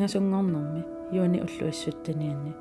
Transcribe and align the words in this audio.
пингасунгорнэрми 0.00 0.82
юуни 1.12 1.40
уллуиссуттанианни 1.44 2.52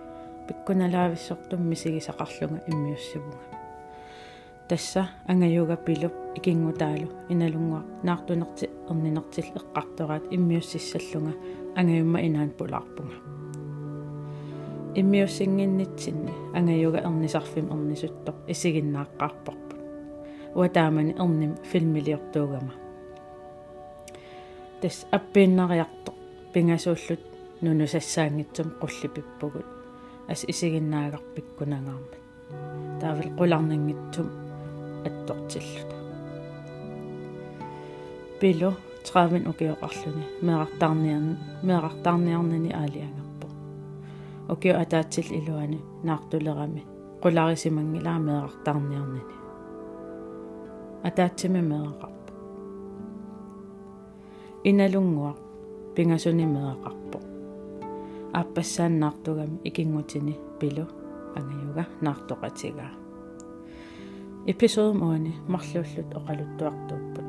пиккуналаависсортумми 0.47 1.75
сигисақарлунга 1.75 2.59
иммиуссивунга. 2.67 3.37
Тасса 4.67 5.09
ангаюга 5.25 5.77
пилуп 5.77 6.11
икингутаалу 6.35 7.07
иналунгуа 7.29 7.83
наартунерти 8.03 8.69
эрнинертил 8.89 9.45
эққартораат 9.55 10.27
иммиуссиссаллунга 10.31 11.33
ангаюмма 11.77 12.19
инаан 12.27 12.49
пулаарпунга. 12.49 13.15
Иммиуссингиннитсинни 14.95 16.33
ангаюга 16.53 16.97
эрнисарфим 16.97 17.71
эрнисуттоқ 17.71 18.35
исигиннааққарпарпут 18.47 19.79
уатаамани 20.55 21.15
эрним 21.17 21.55
филмилиортуугама 21.71 22.73
тас 24.81 25.05
аппииннариарто 25.11 26.18
пингасууллут 26.53 27.21
нунусассаангитсум 27.61 28.69
qulлипиппугут 28.81 29.67
ас 30.31 30.41
исигиннаагарпиккунагаармат 30.51 32.13
таавал 33.01 33.29
qulарнангитсум 33.39 34.27
аттортиллута 35.07 35.97
пило 38.39 38.71
траавин 39.05 39.43
укиоқарлуни 39.51 40.25
меэқартаарниарни 40.47 41.35
меэқартаарниарнани 41.67 42.71
аалиангерпо 42.81 43.47
укио 44.53 44.73
атаатсил 44.83 45.27
илуани 45.39 45.79
наартулерами 46.07 46.83
qulарисимангилаа 47.23 48.19
меэқартаарниарнани 48.27 49.35
атаатсими 51.07 51.61
меэқарпо 51.71 52.31
иналунгуа 54.69 55.33
пингасуни 55.99 56.45
меэқарпо 56.55 57.19
аппассааннаартугами 58.41 59.59
икингутини 59.67 60.33
пилу 60.59 60.85
ангаюга 61.35 61.83
наартоқатигаа 62.05 62.91
эпизод 64.51 64.95
моани 64.95 65.33
марлууллут 65.53 66.09
оқалуттуартууппут. 66.17 67.27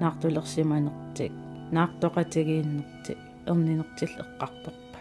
Наартулерсиманертик 0.00 1.32
наартоқатигииннерти 1.72 3.16
эрнинертил 3.48 4.12
эққарторпа 4.22 4.98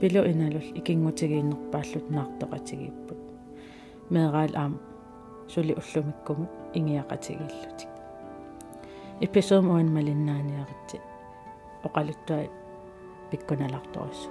пилу 0.00 0.24
иналул 0.32 0.66
икингутигииннерпааллут 0.80 2.06
наартоқатигииппут 2.16 3.20
меэраал 4.08 4.52
аам 4.54 4.80
сули 5.52 5.76
уллумиккумут 5.80 6.48
ингиақатигииллутик 6.72 7.95
эпизод 9.24 9.64
моан 9.64 9.88
малиннааниаритси 9.96 10.98
оқалуттуа 11.86 12.44
пиккуналарторуссу 13.30 14.28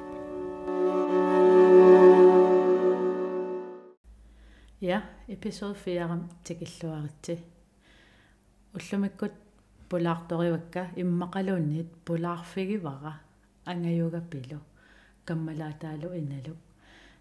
Ja, 4.81 5.01
episode 5.27 5.75
4 5.85 6.19
tikilluaritsi. 6.43 7.35
Ullumikut 8.77 9.33
pulaartorivakka 9.89 10.81
immaqaluunniit 11.01 11.89
pulaarfigivara 12.05 13.13
angayuga 13.65 14.21
pilu 14.21 14.59
kammalaataalu 15.25 16.07
inalu 16.21 16.53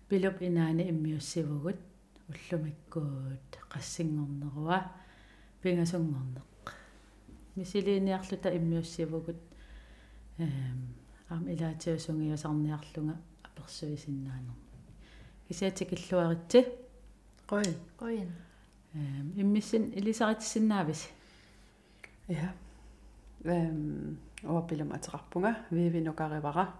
pilup 0.08 0.42
inaani 0.42 0.88
immiussivugut 0.92 1.80
ullumikkuut 2.30 3.50
qassingornerua 3.72 4.78
pingasungorneq 5.62 6.53
misiliiniarluta 7.56 8.50
immiussivugut 8.50 9.36
эм 10.38 10.94
ам 11.30 11.48
илаатиусунгиусарниарлунга 11.48 13.16
аперсуисиннаану 13.44 14.52
кисаатикиллуаритси 15.48 16.60
qoin 17.46 17.74
qoin 17.98 18.30
эм 18.94 19.32
иммиссин 19.36 19.92
илисаритсиннаавис. 19.92 21.08
Ja 22.28 22.54
эм 23.44 24.18
оопилум 24.42 24.92
атеқарпунга 24.92 25.56
вивинукаривара 25.70 26.74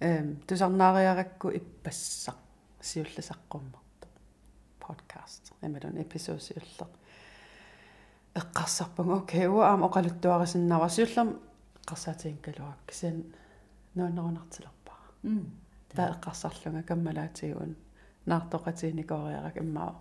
эм 0.00 0.36
тусарнаариаракку 0.46 1.50
иппассақ 1.50 2.36
сиулласаққуммарто 2.80 4.06
подкаст. 4.80 5.52
Эмалун 5.62 6.00
эпизод 6.02 6.42
сиуллеқ 8.28 8.34
эққарсарпунга 8.34 9.22
окей 9.22 9.46
уа 9.46 9.70
аама 9.70 9.86
оқалуттуарисиннаава 9.86 10.88
сиуллам 10.88 11.38
эққарсаатиинкалуак 11.84 12.78
кисиан 12.86 13.24
нуаннерунартилерпаа 13.94 14.98
м 15.24 15.52
таа 15.94 16.14
эққарсарлунга 16.14 16.82
каммалаатигуун 16.82 17.76
наартоқатииникориарак 18.26 19.56
иммаа 19.56 19.94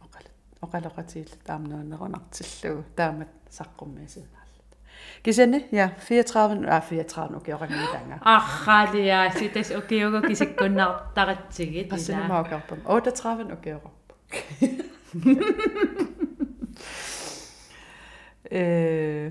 оқал 0.00 0.26
оқалоқатииллут 0.62 1.48
аамнуаннерунартиллугу 1.48 2.84
таамат 2.96 3.28
саққуммиисиннааллут 3.50 4.70
кисани 5.22 5.66
я 5.70 5.94
34 6.08 6.68
а 6.68 6.80
34 6.80 7.36
окей 7.36 7.54
орангитанга 7.54 8.20
архалиа 8.24 9.30
ситас 9.38 9.70
окиуго 9.70 10.22
кисиккуннаартаратсигит 10.28 11.90
пассинамаакарпам 11.90 12.80
38 12.86 13.52
окей 13.52 13.74
ораппа 13.74 14.14
э 18.50 19.30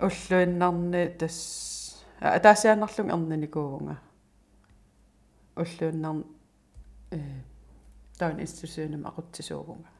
уллуиннарни 0.00 1.08
тас 1.18 2.04
атаасианнарлун 2.20 3.10
эрнаникуунга 3.10 3.96
уллуиннар 5.56 6.24
э 7.10 7.20
таун 8.18 8.40
институционум 8.40 9.06
aqutsisuuvunga 9.06 9.90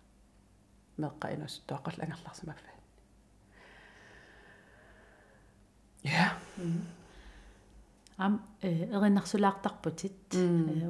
meqqa 0.98 1.32
inus 1.34 1.62
toaqall 1.66 2.02
angerlarsimaffa 2.04 2.70
ja 6.04 6.26
ам 8.16 8.34
эриннарсулаартарпутит 8.62 10.34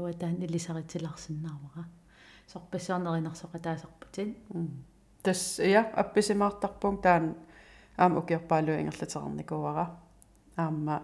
уатаан 0.04 0.42
илисаритиларсиннаавара 0.42 1.84
сорпассаарнеринерсоқатаасарпутит 2.53 4.37
тас 5.22 5.59
я 5.59 5.82
апписимаартарпун 6.03 6.98
таан 7.03 7.37
аама 8.02 8.20
укиорпаалу 8.22 8.72
ингерлатеқарникуара 8.80 9.84
аама 10.56 10.96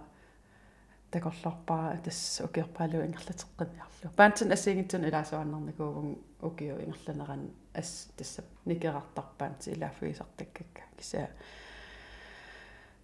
такорлорпаа 1.12 1.96
тас 2.04 2.20
укиорпаалу 2.46 3.04
ингерлатеққиниарлу 3.06 4.08
паантин 4.16 4.52
ассигитсун 4.56 5.04
илаасуаннерникуугун 5.08 6.10
укиу 6.48 6.76
ингерланеран 6.86 7.42
ас 7.80 7.90
тасса 8.16 8.42
никерартарпаанти 8.64 9.70
илаафуисартаккакка 9.74 10.82
киса 10.96 11.28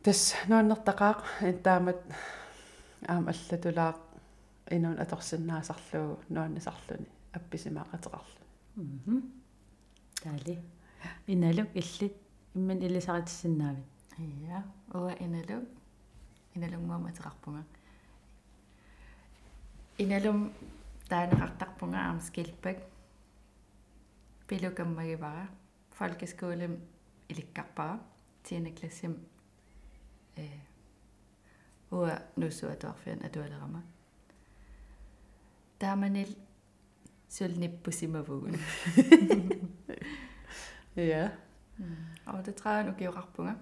тас 0.03 0.34
нуаннертақаақ 0.48 1.20
интаамат 1.53 2.00
аама 3.12 3.30
аллатулаақ 3.34 3.98
инун 4.76 4.97
аторсиннаасарлуу 5.04 6.09
нуаннасарлуни 6.34 7.09
апписимаақатеқарлу 7.38 8.42
мм 8.77 9.22
таали. 10.22 10.59
Иналук 11.27 11.68
иллит 11.74 12.16
имман 12.54 12.83
илисаритсиннаавит 12.83 13.84
ja 14.49 14.63
уа 14.93 15.13
иналу 15.21 15.66
иналунгуама 16.54 17.09
атеқарпунга 17.09 17.65
иналум 19.99 20.53
таанеқартарпунга 21.09 21.99
аам 21.99 22.21
скилпак 22.21 22.78
пилукаммагивара 24.49 25.49
folkeskolen 25.99 26.75
иликкарпара 27.28 28.01
тиина 28.43 28.71
классим 28.71 29.16
э 30.37 30.47
уа 31.91 32.22
нусуатуарфиан 32.37 33.25
атуалерама 33.25 33.83
тааманил 35.78 36.37
сулниппусимавугун 37.28 38.57
ja 40.97 41.33
og 42.27 42.47
det 42.47 42.55
træder 42.55 42.83
nu 42.83 42.93
giver 42.93 43.17
rakpunga 43.17 43.55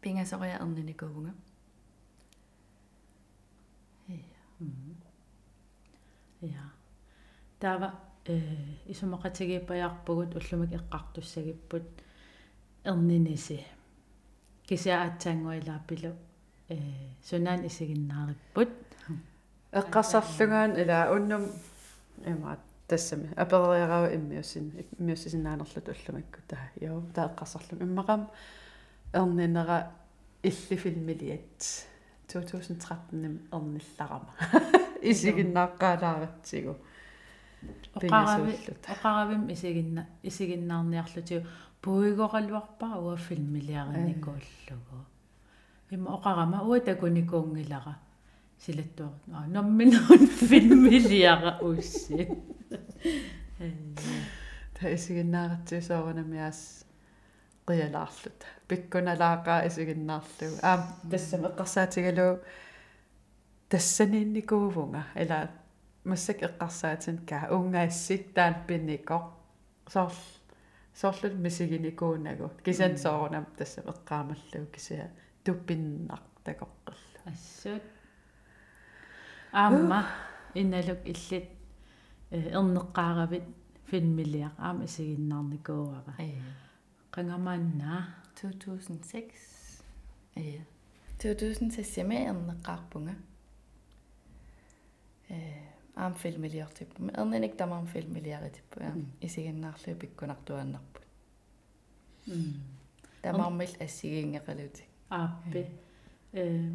пингасориа 0.00 0.58
эрниникуунга 0.62 1.32
я 6.42 6.72
таава 7.60 7.92
э 8.24 8.40
исумақатигииппаярпугут 8.86 10.34
уллумик 10.38 10.72
эққартуссагиппут 10.78 11.86
эрниниси 12.84 13.58
кисаатсаангуилааппилу 14.68 16.12
э 16.68 16.78
сунаан 17.22 17.66
исигиннаариппут 17.66 18.72
эққарсарлугаан 19.72 20.70
ила 20.82 20.98
уннум 21.14 21.44
имаат 22.24 22.60
тассами 22.88 23.28
аперериарава 23.36 24.14
иммиуссин 24.14 24.72
иммиуссисиннаанерлут 24.98 25.88
уллумакку 25.88 26.40
таа 26.48 26.70
йоо 26.80 27.02
таа 27.14 27.28
эққарсарлун 27.28 27.82
иммақам 27.86 28.28
эрнинера 29.12 29.92
иллифилмилиат 30.42 31.86
2013 32.28 32.98
эрнилларама 33.52 34.32
исигиннааққалааратсигу 35.02 36.76
оқарави 37.94 38.54
оқаравим 38.88 39.52
исигинна 39.52 40.06
исигиннаарниарлутиу 40.22 41.44
пуигоралуарпара 41.82 42.98
уа 43.00 43.16
филмилиаринникууллугу 43.16 44.98
имма 45.90 46.10
оқарама 46.16 46.62
уа 46.64 46.80
такуникуунгилара 46.80 47.98
силаттуар 48.64 49.12
аа 49.32 49.46
номминерун 49.46 50.26
филмилиара 50.48 51.58
усси 51.62 52.28
та 54.74 54.90
исигиннааратсисоорунамиас 54.96 56.60
qialaarlut 57.68 58.40
pikkunalaaqaa 58.68 59.60
исигиннаарлугу 59.68 60.56
аа 60.62 60.78
тассам 61.10 61.42
эққарсаатигалуу 61.48 62.34
тассаниинникуувунга 63.70 65.02
ила 65.22 65.38
массак 66.04 66.38
эққарсаатин 66.48 67.26
каа. 67.28 67.52
Унгаассик 67.56 68.32
таан 68.34 68.54
пинникоқ 68.66 69.24
соор 69.92 70.12
соорлут 70.94 71.34
мисигиникуунагу 71.44 72.50
кисан 72.64 72.96
соорунам 72.96 73.46
тассам 73.58 73.84
эққаамаллугу 73.92 74.72
кисиа 74.74 75.10
туппиннақ 75.44 76.24
такоққалла 76.44 77.20
ассут. 77.24 77.82
Аама 79.52 80.06
инналук 80.54 81.00
иллит 81.04 81.57
Eh, 82.32 82.46
erneqqaaravit 82.58 83.46
filmiliaq 83.90 84.56
aamisiginnaarnikuurava 84.68 86.12
qangamanna 87.14 87.92
2006 88.40 89.22
ee 90.42 90.60
2007 91.24 92.18
erneqqaarpunga 92.32 93.14
ee 95.36 95.62
aam 96.02 96.14
filmiliartippu 96.24 97.08
ernenik 97.22 97.56
tamaam 97.62 97.86
filmiliaritippuga 97.94 98.92
isiginnaarlu 99.28 99.96
pikkunartuannarput 100.02 101.04
mm. 102.26 102.52
tamaarmil 103.22 103.74
assigiingeqalutik 103.86 104.88
aappi 105.20 105.62
ee 106.42 106.70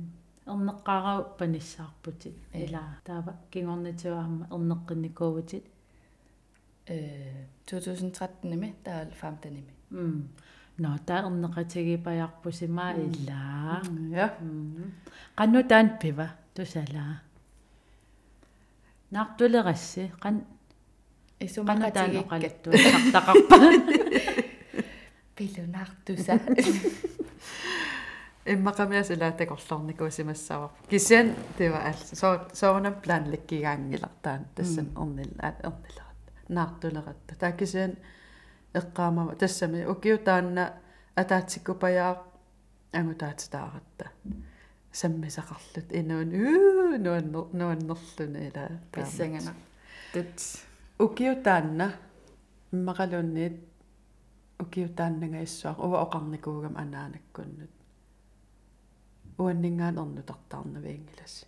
эрнеққарау 0.45 1.37
паниссаарпутит. 1.37 2.35
Ила 2.53 2.83
таава 3.05 3.37
кингорнитиуаама 3.51 4.47
эрнеққинникуувутит 4.51 5.65
э 6.87 7.45
2013 7.65 8.43
ними 8.43 8.75
таал 8.83 9.07
15 9.07 9.51
ними. 9.51 9.73
М 9.91 10.29
но 10.77 10.97
таернеқатигипаярпусимаа 11.05 12.93
иллаа 12.97 13.81
я 14.09 14.27
qannu 15.37 15.61
taan 15.69 15.87
piva 16.01 16.27
tusalaa 16.55 17.13
naartulerassi 19.13 20.03
qan 20.23 20.35
qannu 21.69 21.87
taan 21.97 22.11
oqalattu 22.21 22.69
taqarpa 28.44 28.86
пилунартуса 28.88 29.08
иммақамиасила 29.08 29.36
такорлорникуусимассава 29.36 30.70
кисиан 30.90 31.34
тива 31.56 31.78
алса 31.78 32.16
соо 32.16 32.38
соонам 32.52 32.94
планликкигаангилартаан 33.04 34.44
тассан 34.54 34.88
орнил 34.96 35.30
эрнилерат 35.38 36.32
наартулератта 36.48 37.34
таакисиан 37.38 37.96
эққаамама 38.74 39.36
тассами 39.36 39.84
укиутаанна 39.84 40.72
атаатсиккупаяа 41.14 42.22
ангутаатитааратта 42.92 44.10
саммисақарлут 44.92 45.88
инуун 45.92 46.30
уу 46.32 46.98
нуаннер 46.98 47.46
нуаннерлуна 47.52 48.38
ила 48.48 48.64
писсангана 48.92 49.52
тат 50.12 50.64
укиутаанна 50.98 51.92
иммақалуунниит 52.72 53.56
укиутааннага 54.62 55.42
иссуақ 55.46 55.78
уа 55.78 56.02
оқарникуугам 56.06 56.74
анаанаккуннут 56.76 57.72
уаннингаан 59.38 59.98
орнутартаарнавиингилас 59.98 61.46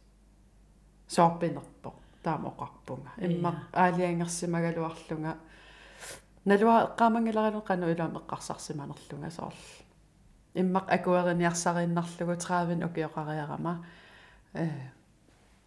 соорпинерпо 1.08 1.94
таама 2.22 2.48
оқарпунга 2.48 3.10
имма 3.18 3.68
аалиангерсимагалуарлунга 3.72 5.36
налуа 6.44 6.76
эққаамангиларану 6.86 7.62
қану 7.62 7.92
илаам 7.92 8.16
эққарсарсиманерлунга 8.20 9.30
соорл 9.30 9.56
иммақ 10.54 10.86
акуерниарсарииннарлугу 10.88 12.36
траавин 12.36 12.84
укиоқариарама 12.84 13.84
э 14.54 14.68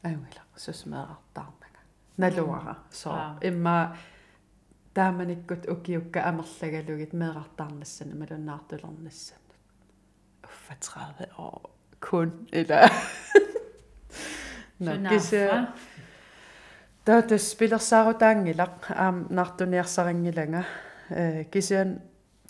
аюнгила 0.04 0.44
сусмеэртаарнага 0.56 1.80
налуара 2.18 2.78
соо 2.92 3.38
имма 3.42 3.96
тааманиккут 4.94 5.68
укиукка 5.70 6.24
амерлагалугит 6.30 7.14
меэрартаарнассана 7.14 8.16
малуннаартулернассана 8.16 9.54
уффа 10.44 10.76
трааве 10.86 11.32
о 11.38 11.62
kun 12.01 12.49
ила 12.53 12.91
наккисе 14.81 15.43
таатас 17.05 17.55
пилерсаарутаангилақ 17.59 18.91
аам 19.05 19.27
наартуниарсарингилага 19.31 20.63
э 21.11 21.45
кисиан 21.53 22.01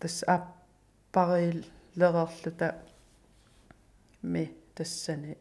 тас 0.00 0.24
аппарил 0.26 1.64
лерерлута 1.96 2.74
ми 4.22 4.50
тассани 4.74 5.36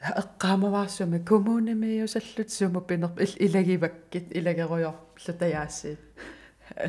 эққаамаваарсуми 0.00 1.24
коммунамиусаллут 1.24 2.50
суму 2.50 2.80
пинер 2.80 3.10
илагиваккит 3.18 4.36
илагеруйорлутаяассиит 4.36 6.00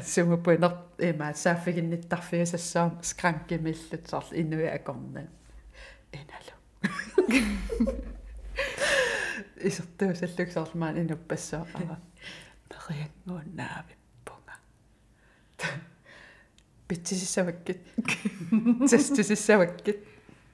суму 0.04 0.38
пинер 0.38 0.74
има 1.00 1.34
сааффигинниттарфиусассаам 1.34 3.00
скранкимиллут 3.04 4.08
сорл 4.10 4.28
инуи 4.32 4.68
акорнан 6.14 6.14
иналу 6.14 6.54
исертуусаллуксоорлмаан 9.68 10.96
инуппассаақара 11.02 11.96
мериангууннаавиппунга 12.70 14.56
питсисаваккит 16.88 17.82
тестисаваккит 18.90 20.00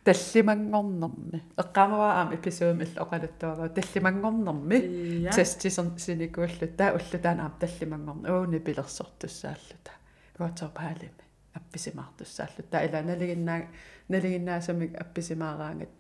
таллимангорнерми 0.04 1.44
эққаамаваа 1.58 2.12
аам 2.20 2.36
эпизоодим 2.36 2.82
ил 2.82 2.94
оқалуттуараа 3.04 3.70
таллимангорнерми 3.70 5.30
тестисер 5.32 5.86
синикууллу 5.98 6.68
таа 6.78 6.98
уллутаан 6.98 7.40
аам 7.40 7.54
таллимангорн 7.60 8.26
ууни 8.26 8.60
пилерсортуссааллута 8.60 9.92
гуатсоо 10.38 10.70
паалими 10.70 11.23
апписимаартуссааллу 11.54 12.64
таа 12.72 12.86
ила 12.86 13.02
налигиннаа 13.02 13.68
налигиннаасамик 14.10 15.00
апписимаараангат 15.00 15.96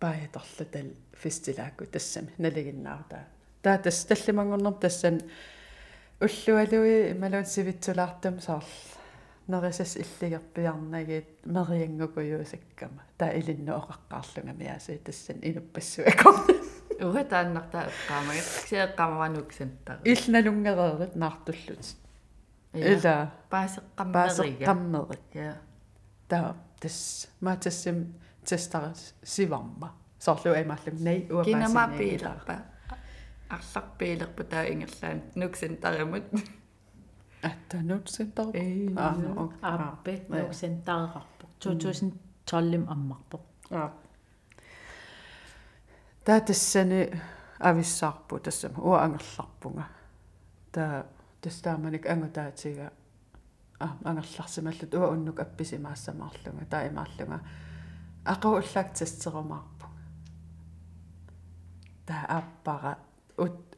пааяторлу 0.00 0.64
тал 0.72 0.90
фестилаакку 1.22 1.86
тассами 1.86 2.32
налигиннаартаа 2.38 3.24
таа 3.62 3.78
тас 3.78 4.04
таллимангорнер 4.04 4.74
тассан 4.80 5.20
уллуалуи 6.20 7.14
малуун 7.14 7.46
сивитсулаартам 7.46 8.40
саарл 8.40 8.66
нерисас 9.48 9.96
иллигерпиарнагит 9.96 11.28
мериангукуюусаккама 11.44 13.02
таа 13.18 13.30
илинну 13.38 13.72
оқаққарлунга 13.80 14.54
миаси 14.54 14.98
тассан 15.04 15.38
инуппассуакор 15.42 16.34
уга 17.00 17.24
тааннарта 17.24 17.88
эққаамагат 17.90 18.48
сиэққамавануксантар 18.68 19.98
иллналунгереерит 20.04 21.16
наартуллут 21.16 22.01
ила. 22.72 23.32
Паасеққаммерига 23.50 25.16
я 25.34 25.56
таа 26.28 26.56
тас. 26.80 27.28
Маатассим 27.40 28.14
тестара 28.44 28.94
сиварма 29.22 29.92
соорлу 30.18 30.54
эмааллум 30.54 30.96
nei 31.00 31.28
уа 31.30 31.44
кинама 31.44 31.88
пиилерпа. 31.98 32.56
Арларпиилерпу 33.48 34.44
таа 34.44 34.64
ингерлаан. 34.72 35.22
Нуксантаримут 35.34 36.24
аттанутсентар 37.42 38.46
ааппи 39.62 40.22
нуксентареқарпо 40.28 41.46
2012 41.60 42.86
аммарпо 42.88 43.40
аа 43.70 43.92
таа 46.24 46.40
тассани 46.40 47.10
ависсаарпу 47.58 48.38
тассама 48.38 48.78
уа 48.82 49.02
ангерларпунга 49.04 49.88
таа 50.72 51.06
тастааманик 51.42 52.06
ангутаатига 52.06 52.92
а 53.80 53.88
ангерларсималлут 54.04 54.94
уа 54.94 55.08
уннук 55.14 55.40
апписимаассамаарлунга 55.40 56.64
таа 56.70 56.86
имаарлунга. 56.86 57.40
Aquullaaktasserumаарpu 58.32 59.86
таа 62.06 62.24
аппара 62.38 62.92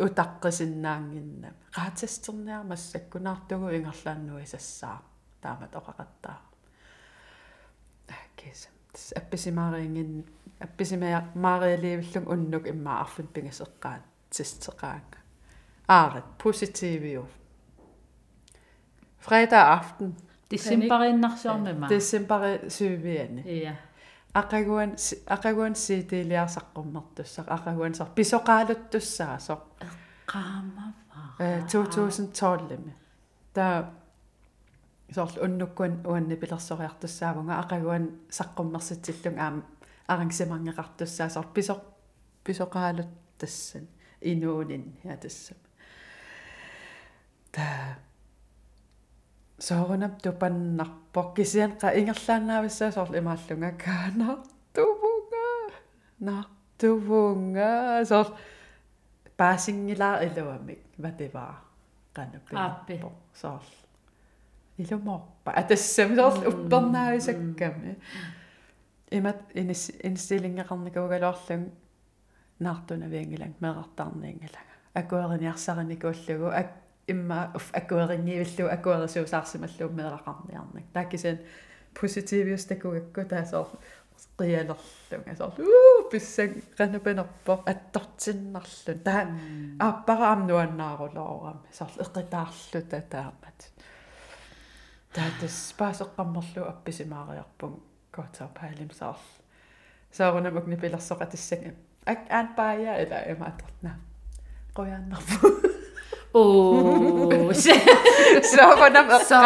утаққисиннаангинна 0.07 1.49
qaatастерниармассаккунаартугу 1.77 3.69
ингерлааннуи 3.79 4.47
сассаа 4.47 4.99
таамат 5.41 5.73
оқақаттаа 5.81 6.39
аккис 8.09 8.69
апписимаарингин 9.21 10.25
апписимаариаливиллун 10.67 12.27
уннук 12.35 12.67
имма 12.73 13.01
арфун 13.01 13.29
пингасеққаат 13.35 14.03
систеқаанга 14.31 15.19
аарат 15.89 16.29
поситивиу 16.43 17.25
fredag 19.25 19.67
aften 19.79 20.15
Decemberinnarssormima. 20.51 21.89
Decemberi 21.89 22.71
syyviani. 22.71 23.63
Ja. 23.65 23.75
Aqaguan 24.35 24.97
aqaguan 25.27 25.75
siitiliarsaqqummерtussaq 25.75 27.49
aqaguan 27.49 27.95
sar 27.95 28.09
pisoqaaluttussaasor. 28.15 29.61
Qaamava. 30.33 31.25
Э 31.41 31.61
2012-ми. 31.67 32.93
Та 33.53 33.91
сорл 35.15 35.45
уннуккуан 35.45 36.01
уанни 36.07 36.37
пилерсориартуссаавунга 36.37 37.55
aqaguan 37.63 38.09
saqqummersitillung 38.31 39.39
аам 39.39 39.63
арангсимангеқартуссаасор 40.09 41.47
писо 41.55 41.81
писоqaaluttассан 42.45 43.87
инуунин 44.21 44.85
хатассам. 45.03 45.57
та 47.53 47.63
соорунап 49.59 50.23
тупаннарпо 50.23 51.33
кисиан 51.35 51.73
qa 51.81 51.95
ингерлаанаависсаа 51.99 52.93
соорлу 52.93 53.19
имааллунга 53.19 53.71
каана 53.85 54.39
тувунга 54.75 55.47
нартувунга 56.21 58.05
соор 58.05 58.29
паасингилаа 59.37 60.25
илуамик 60.27 60.81
вативаа 60.99 61.55
канаппи 62.15 63.01
соор 63.35 63.63
илуморпа 64.79 65.51
атассам 65.53 66.17
соор 66.17 66.35
уппернаависакками 66.49 67.97
имат 69.11 69.39
инис 69.55 69.91
инстилингеқарникуугалоорлун 70.03 71.71
наартуна 72.59 73.07
виангилан 73.07 73.55
мерартарниингалага 73.61 74.75
акуариниарсариникууллугу 74.95 76.49
ак 76.61 76.84
имма 77.07 77.51
уф 77.55 77.71
акуэринниивиллу 77.81 78.71
акуэрисуусаарсималлуу 78.77 79.91
меэрақарниарник 79.99 80.87
тааккисен 80.93 81.39
поситивиус 81.95 82.65
такугакку 82.67 83.25
таасоор 83.29 83.69
qialерлунга 84.39 85.35
соор 85.37 85.55
уу 85.61 86.09
писсаг 86.11 86.51
канапенерпо 86.79 87.63
аттортиннарлун 87.67 88.99
таа 89.07 89.23
ааппараам 89.79 90.47
нуаннаарулоорами 90.49 91.71
соор 91.79 91.93
эққитаарлу 92.05 92.81
татаамат 92.91 93.61
таатас 95.15 95.75
паасеққаммерлу 95.79 96.63
апписимаариарпун 96.73 97.75
кота 98.11 98.49
пайлим 98.59 98.91
соор 98.91 99.19
саарунамук 100.13 100.67
нипилерсоқатиссага 100.67 101.75
ак 102.07 102.21
аан 102.31 102.49
Oh, 106.35 107.31
soovana 108.51 109.05
võtta. 109.07 109.41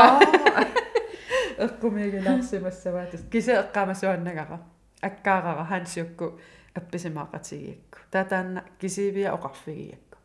õhku 1.60 1.90
meile 1.92 2.22
lapsimassa 2.24 2.92
vaatas. 2.94 3.26
Kise 3.30 3.58
õkkaamas 3.60 4.02
juonnaga. 4.06 4.58
Äkkaaga 5.04 5.64
hans 5.68 5.96
joku 5.96 6.38
appisimaqatigiikku. 6.78 7.98
Tatan 8.10 8.62
kisiviä 8.78 9.32
oqarfigiikku. 9.32 10.18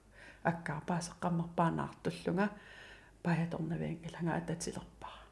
Äkkaapaasaqammarpaanaartulluga 0.47 2.47
pajatornaviangilanga 3.23 4.35
atatsilerpaa. 4.35 5.23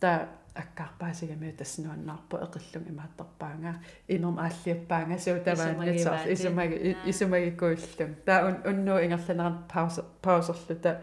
Tää 0.00 0.28
аккаарпаасигами 0.55 1.51
таснуаннаарпу 1.51 2.37
эқиллун 2.37 2.89
имааттарпаанга 2.91 3.75
инерм 4.07 4.37
ааллиаппаанга 4.39 5.17
суутавааннатсаар 5.17 6.31
исумаги 6.33 6.97
исумагиккуиллун 7.05 8.15
таа 8.25 8.61
уннуу 8.65 8.99
ингерланеран 9.05 9.63
пауса 9.71 10.03
паусерлута 10.21 11.01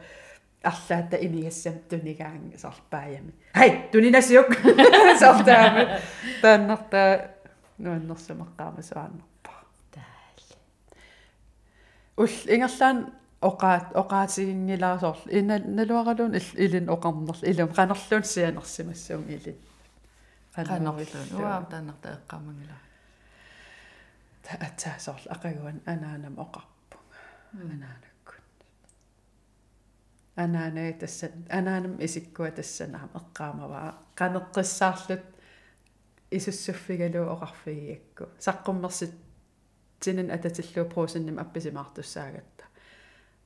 арлаата 0.63 1.17
инигассам 1.17 1.79
тунигаан 1.89 2.53
сарпааями 2.57 3.33
хай 3.55 3.89
тунинасиук 3.93 4.53
сартаами 5.19 6.01
тааннарта 6.43 7.31
нуаннерсумаққаама 7.79 8.83
суааннерпа 8.83 9.55
таал 9.95 10.41
ул 12.17 12.35
ингерлаан 12.55 13.07
оqaat 13.50 13.86
оqaatигингилаасоорл 14.02 15.24
ина 15.38 15.56
налуаралуун 15.80 16.34
илин 16.66 16.88
оqarnerl 16.96 17.42
илум 17.52 17.70
qanерлуун 17.78 18.24
сианерсимассуун 18.34 19.28
илин 19.36 19.58
qanерлуун 20.56 21.30
уаа 21.42 21.62
тааннарта 21.72 22.08
эққамангила 22.18 22.78
таатсаасоорл 24.46 25.28
ақагуан 25.36 25.78
анаанам 25.94 26.36
оqarpunga 26.46 27.20
анаанаккун 27.74 28.44
анаанаа 30.44 30.94
тасса 31.02 31.28
анаанам 31.60 31.96
исиккуа 32.06 32.52
тассанаам 32.58 33.10
эққаамаваа 33.20 33.90
qanеққиссаарлут 34.20 35.26
исуссуффигалуу 36.38 37.26
оqarфигиакку 37.36 38.24
саққуммерсит 38.46 39.14
тинэн 40.04 40.30
ататиллуу 40.36 40.86
проосинним 40.94 41.38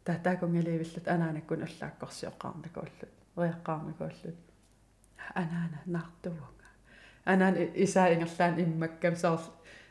апписимаартуссаагатта 0.08 0.14
татаакунгалиивиллут 0.14 1.08
анаанаккун 1.08 1.64
аллааккорсиоққарникууллут 1.64 3.12
уяққарникууллут 3.36 4.38
анаана 5.36 5.80
наартувунга 5.86 6.68
анаан 7.26 7.56
isaa 7.76 8.14
ингерлаан 8.14 8.60
иммаккам 8.60 9.16
соор 9.16 9.42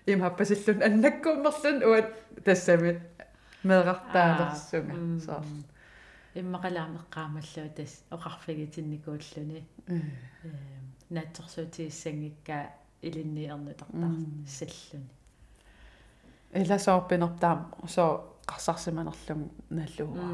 имхаппасиллун 0.07 0.83
аннаккууммерлун 0.83 1.79
уат 1.91 2.09
тассами. 2.45 3.03
Меэқартаалерсунга 3.65 5.21
соор 5.27 5.45
иммақалаамеққаамаллуу 6.35 7.69
тас 7.77 7.93
оқарфигитинникууллуни 8.11 9.65
э. 9.89 10.01
Наатсорсуутииссангикка 11.11 12.59
илинниернутартар 13.03 14.13
саллуни 14.47 15.11
иласоорпинертаам 16.53 17.75
соо 17.89 18.36
qarsaarsimanerlum 18.51 19.41
nalluuga 19.71 20.27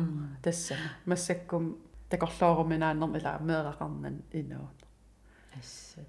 tassama 0.43 0.89
massakkum 1.07 1.65
takorloorumminaannerm 2.11 3.15
ila 3.19 3.39
meeraqarnan 3.51 4.17
inuut 4.41 4.79
асса 5.59 6.03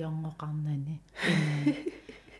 йонгоqarnani 0.00 0.96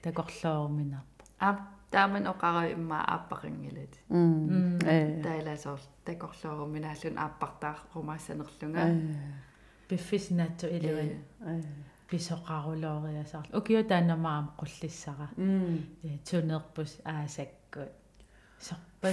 такорлооруминарпа 0.02 1.24
а 1.40 1.48
тааман 1.90 2.24
оқара 2.32 2.62
имма 2.76 2.98
ааппақингилат 3.14 3.94
м 4.10 4.78
э 4.94 5.22
таиласоор 5.22 5.80
такорлооруминааллун 6.04 7.16
ааппартаар 7.18 7.78
румаассанерлунга 7.94 8.84
биффис 9.88 10.30
наатсу 10.30 10.66
илуан 10.76 11.10
писоқарулоориасаар 12.10 13.46
укио 13.58 13.82
таанамаам 13.82 14.46
қуллиссара 14.60 15.28
э 15.36 16.18
тунерпус 16.28 16.92
аасаккут 17.04 17.92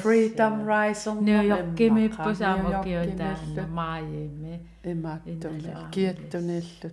freedom 0.02 0.66
rise 0.66 1.08
on 1.08 1.24
New 1.24 1.42
York 1.42 1.76
кимиппус 1.78 2.42
аама 2.42 2.84
киотаана 2.84 3.68
мааями 3.68 4.60
имааттуни 4.84 5.74
киаттуниллу 5.92 6.90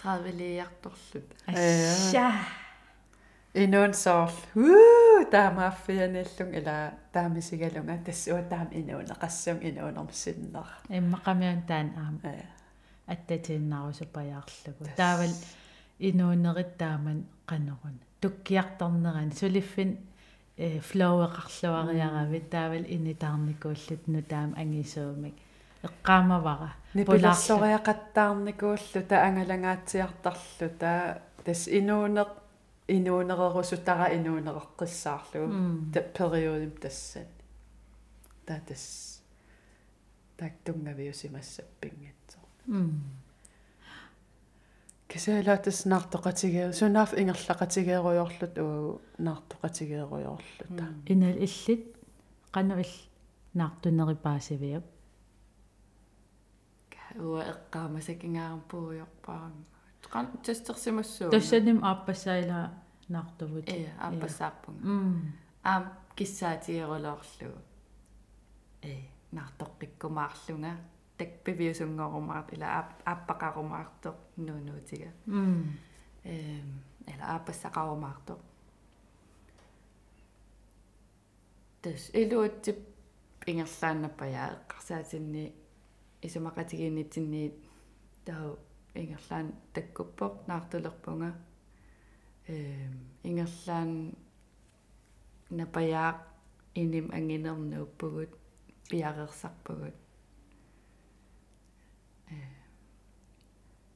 таала 0.00 0.30
30 0.30 0.38
лиарторлут 0.40 1.28
асса 1.46 2.32
инуун 3.54 3.94
соор 3.94 4.30
уу 4.56 5.24
таамааффианиллун 5.30 6.54
ила 6.58 6.92
таамисигалунга 7.12 7.98
тассуа 8.06 8.42
таам 8.42 8.68
инуун 8.72 9.06
эқассун 9.14 9.58
инуунермсиннер 9.60 10.68
иммақамиун 10.88 11.62
таан 11.68 11.92
аама 11.96 12.34
аттатииннарусупаяарлугу 13.06 14.84
таавал 14.96 15.34
инуунерит 15.98 16.78
флоуэқарлуариаравит 20.60 22.50
таавал 22.50 22.84
инитаарникууллут 22.84 24.06
нутаам 24.06 24.54
ангисуумик 24.56 25.34
эққаамавара 25.82 26.74
пуларлориақаттаарникууллу 26.92 29.02
та 29.08 29.26
ангалангаатсиартарлу 29.28 30.68
та 30.78 31.22
тас 31.44 31.68
инуунеқ 31.68 32.28
инуунерерусутара 32.88 34.14
инуунереққиссаарлу 34.16 35.90
та 35.92 36.00
периодим 36.16 36.72
тассан 36.82 37.28
та 38.46 38.54
тас 38.68 38.84
тактунгавиусимассаппингатсоо 40.36 42.44
кисаалаатас 42.66 43.19
наартоқатигеер 45.92 46.72
сунаaf 46.72 47.10
ингерлақатигееруйорлут 47.20 48.58
уу 48.58 49.00
наартоқатигееруйорлута 49.18 50.84
инал 51.06 51.36
иллит 51.46 51.84
қану 52.52 52.78
ил 52.80 52.92
наартунерипаасивиап 53.54 54.84
уа 57.18 57.42
эққаамасакингаарам 57.52 58.62
пууйорпаам 58.70 59.52
qan 60.12 60.26
tessersimassuu 60.44 61.30
тассаним 61.30 61.78
ааппассаила 61.84 62.70
наартувут 63.08 63.68
э 63.68 63.90
ааппассаарпунга 63.98 64.82
м 64.86 65.32
аам 65.64 65.84
киссаатигерулоорлугу 66.16 67.58
э 68.82 68.92
наартоққиккумаарлунга 69.36 70.72
такпивиусунгорумаат 71.20 72.48
ила 72.54 72.68
ааппақарумаартоқ 73.12 74.16
нуунуутига 74.46 75.10
м 75.26 75.78
эм 76.34 76.68
ила 77.12 77.24
ааппассақарумаартоқ 77.34 78.40
тас 81.82 82.02
илуутсип 82.20 82.78
ингерлааннаппая 83.50 84.44
эққарсаатинни 84.56 85.44
исумақатигииннитсинниит 86.26 87.56
тау 88.26 88.58
ингерлаан 88.94 89.54
таккуппоқ 89.74 90.46
наартулерпунга. 90.48 91.34
Эм 92.48 92.92
ингерлаан 93.22 93.90
напаяақ 95.50 96.18
иним 96.74 97.10
ангинернууппугут 97.16 98.32
пиарерсарпугут 98.90 99.96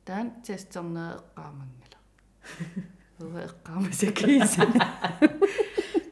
тан 0.05 0.27
тестернеэ 0.47 1.17
эққаамангала 1.19 1.99
уа 3.21 3.41
эққаамасакииса 3.49 4.63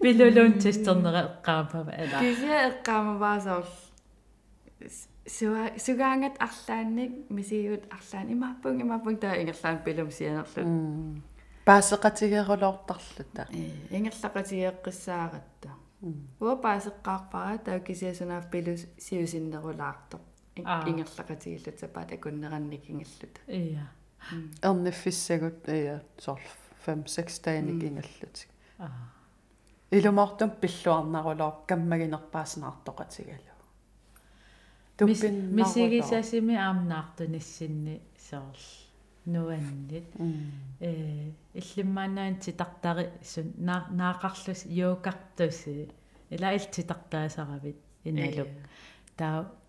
пилулун 0.03 0.59
тестернера 0.59 1.23
эққаапава 1.31 1.93
ала 2.03 2.21
кися 2.25 2.55
эққаамаваасоор 2.71 3.67
суа 5.27 5.71
сугаангат 5.79 6.37
арлаанник 6.47 7.13
мисигут 7.31 7.85
арлаан 7.97 8.33
имааппун 8.35 8.81
имааппун 8.83 9.17
таа 9.17 9.35
ингерлаан 9.41 9.79
пилум 9.85 10.11
сианерлут 10.11 10.67
паасеқатигерулоортарлута 11.69 13.43
э 13.51 13.71
ингерлақатигеэққиссааратта 13.97 15.71
уа 16.41 16.55
паасеққаарпара 16.67 17.59
таа 17.67 17.79
кисиасунаав 17.81 18.51
пилус 18.51 18.83
сиусиннерулаарто 18.99 20.17
ингерлақатигиллут 20.57 21.79
сапаат 21.81 22.13
акуннеранник 22.13 22.91
ингаллута 22.91 23.41
ия 23.49 23.87
эрниффиссагут 24.63 25.69
ия 25.69 26.03
сорл 26.19 26.41
5 26.87 27.07
6 27.07 27.43
тааник 27.45 27.83
ингаллутик 27.85 28.51
аа 28.79 29.13
илумаартум 29.91 30.51
пиллуарнарулоор 30.61 31.55
каммагинерпааснаартоқатигалу 31.69 33.53
туппин 34.97 35.55
мисигисасими 35.57 36.55
аамнаартуниссинни 36.57 38.01
соорл. 38.29 38.67
Нуаннит 39.25 40.09
э 40.81 41.31
иллиммаанаан 41.55 42.37
титартари 42.45 43.11
сун 43.23 43.53
наақарлус 43.59 44.67
юукартуси 44.67 45.89
ила 46.31 46.53
ил 46.57 46.67
титартаасаравит 46.75 47.77
иналук 48.05 48.49
таа 49.17 49.43
э 49.43 49.62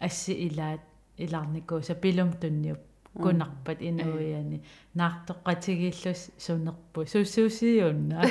асси 0.00 0.32
илаат 0.46 0.80
иларникууса 1.18 1.94
пилум 1.94 2.32
тунниуп 2.40 2.80
кунарпат 3.22 3.80
инуяни 3.80 4.62
наартоққатигиллус 4.98 6.30
сунерпу 6.38 7.06
суссуусиунна 7.06 8.22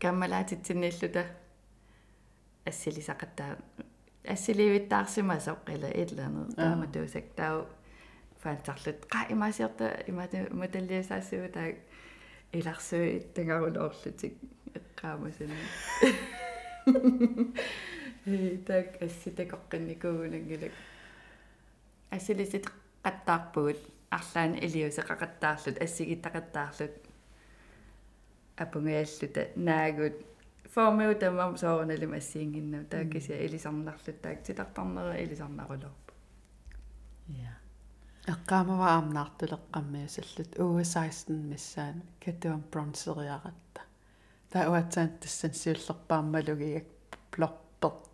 каммалаатитсиннииллута 0.00 1.24
ассилисақаттаа 2.70 3.58
ассиливиттаарсимасоқ 4.34 5.68
ила 5.74 5.90
иллаанер 6.02 6.54
таама 6.56 6.86
туусак 6.86 7.26
таа 7.36 7.66
фаантарлут 8.42 9.04
qa 9.12 9.20
имаасиорта 9.34 9.86
имата 10.08 10.48
маталлиасаассуу 10.50 11.48
таа 11.52 11.68
иларсуи 12.52 13.20
тангарулоорлутик 13.34 14.34
эққаамасани 14.78 15.58
э 16.02 16.10
так 18.24 19.02
асситакоққинникуугунангилак 19.02 20.72
ассилисит 22.10 22.66
қаттаарпугут 23.04 23.80
арлаани 24.10 24.60
илиусеқақаттаарлут 24.66 25.76
ассигиттақаттаарлут 25.84 26.94
апунгааллута 28.56 29.48
наагут 29.56 30.14
формиу 30.74 31.14
тамам 31.14 31.56
соорналим 31.56 32.14
ассиингиннау 32.14 32.84
тааккися 32.84 33.34
илисарнарлут 33.44 34.20
таак 34.22 34.42
титартарнера 34.42 35.16
илисарнарулорпу 35.24 36.12
я 37.28 37.58
эққаамава 38.26 38.86
аамнаартулеққаммиасаллут 38.96 40.56
уу16 40.56 41.28
миссаан. 41.50 42.02
Катуам 42.24 42.64
бронсериаратта 42.72 43.82
таа 44.50 44.70
уатсаан 44.70 45.10
тассан 45.20 45.52
сиуллерпааммалугиак 45.52 46.86
плорпертоқ 47.32 48.13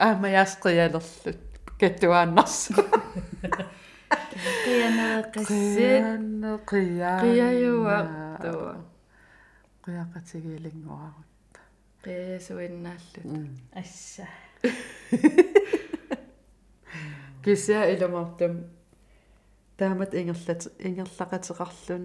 аамаяасқиалерлут 0.00 1.36
катуааннарс 1.80 2.58
қиянеқассит 4.64 6.04
қиа 6.70 7.12
қияюартуа 7.24 8.74
қиақатигилингуарут 9.84 11.52
қиясуиннааллут 12.04 13.26
асса 13.80 14.26
кися 17.44 17.78
иламартум 17.92 18.54
таамат 19.76 20.14
ингерлат 20.14 20.62
ингерлақатеқарлун 20.78 22.04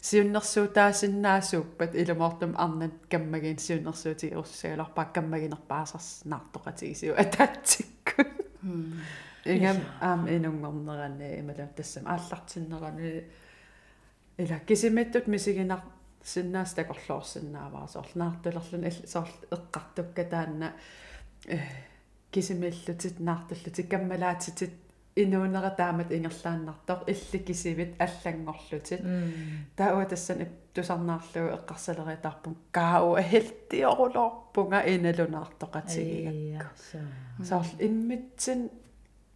сиуннэрсуу 0.00 0.68
таасиннаасууппат 0.68 1.94
иламартум 1.94 2.54
арнат 2.56 2.94
каммагин 3.10 3.58
сиуннэрсуути 3.58 4.34
уссагаларпаа 4.36 5.06
каммагинерпаасарс 5.14 6.22
наартоқатигисиу 6.24 7.14
атаатсикку 7.18 8.22
ингам 9.44 9.78
аам 10.00 10.28
инунгорнерани 10.28 11.38
ималам 11.40 11.68
тассам 11.76 12.06
ааллартиннерани 12.06 13.24
ила 14.38 14.58
кисимиттут 14.66 15.26
мисигинар 15.26 15.82
синнаас 16.24 16.74
такорлуорсинааваа 16.74 17.88
соорлнаартулерлун 17.88 18.90
соор 19.06 19.28
эққартукка 19.50 20.24
таанна 20.24 20.72
э 21.46 21.58
кисимиллутит 22.30 23.18
наартуллутик 23.20 23.90
каммалаатитит 23.90 24.74
инуунера 25.22 25.70
таамат 25.70 26.10
ингерлааннартор 26.12 26.98
илли 27.12 27.38
кисивит 27.46 27.92
аллангорлутит 28.04 29.00
таауа 29.76 30.04
тассан 30.04 30.38
тусарнаарлугу 30.74 31.48
эққарсалериатарпун 31.58 32.54
каау 32.76 33.16
хелтиорулорпунга 33.30 34.80
иналунаартоқатигигакку 34.94 36.98
соор 37.48 37.66
иммитсин 37.86 38.60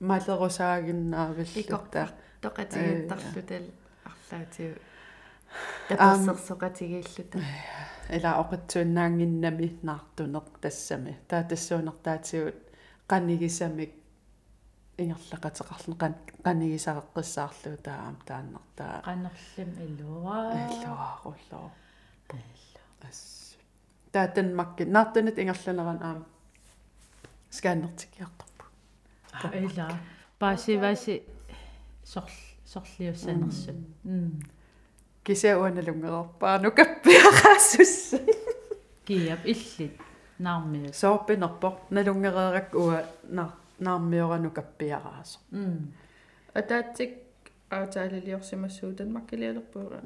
малерусаагиннаавиллута 0.01 2.05
тоқатигиттарлутал 2.43 3.67
арлаатиу 4.11 4.73
тапассерсоқатигииллута 5.89 7.39
ила 8.17 8.31
оқатсууннаангиннами 8.43 9.69
наартунеқ 9.89 10.47
тассами 10.61 11.13
таа 11.29 11.43
тассуунертаатигут 11.51 12.59
қанигисамик 13.09 13.93
ингерлақатеқарлун 15.05 15.97
қан 16.03 16.15
қанигисареққиссаарлуу 16.45 17.77
таам 17.87 18.17
тааннартаа 18.29 18.95
qannerlim 19.09 19.71
illuaa 19.87 20.45
иллуааруллоо 20.73 21.71
ас 23.09 23.21
таатан 24.13 24.55
макки 24.55 24.83
наартунит 24.83 25.39
ингерланеран 25.39 26.01
аам 26.09 26.21
сканнертикиарторпу 27.51 28.65
ила 29.65 29.89
паасиваси 30.39 31.23
сорл 32.05 32.37
сорлиуссанерсут 32.73 33.77
м 34.05 34.41
кисауаналунгерпаа 35.25 36.59
нукаппиараассусса 36.59 38.19
киап 39.07 39.43
иллит. 39.45 39.95
Наармиус 40.39 40.97
соорпинерпо 40.97 41.69
налунгереерак 41.91 42.75
уа 42.75 43.05
нар 43.25 43.51
наармиорану 43.87 44.51
каппиараасо 44.59 45.39
м 45.53 45.93
атаатсик 46.55 47.13
аутаалилиорсимассуу 47.71 48.93
танмаккилиалерпуга 48.99 49.99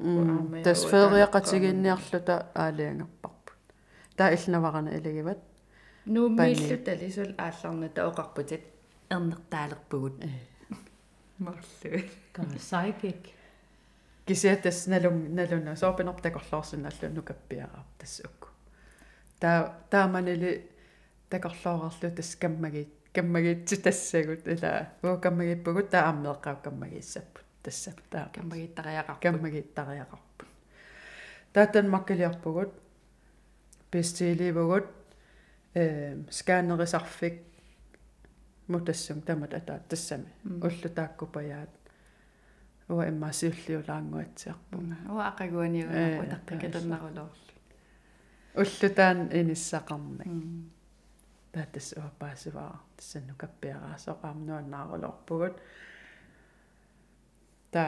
тас 0.63 0.85
фериақатигинниарлута 0.91 2.35
аалиангерпарпут. 2.55 3.59
Таа 4.17 4.33
илнаварана 4.35 4.89
илагиват 4.97 5.39
нууммииллута 6.05 6.93
лисул 7.01 7.31
аалларната 7.37 8.07
оқарпутит 8.09 8.63
эрнертаалерпугут. 9.09 10.15
Марлу 11.39 11.63
psychic. 12.57 13.21
Кисиатас 14.25 14.87
налун 14.87 15.35
налуна 15.35 15.75
соорпинерп 15.75 16.21
такорлоорсиналлу 16.21 17.21
каппиараа 17.23 17.85
тассукку 17.99 18.47
таа 19.39 19.75
тааманили 19.89 20.69
такорлоорарлу 21.29 22.11
тас 22.15 22.35
каммаги 22.35 22.89
каммагитсу 23.17 23.81
тассагут 23.81 24.47
ила 24.53 24.73
уу 25.03 25.17
каммагиппугут 25.25 25.89
таа 25.89 26.09
аммеэккау 26.11 26.57
каммагиссаппут 26.65 27.47
тасса 27.63 27.91
таа 28.11 28.29
каммагиттариақарпут 28.35 29.23
каммагиттариақарпут 29.25 30.49
таатан 31.53 31.89
маккилиарпугут 31.89 32.71
пистиливугут 33.91 34.87
э 35.73 36.17
сканерисарфик 36.29 37.35
мутассум 38.67 39.21
тамат 39.21 39.53
атаа 39.53 39.79
тассами. 39.89 40.27
Уллутааккупаяат 40.43 41.69
уа 42.89 43.07
иммаасиуллиулаангуатсиарпунга 43.09 44.97
уа 45.09 45.23
ақагуаниуна 45.31 46.01
утаққикатаннарулоор 46.23 47.35
уллутаан 48.61 49.19
иниссақарнак 49.39 50.27
таатас 51.57 51.93
уа 51.97 52.09
паасиваа 52.19 52.73
тассанну 52.97 53.33
каппиараасоо 53.41 54.15
аамнуаннаарулорпугут 54.29 55.55
та 57.73 57.83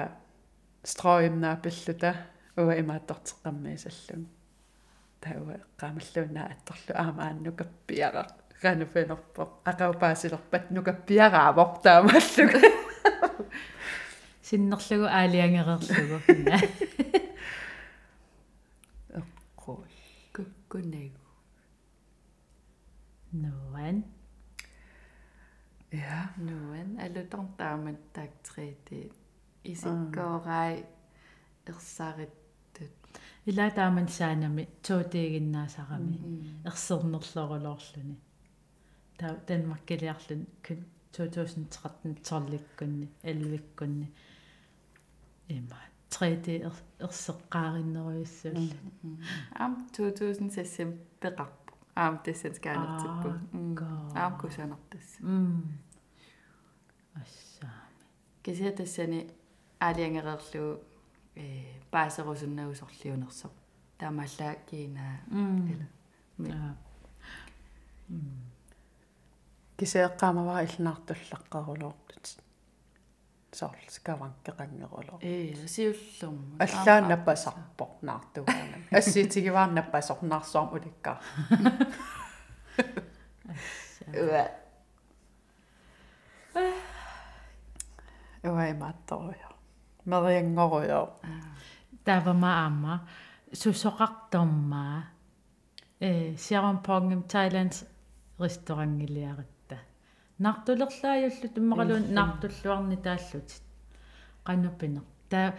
строимнаапиллута 0.92 2.12
уа 2.58 2.74
имааттортеққаммиисаллун 2.82 4.24
тауа 5.22 5.56
qaamallуунаа 5.82 6.48
атторлу 6.54 6.94
аама 7.02 7.22
аанну 7.28 7.52
каппиара 7.60 8.24
гануфенерпо 8.62 9.44
акаупаасилерпат 9.72 10.72
нукаппиараавор 10.72 11.70
таамаллуга 11.86 12.62
синнерлугу 14.48 15.08
аалиангерерлугу 15.20 16.18
эққул 19.20 19.84
куккунагу 23.30 23.70
нуан 23.70 24.04
я 25.92 26.30
нуан 26.38 26.98
алутортаамат 27.00 27.98
таактрити 28.14 29.12
исиккоорай 29.64 30.86
ерсаариттут 31.68 32.92
ила 33.46 33.70
тааман 33.72 34.08
саанами 34.08 34.68
туутигиннаасарами 34.84 36.18
ерсернерлорулоорлуни 36.66 38.18
таа 39.18 39.36
данмаркилиарлун 39.48 40.48
2013 41.14 42.30
торликкунни 42.30 43.08
алвиккунни 43.24 44.08
има 45.50 45.80
3D 46.10 46.48
ерсеққариннеруйуссуулла 47.00 48.78
ам 49.56 49.88
2016 49.94 50.98
пеқарпу 51.22 51.59
аам 52.02 52.16
тассат 52.26 52.54
скаанертиппу 52.58 53.30
аам 54.22 54.34
кусанартасса 54.40 55.18
м 55.22 55.80
ассаами 57.22 58.04
кися 58.44 58.72
тассани 58.80 59.20
аалиангерерлу 59.80 60.66
э 61.36 61.46
паасерусуннагусорлиунерсо 61.92 63.48
таамааллаа 64.00 64.56
киинаа 64.68 65.16
м 65.32 65.88
ми 66.38 66.50
кисеэккаамавара 73.49 73.49
иллнаартуллаққарулоортут 73.49 73.49
сорл 73.55 73.87
скаванкеқангерулоо 73.89 75.19
э 75.21 75.67
сиуллерму 75.75 76.57
аллаан 76.59 77.05
наппасарпоқ 77.13 77.93
наартугаана 78.03 78.77
ассиитигиваан 78.91 79.75
наппасорнаарсуарм 79.75 80.69
уликкаа 80.77 81.19
уа 84.27 84.45
уа 88.51 88.65
имаатторуйо 88.75 89.49
мериангоруйо 90.11 91.03
тавама 92.05 92.51
аама 92.65 92.95
сусоқартормаа 93.53 94.99
э 96.01 96.37
сиарумпонгим 96.45 97.23
тайланд 97.35 97.75
ресторангилиаритта 98.39 99.58
нартулерлаajullut 100.46 101.56
иммақалуун 101.62 102.06
нартуллуарни 102.20 102.98
тааллутит 103.08 103.64
qanupiner 104.48 105.06
та 105.30 105.54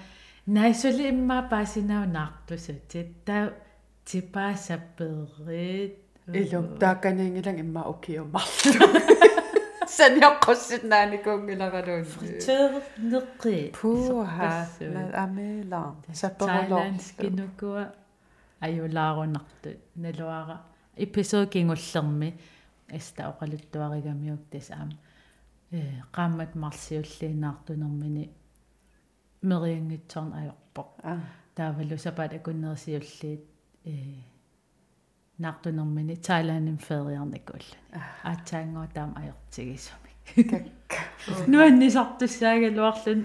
найсули 0.47 1.11
иммаа 1.11 1.49
паасинау 1.51 2.07
наартусатит 2.07 3.25
та 3.25 3.53
типаасапперит. 4.05 5.99
Илум 6.27 6.79
таакканингилан 6.79 7.61
имма 7.61 7.83
укиуммарлу 7.93 8.87
саниаққуссинааникуунгилагалуун 9.97 12.05
тер 12.45 12.71
неққи 13.13 13.57
пуха 13.79 14.69
амела. 15.15 15.83
Сапперулоо 16.13 16.85
скинукуа 17.07 17.85
аюлаарунарту. 18.61 19.71
Налуара 19.95 20.57
эпизод 20.97 21.51
кингуллерми 21.51 22.39
эста 22.90 23.30
оқалуттуаригамиук 23.32 24.42
тас 24.52 24.72
аама 24.72 24.98
э 25.72 25.80
qaammat 26.16 26.52
марсиуллиинаартунэрмини 26.64 28.30
мериангитсорн 29.50 30.32
ajorpoq 30.40 30.90
таавалу 31.56 31.98
сапат 31.98 32.32
акуннерсиуллиит 32.34 33.44
э 33.86 33.92
наартунэрмини 35.44 36.16
тайландин 36.28 36.78
фериарникууллани 36.78 37.80
аатсаангоо 38.24 38.88
таам 38.94 39.12
ajortigисуми 39.22 40.12
нуаннисартуссаагалуарлун 41.52 43.22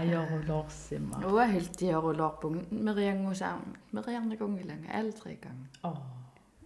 ajorulorsimma 0.00 1.16
уа 1.34 1.46
хилтиорулоорпун 1.54 2.54
мериангусаа 2.86 3.54
мериарникунгиланга 3.92 4.88
аалтрикан 4.98 5.58
оо 5.88 5.96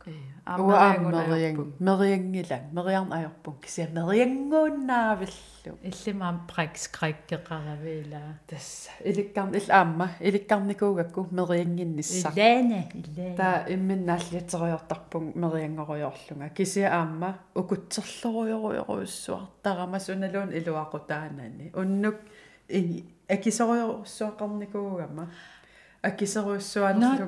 э 0.08 0.38
уааммериан 0.48 1.74
мериангила 1.80 2.60
мериарн 2.72 3.12
ajorpun 3.18 3.56
кися 3.62 3.88
мериангууннаавиллу 3.98 5.74
иллимаам 5.84 6.48
пракс 6.48 6.88
краккеқаравила 6.88 8.22
тасса 8.48 8.92
иликкарн 9.04 9.56
илаамма 9.60 10.10
иликкарникуугакку 10.20 11.28
мериангиннissaq 11.32 12.36
илаана 12.36 12.84
илаана 12.94 13.36
та 13.38 13.66
имминнааллитериортарпун 13.74 15.32
мериангоруйорлунга 15.36 16.50
кися 16.50 16.90
аама 17.00 17.32
укутсерлоруйоруйоруйуссуартарама 17.56 20.00
суналуун 20.00 20.52
илуақутаанани 20.60 21.72
уннук 21.76 22.16
ини 22.70 23.06
акисоруйоруссуақарникуугама 23.28 25.28
акисоруйуссуаанерлу 26.02 27.28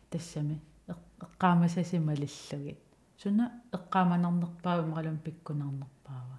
тассами. 0.11 0.57
Эққаамасасималиллугит 1.23 2.79
суна 3.21 3.45
эққааманарнерпаава 3.77 4.81
имақалун 4.85 5.17
пиккунарнерпаава 5.25 6.37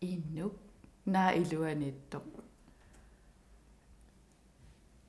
иннук 0.00 0.54
наа 1.04 1.30
илуаниттоқ 1.40 2.26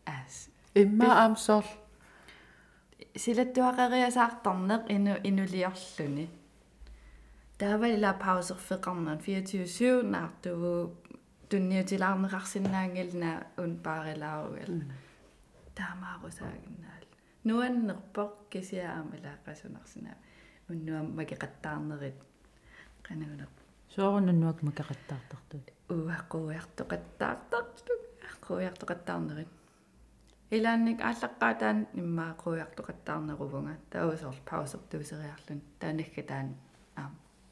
ас. 0.06 0.49
Имма 0.82 1.10
аамсоор 1.23 1.65
силаттуақариасаартарнеқ 3.23 4.82
ину 4.95 5.13
инулиорлуни 7.62 7.62
таавалила 7.62 8.13
паусерфеқарнан 8.13 9.17
24/7 9.17 10.04
наартугу 10.04 10.95
тунниутилаарнеқарсинаангилна 11.50 13.45
ун 13.58 13.78
паарилааругал 13.78 14.82
таамаарусаагиннаал 15.76 17.06
нуаннерпоқ 17.43 18.32
кисиаамалааққасунарсинаа 18.52 20.17
уннуам 20.69 21.08
макеқаттаарнерит 21.17 22.17
қанагунер 23.08 23.50
суоруннуак 23.93 24.60
макақаттаартартули 24.67 25.71
уаққуяртоқаттаартарту 25.89 27.93
қуяртоқаттаарнерит 28.47 29.52
илаанник 30.52 31.00
ааллаққаатаан 31.10 31.80
иммаа 31.93 32.34
қуяқтоқаттаарнерувнга 32.43 33.76
таусоор 33.89 34.38
паусертуусериарлун 34.50 35.62
таанагга 35.80 36.24
таан 36.24 36.47
аа 36.50 36.70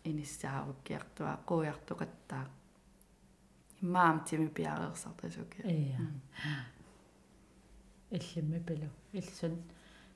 иниссааруккиартуа 0.04 1.34
қуяқтоқаттаа 1.48 2.46
иммаам 3.82 4.24
тими 4.28 4.48
пиареерсартасуки 4.48 5.60
ия 5.64 6.00
иллимми 8.12 8.60
пилу 8.60 8.90
илсун 9.14 9.56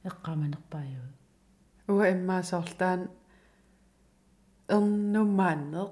эққаманерпаажуу 0.03 1.09
уа 1.87 2.05
иммаасоорлаан 2.15 3.01
эрнумааннеқ 4.75 5.91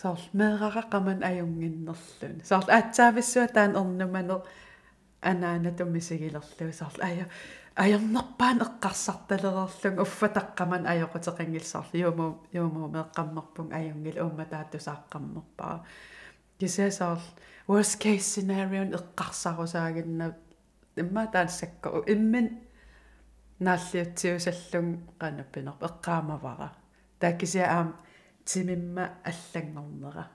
соор 0.00 0.20
меэрараққаман 0.38 1.20
аюнгиннерлун 1.30 2.34
соор 2.48 2.66
аатсаависсуа 2.78 3.46
таан 3.56 3.72
эрнуманеқ 3.80 4.42
анаана 5.30 5.70
туммисигилерлу 5.78 6.72
соор 6.80 6.96
ая 7.08 7.26
аярнерпаан 7.76 8.58
эққарсарталерерлун 8.66 10.00
уффатаққаман 10.04 10.82
аёқутеқингилсаарли 10.92 11.98
юуму 12.06 12.26
юуму 12.52 12.88
меэққаммерпун 12.94 13.68
аюнгил 13.78 14.16
уумма 14.24 14.44
таатусааққаммерпаа 14.52 15.84
кисясаар 16.58 17.20
worst 17.68 17.96
case 18.02 18.26
scenario 18.32 18.82
эққарсарусаагинна 18.98 20.26
имма 20.96 21.26
таассакко 21.26 22.04
иммин 22.06 22.46
нааллиутсиусаллун 23.60 24.88
qanappinerp 25.20 25.80
эққаамавара 25.88 26.70
тааккисиа 27.20 27.66
аам 27.76 27.96
тимимма 28.44 29.10
аллангорнера. 29.24 30.30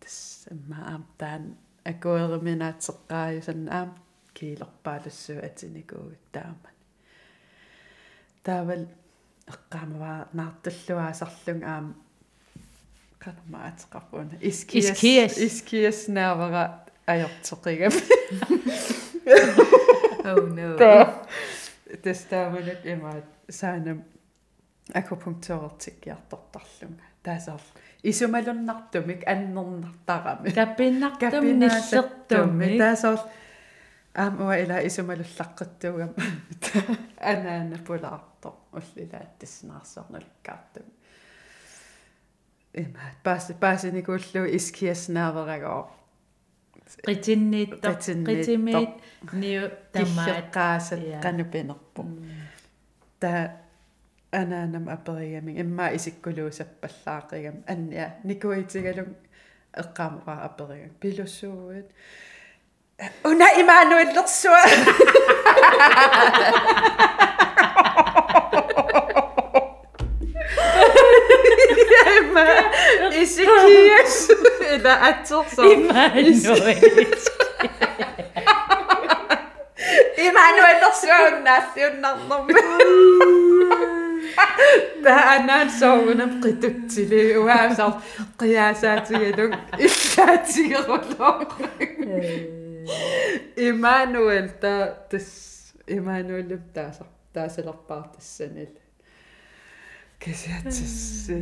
Тас 0.00 0.48
имма 0.50 0.76
аам 0.90 1.06
таан 1.18 1.56
акуериминаатсеққааюсан 1.84 3.68
аам 3.70 3.94
киилерпаалуссуу 4.34 5.38
атиникуугут 5.42 6.18
тааман. 6.32 6.74
Таавал 8.42 8.86
эққаамаваа 9.46 10.28
наартуллуаасарлун 10.32 11.64
аам 11.64 11.94
канама 13.18 13.58
атеқарпуна 13.70 14.38
искиас 14.40 14.90
Искиас. 14.90 15.38
искиас 15.38 16.08
наавара 16.08 16.84
ajorteqigam 17.06 17.92
oh 20.24 20.48
no. 20.56 20.76
Тестаавалут 22.02 22.84
имаат 22.84 23.24
саанам 23.48 24.04
акупунктуорtikkiartortarlunga 24.92 27.04
таасаар 27.22 27.60
исумалуннартумик 28.02 29.22
аннернартарами 29.26 30.50
каппиннартум 30.50 31.44
ниллертумми 31.60 32.78
таасаар 32.78 33.20
аам 34.14 34.40
уа 34.46 34.56
ила 34.64 34.78
исумалуллаққаттуугам 34.88 36.12
анаана 37.32 37.78
пулаарто 37.86 38.48
уллилаат 38.76 39.32
тиснаарсорнулкаартум 39.38 40.86
имаат 42.74 43.18
паас 43.24 43.46
паасиникууллу 43.60 44.42
искиаснааверагоо 44.58 45.82
qitинниитто 47.06 47.88
Qitsinniitto. 47.90 48.30
qitimiit 48.30 48.92
niu 49.32 49.62
тамаат. 49.92 50.28
Киллеққаасат 50.28 51.02
Иа. 51.02 51.20
канупинерпу. 51.20 52.02
Та 53.20 53.32
анаанам 54.32 54.88
аперигамин 54.88 55.56
Una 63.24 63.46
Emmanuel 63.56 64.08
Larsua. 64.14 64.62
إيشيكيش 73.12 74.30
إلى 74.60 75.08
التوصة 75.08 75.62
إيمانويل 75.64 77.08
إيمانويل 80.18 80.76
لرسوا 80.82 81.28
الناس 81.38 81.62
ينظم 81.76 82.46
ده 85.02 85.12
أنا 85.36 85.64
نسوي 85.64 86.14
نبقي 86.14 86.52
تبتلي 86.52 87.36
وعم 87.36 87.76
قياساتي 88.38 89.14
يدك 89.14 89.58
إشاتي 89.80 90.74
غلوق 90.74 91.48
имануэл 93.56 94.50
та 94.60 94.72
тас 95.10 95.74
имануэллуп 95.86 96.72
таасар 96.74 97.06
таасалерпаар 97.32 98.08
тассанил 98.14 98.72
кисиатсисси 100.18 101.36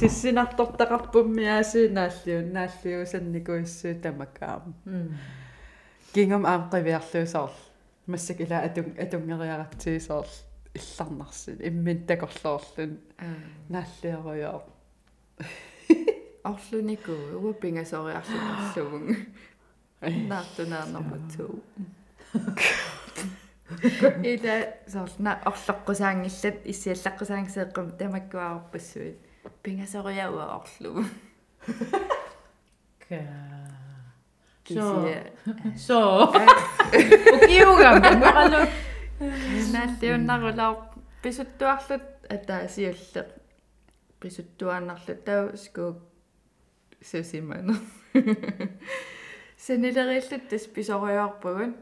сиссинартортақарпуммиаси 0.00 1.88
нааллиун 1.98 2.52
нааллиусанникуиссуу 2.56 3.94
тамакаам 4.02 4.74
кингам 6.14 6.46
аам 6.46 6.70
қивиарлуусоор 6.72 7.52
массак 8.06 8.40
ила 8.40 8.58
атун 8.66 8.94
атунгериаратсиисоор 9.04 10.28
илларнарсин 10.74 11.58
иммин 11.68 12.06
такорлоорлун 12.06 12.92
нааллиаруйоо 13.68 14.62
орлунику 16.44 17.12
уа 17.42 17.52
пингасориарлуарлугун 17.52 19.16
наартунаарнэрмутсуу 20.00 21.62
ида 24.24 24.54
сорна 24.88 25.32
орлоққусаангиллат 25.44 26.64
иссиаллаққусаангсеэққум 26.72 27.96
тамаккуаарпассуит 27.98 29.18
пингасориауа 29.62 30.44
орлугу 30.56 31.04
ка 33.08 33.20
кисия 34.64 35.32
so 35.76 35.98
укиугам 37.34 37.96
моралу 38.20 38.60
нааллиуннарулаар 39.74 40.76
писуттуарлут 41.22 42.04
атаасиуллеқ 42.28 43.28
писуттуааннарлут 44.20 45.24
тау 45.24 45.56
скук 45.56 46.09
сусимана 47.02 47.76
сенилериллут 49.56 50.48
тас 50.48 50.66
писориоорпугун 50.66 51.74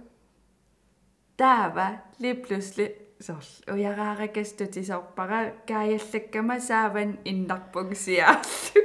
таава 1.37 2.00
ли 2.20 2.35
плюсли 2.35 2.96
сорл 3.20 3.50
уярааракастутисорпара 3.74 5.52
каяллаккама 5.66 6.61
сааван 6.61 7.18
иннарпугсиаарлу 7.24 8.83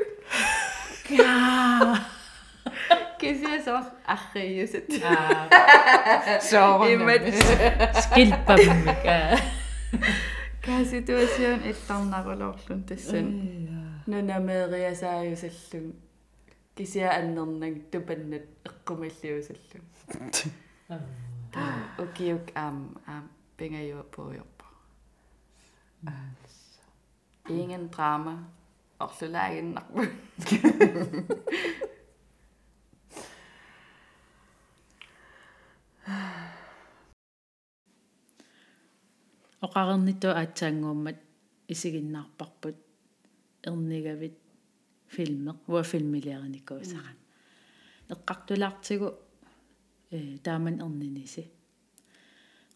кисиасор 3.19 3.83
арриусат 4.05 4.89
имат 6.93 7.25
скилпаммика 8.03 9.17
ка 10.65 10.75
ситуацион 10.85 11.59
илларнарулоорлун 11.71 12.81
тассан 12.89 13.27
нунамеериасааюсаллун 14.07 15.87
кисиа 15.93 16.12
аннернаг 17.18 17.74
тупаннат 17.90 18.46
эққумиллиусаллун 18.68 19.84
окиук 21.98 22.46
ам 22.54 22.78
ам 23.06 23.24
пенгаюа 23.56 24.02
пуйорпа 24.14 24.66
ingen 27.48 27.84
drama 27.94 28.34
орлулаагиннарпу 28.98 30.00
оқарерниту 39.64 40.28
аатсаангууммат 40.40 41.18
исигиннаарпарпут 41.72 42.76
эрнигавит 43.66 44.36
филмеқ 45.15 45.57
уа 45.71 45.83
филмилиариникуусара 45.91 47.13
эққартулаартигу 48.13 49.09
э 50.15 50.37
тааман 50.45 50.75
эрниниси 50.85 51.43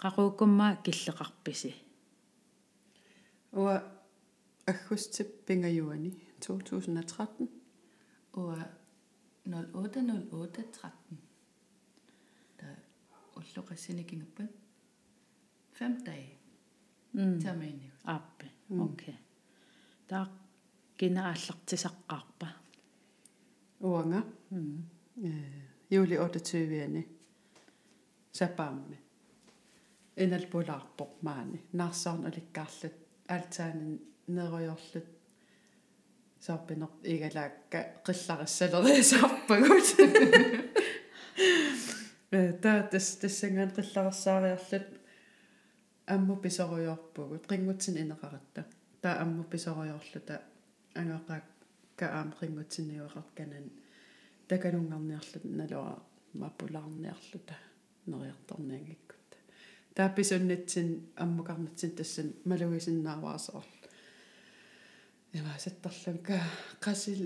қақууккуммаа 0.04 0.72
киллеқарписи 0.86 1.72
уа 3.62 3.76
аггустип 4.72 5.30
пингаюани 5.46 6.12
2013 6.42 7.50
уа 8.34 8.58
080813 9.46 10.92
та 12.58 12.68
уллоқассиникингаппат 13.38 14.52
5 15.80 16.04
дage 16.06 16.38
м 17.14 17.40
термини 17.40 17.92
ааппи 18.04 18.48
окей 18.86 19.18
таа 20.08 20.26
кинааллартисаққарпа 20.98 22.48
уанга 23.82 24.22
м 24.52 24.84
э 25.24 25.30
juuli 25.92 26.16
28-ni 26.18 27.02
sapaammi 28.38 28.98
inal 30.24 30.46
pulaarpoq 30.52 31.14
maani 31.22 31.60
naarsaarn 31.74 32.26
ulikkaarlut 32.30 32.98
aaltaanin 33.34 33.94
neerojorlut 34.36 35.08
saarpinor 36.46 36.92
igalaakka 37.14 37.80
qillarissалерисаарпагут 38.06 39.88
э 42.38 42.42
таа 42.64 42.80
тас 42.92 43.08
тассангаан 43.22 43.72
qillarissаариарлут 43.78 44.88
амму 46.14 46.36
писоруйорпугут 46.44 47.52
рингутсин 47.52 47.96
инеқаратта 48.04 48.62
таа 49.02 49.16
амму 49.24 49.44
писоруйорлута 49.44 50.36
ангақаак 51.02 51.46
каам 52.00 52.30
рингутсинниуақарканан 52.42 53.66
такалунгарниарлут 54.50 55.46
налуа 55.60 55.94
мапулаарниарлута 56.34 57.56
нериарторниангиккут 58.06 59.30
таапписуннатсин 59.96 60.90
аммукарнатсин 61.24 61.92
тассан 61.98 62.28
малуисиннааваасоор 62.50 63.68
има 65.38 65.54
саттарлун 65.66 66.20
ка 66.28 66.38
qasил 66.86 67.22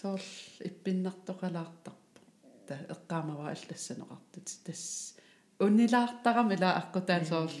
соорл 0.00 0.30
иппиннартоқалаартарпо 0.68 2.20
та 2.66 2.74
эққаамава 2.94 3.44
аллассанеқартут 3.54 4.48
тас 4.64 5.14
уннилаартарам 5.64 6.50
ила 6.52 6.70
аққутаан 6.80 7.24
соорл. 7.24 7.58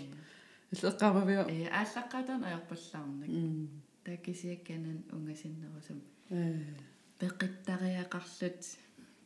Эққаамавиа 0.72 1.42
э 1.48 1.68
ааллаққатан 1.68 2.40
аярпаллаарнак 2.48 3.30
такисиакканан 4.04 5.04
унгасиннерусам 5.12 6.02
пеқиттариақарлут 7.20 8.60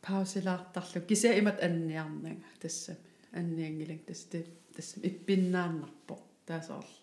паусилаартарлу 0.01 1.01
кися 1.07 1.37
имат 1.39 1.63
анниарнага 1.63 2.41
тассами 2.61 2.97
анниангилак 3.31 4.05
тас 4.05 4.27
тассам 4.75 5.03
иппиннааннарпо. 5.03 6.19
Таасоорл 6.45 6.93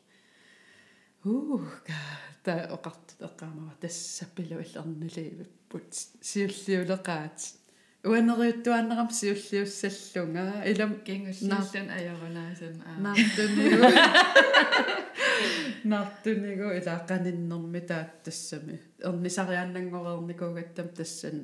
ууга 1.25 1.99
та 2.43 2.69
оқартут 2.77 3.21
эққаамава 3.21 3.75
тассаппилу 3.81 4.61
иллернулиивиппут 4.61 5.91
сиуллиулеқаат 6.21 7.39
уанериуттуаннерам 8.05 9.11
сиуллиуссаллунга 9.11 10.45
илам 10.71 10.93
кингуллиллун 11.07 11.89
аёрунаасан 11.99 12.77
аа. 12.85 13.01
Наартунигу 13.07 13.85
наартунигу 15.93 16.69
илааққаниннэрми 16.79 17.81
таат 17.89 18.11
тассами 18.25 18.77
эрнисариааннангорерникуугаттам 19.09 20.89
тассан 20.99 21.37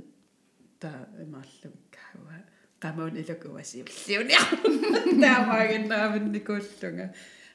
та 0.81 0.91
имааллум 1.25 1.75
кауа 1.97 2.37
qamaun 2.83 3.15
ilakuvasiulliunia 3.23 4.43
taamaaginnaavunnikууллунга 5.23 7.07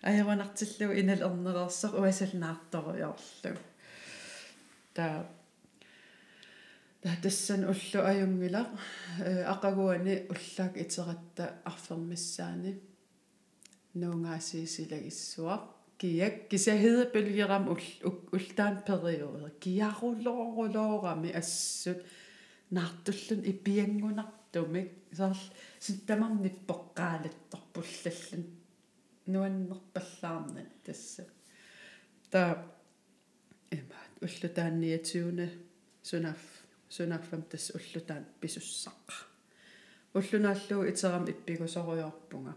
аяванартиллу 0.10 0.94
инал 1.02 1.22
эрнерерсер 1.30 1.92
уасалнаарторуйорлу 2.02 3.52
та 4.94 4.94
та 4.94 5.06
тассан 7.22 7.66
уллу 7.66 8.00
аюнгила 8.12 8.62
ақагуани 9.54 10.16
уллаак 10.34 10.74
итератта 10.78 11.44
арфермиссаани 11.64 12.82
нуунгаасиисилагиссуа 13.94 15.76
киак 15.98 16.50
кисахедапилгерам 16.50 17.70
ултаан 17.70 18.82
периода. 18.86 19.50
Киарулоорулоорами 19.60 21.32
ассут. 21.32 21.98
Наартуллун 22.72 23.44
ипиангунартумик 23.46 24.92
саар 25.14 25.38
ситтамарниппоққаалатторпуллаллун 25.80 28.46
нуаннерпаллаарнат 29.28 30.84
тасса 30.84 31.26
та 32.32 32.66
эмаат 33.70 34.22
уллутаанниатиуна 34.22 35.50
сунаф 36.02 36.55
сунаффам 36.96 37.42
тасс 37.52 37.72
уллутаан 37.78 38.26
писуссаққа 38.42 39.18
уллунааллуу 40.18 40.88
итерам 40.92 41.26
иппигусоруйорпунга 41.34 42.54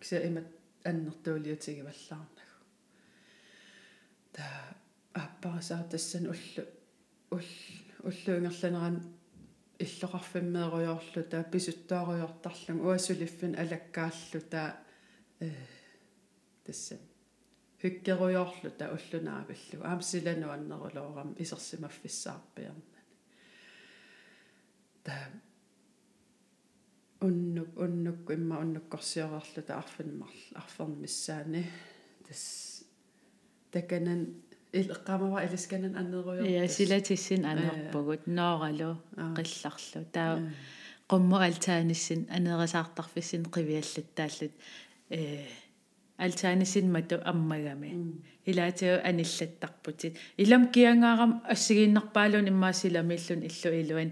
кися 0.00 0.16
имат 0.28 0.46
аннертуулиутигиваллаарнагу 0.84 2.56
та 4.32 4.44
аппарасаа 5.14 5.82
тассан 5.92 6.26
уллу 6.34 6.62
улл 7.30 7.52
уллуингерланеран 8.08 8.96
иллоқарфиммееруйорлута 9.84 11.44
писуттааруйортарлун 11.52 12.80
уассулиффин 12.86 13.52
алаккааллута 13.62 14.62
э 15.40 15.50
тасса 16.64 16.96
хиккеруйорлута 17.80 18.84
уллунаавиллу 18.96 19.78
аамсилануаннерулоорам 19.90 21.36
исерсимаффиссаарпиарнани 21.42 22.89
та 25.04 25.14
уннук 27.20 27.78
уннук 27.78 28.30
имма 28.30 28.60
уннуккорсиорерлута 28.60 29.78
арфинмарл 29.82 30.40
арфермиссаани 30.54 31.64
тас 32.26 32.84
таканан 33.72 34.26
иллеққамава 34.72 35.44
илисканан 35.46 35.96
аннеруйор 35.96 36.46
я 36.46 36.68
силатиссин 36.68 37.44
анерпугут 37.44 38.26
нооралу 38.26 38.90
қилларлу 39.36 40.04
таа 40.12 40.38
qummu 41.10 41.36
altaanissin 41.46 42.20
aneerisaartarfissin 42.36 43.42
qiviallаттааллут 43.54 44.54
э 45.10 45.20
altaanissin 46.24 46.86
matu 46.94 47.16
ammagami 47.32 47.90
ilaatio 48.50 48.94
anillattarputit 49.08 50.14
ilam 50.42 50.62
kiangaaram 50.74 51.32
assigiinnarpaalun 51.54 52.46
immaasilamillun 52.52 53.40
illu 53.48 53.70
iluan 53.82 54.10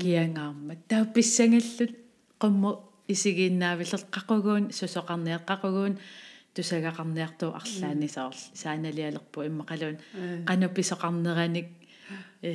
kiangаарmat 0.00 0.80
taa 0.90 1.04
pissangallut 1.14 1.92
qummu 2.42 2.70
isigiinnaavillert 3.14 4.06
qaquguun 4.14 4.64
susoqarniaqqaquguun 4.78 5.94
тусагақарниартуу 6.54 7.50
арлаани 7.60 8.08
саарл 8.16 8.40
сааналиалерпу 8.60 9.38
иммақалуун 9.48 9.96
qanuppisoqarneranik 10.48 11.68
э. 12.42 12.52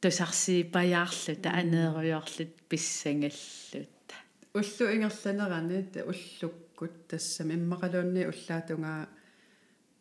тусарси 0.00 0.56
паяарлу 0.74 1.32
таанееруйорлут 1.44 2.52
писсангаллут 2.68 4.08
уллу 4.58 4.84
ингерланерани 4.94 5.82
та 5.92 6.00
уллуккут 6.10 6.94
тассам 7.08 7.48
иммақалуунни 7.56 8.22
уллаатунгаа 8.32 9.08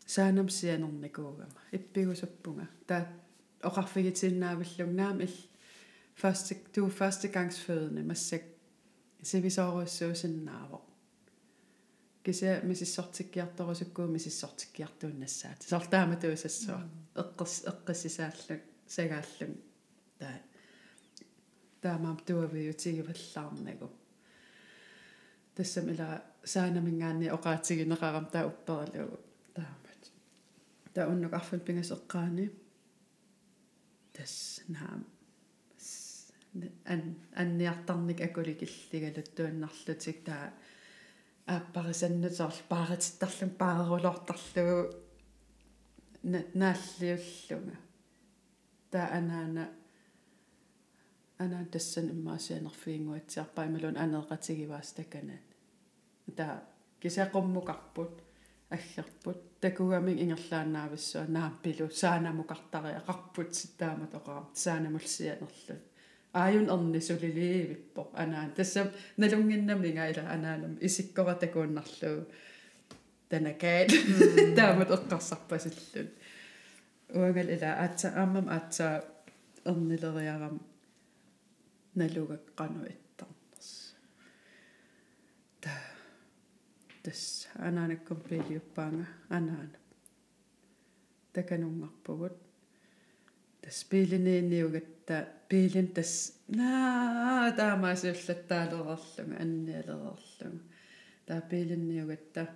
саанам 0.06 0.50
сианерникуугама 0.50 1.62
иппигусуппунга. 1.72 2.68
Таа 2.88 3.08
оқарфигитиннаавиллуг 3.62 4.92
наам 5.00 5.20
ил 5.22 5.36
første 6.15 6.55
du 6.77 6.89
første 6.89 7.29
gangs 7.29 7.61
fødende 7.61 8.03
massek 8.03 8.43
сивисооруссуусиннаавоо 9.23 10.81
кися 12.25 12.61
мисиссортиккиарторусуккуу 12.65 14.07
мисиссортиккиартууннассаат 14.07 15.63
сортаама 15.63 16.17
туусассуа 16.17 16.85
эққис 17.23 17.55
эққиссисааллу 17.71 18.61
сагааллун 18.87 19.55
таа 20.19 20.37
таамаам 21.83 22.19
туавиутигиваллаарнагу 22.27 23.89
тассам 25.55 25.89
ила 25.93 26.23
саанамингаани 26.45 27.33
оqaатигинеқарам 27.37 28.27
таа 28.33 28.49
уппералугу 28.53 29.17
таамат 29.57 30.03
таа 30.95 31.09
уннук 31.13 31.33
арфун 31.33 31.61
пингасеққаани 31.61 32.47
тас 34.13 34.61
наам 34.69 35.01
ан 35.01 35.14
анниартарник 37.43 38.21
акуликиллигалут 38.21 39.29
туаннарлутик 39.37 40.25
таа 40.25 40.53
ааппарисаннутсоор 41.47 42.55
пааратиттарлун 42.69 43.53
паарерулортарлугу 43.61 44.79
нааллиуллунга 46.63 47.77
таа 48.91 49.07
анаана 49.19 49.65
анаан 51.39 51.69
тассан 51.75 52.07
иммаасианерфиингуатсиарпаа 52.15 53.67
ималун 53.67 53.97
анеэқатигиваас 54.05 54.91
таканаа 54.99 55.41
таа 56.39 56.55
кисақуммукарпут 57.03 58.15
аллерпут 58.77 59.41
такугамин 59.61 60.19
ингерлаанаависсуа 60.25 61.25
нааппилу 61.37 61.87
саанамукартариақарпут 62.01 63.51
ситтаамат 63.61 64.13
оқарам 64.19 64.47
саанамулсианерлу 64.63 65.77
аажун 65.81 65.91
эрни 66.36 67.00
сулилиивиппо 67.00 68.12
анаан 68.14 68.52
тассам 68.52 68.88
налунгиннамнинга 69.18 70.10
ила 70.12 70.24
анаанам 70.36 70.78
исиккоратакууннарлуу 70.82 72.26
танакаат 73.30 73.90
таамат 74.56 74.90
эққарсарпасиллут 74.96 76.12
уангал 77.10 77.50
ила 77.56 77.70
аатса 77.84 78.08
ааммам 78.22 78.48
аатса 78.50 78.88
эрнилериарам 79.66 80.60
налугаккану 81.96 82.82
иттарнерс 82.94 83.96
та 85.62 85.72
тас 87.04 87.48
анаанаккум 87.68 88.20
пилиуппаанга 88.28 89.08
анаана 89.30 89.80
таканунгарпугут 91.34 92.45
тас 93.66 93.84
пилинеинниугатта 93.90 95.26
пилин 95.50 95.88
тас. 95.96 96.12
Наа 96.48 97.52
таамаасиуллаттаалерерлунга 97.58 99.42
анниалерерлунга 99.42 100.64
таа 101.28 101.42
пилинниугатта 101.50 102.48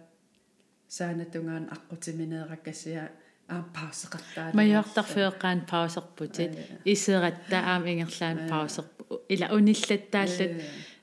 саанатунгаан 0.88 1.66
аққутиминеэраккасиа 1.76 3.06
аам 3.50 3.66
паусеқартаа 3.78 4.54
маяртарфеэққаан 4.54 5.60
паусерпутит 5.72 6.54
исератта 6.86 7.58
аам 7.72 7.84
ингерлаан 7.92 8.38
паусерпу 8.54 9.22
ила 9.34 9.48
униллаттааллут 9.58 10.54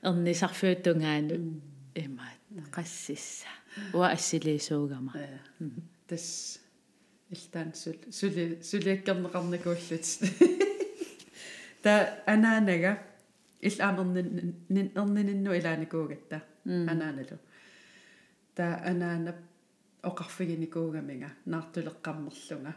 эрнисарфуутунгаанут 0.07 1.43
имаат 2.03 2.39
qassissa 2.75 3.51
уа 3.97 4.07
ассилисуугама 4.15 5.11
тас 6.07 6.59
илтаан 7.29 7.73
сул 7.73 7.95
сули 8.11 8.59
сулиаккернеқарникууллут 8.63 10.05
та 11.83 12.23
анаанага 12.25 12.99
ил 13.61 13.77
аамернин 13.79 14.55
нин 14.69 14.91
эрнининну 14.95 15.51
илааникуугатта 15.53 16.41
анааналу 16.65 17.37
та 18.55 18.65
анаанап 18.91 19.37
оқарфигиникуугамига 20.03 21.29
наартулеққармерлунга 21.45 22.73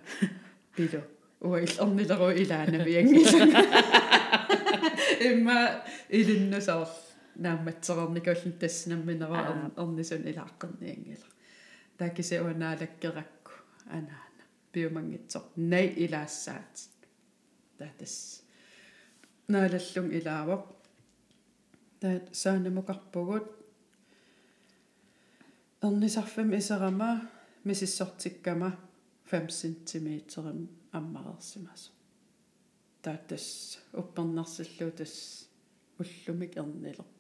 пилу 0.75 1.03
уа 1.41 1.61
ил 1.61 1.75
орнилеру 1.85 2.31
илаанавиангила 2.43 3.47
имма 5.31 5.85
илиннусаар 6.09 6.89
наамматсерерникуллун 7.37 8.53
тассинамминера 8.61 9.71
орнисун 9.77 10.23
илааққерниангила 10.31 11.29
таакисе 11.99 12.43
уанаалаккеракку 12.43 13.53
анаана 13.87 14.30
пиумангитсо 14.73 15.41
най 15.57 15.87
илаассаат 16.05 16.75
таатас 17.79 18.17
наалаллун 19.53 20.09
илаавоқ 20.19 20.65
таат 22.01 22.25
саанамукарпугут 22.43 23.47
эрнисарфам 25.87 26.49
исерама 26.59 27.11
мисиссортиккама 27.65 28.71
5 29.31 29.51
см 29.61 30.09
аммарерсимасо 30.99 31.91
таатас 33.03 33.79
уппернарсиллуу 34.01 34.91
тас 34.99 35.15
уллумик 36.01 36.53
эрнилерпу 36.57 37.20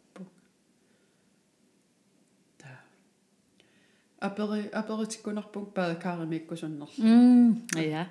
апери 4.20 4.68
аперитиккунарпуг 4.80 5.74
паакааримиккусуннерлу 5.74 6.88
м 6.98 7.66
ая 7.76 8.08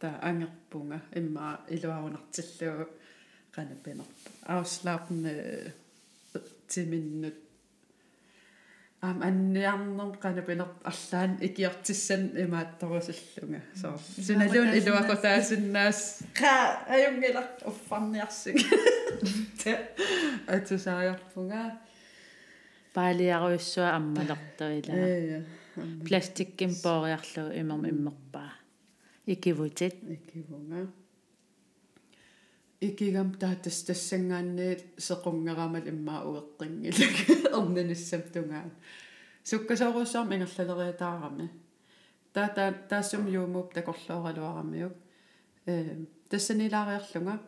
та 0.00 0.08
ангерпунга 0.28 1.00
имма 1.14 1.60
илуарунартиллуу 1.68 2.88
канапинерпу 3.54 4.30
ауслаапне 4.46 5.32
тиминнут 6.68 7.34
ам 9.00 9.22
анниарнер 9.22 10.16
канапинер 10.24 10.68
арлаан 10.90 11.38
икиартиссан 11.46 12.22
имаатторусиллунга 12.44 13.60
соо 13.80 13.98
синалуун 14.26 14.70
илуакутаасиннаас 14.78 16.00
qa 16.38 16.54
аюнгилар 16.94 17.46
уффарниарсиг 17.70 18.56
атусааярпунга 20.54 21.62
паалиаруйссуа 22.96 23.88
аммалертуила 23.98 25.44
пластикким 26.06 26.72
поориарлу 26.84 27.44
имерм 27.60 27.82
иммерпаа 27.92 28.52
икивутит 29.32 29.96
икивунга 30.14 30.80
икигам 32.80 33.34
таатас 33.40 33.82
тассангаанни 33.88 34.68
сеқунгерамал 35.06 35.86
иммаа 35.92 36.20
уеққингилак 36.30 37.16
эрнаниссам 37.56 38.22
тунгаан 38.34 38.70
суккасооруссаарм 39.44 40.32
ингерлалериатаарами. 40.34 41.50
Таа 42.32 42.48
таа 42.48 42.72
таассум 42.90 43.26
юумууп 43.26 43.72
такорлооралуарамиук 43.74 44.92
э 45.66 46.06
тассанилаариарлунга 46.28 47.40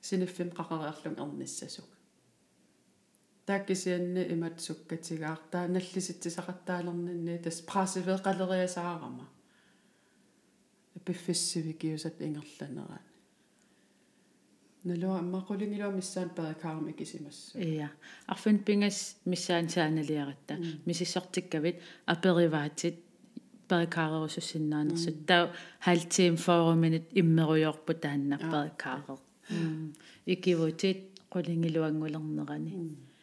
синиффим 0.00 0.48
қақариарлун 0.58 1.16
эрниссасук 1.22 1.93
тааккисианни 3.46 4.22
имат 4.34 4.60
суккатигаар 4.60 5.40
таа 5.52 5.66
наллиситсисақаттаалернинни 5.68 7.42
тас 7.42 7.62
прасивеқалериасаарама. 7.70 9.26
Пиффиссивикиусат 11.04 12.20
ингерланераа 12.20 13.02
налуа 14.84 15.18
аммақулингилуа 15.22 15.92
миссаан 15.92 16.30
перекаарми 16.36 16.92
кисимассу 16.92 17.58
ия. 17.58 17.90
Арфин 18.26 18.58
пингас 18.58 19.16
миссаан 19.24 19.68
сааналиаратта. 19.68 20.58
Мисиссортиккавит 20.84 21.76
апериваатит 22.06 22.96
перекаарерусуссиннаанерсут 23.68 25.26
таа 25.26 25.52
халтиим 25.80 26.36
форуминит 26.36 27.06
иммеруйорпу 27.20 27.94
тааннар 27.94 28.40
перекаарер 28.52 29.18
икивутит 30.26 30.98
qulingиluангулернерани 31.32 32.72
та 32.76 33.13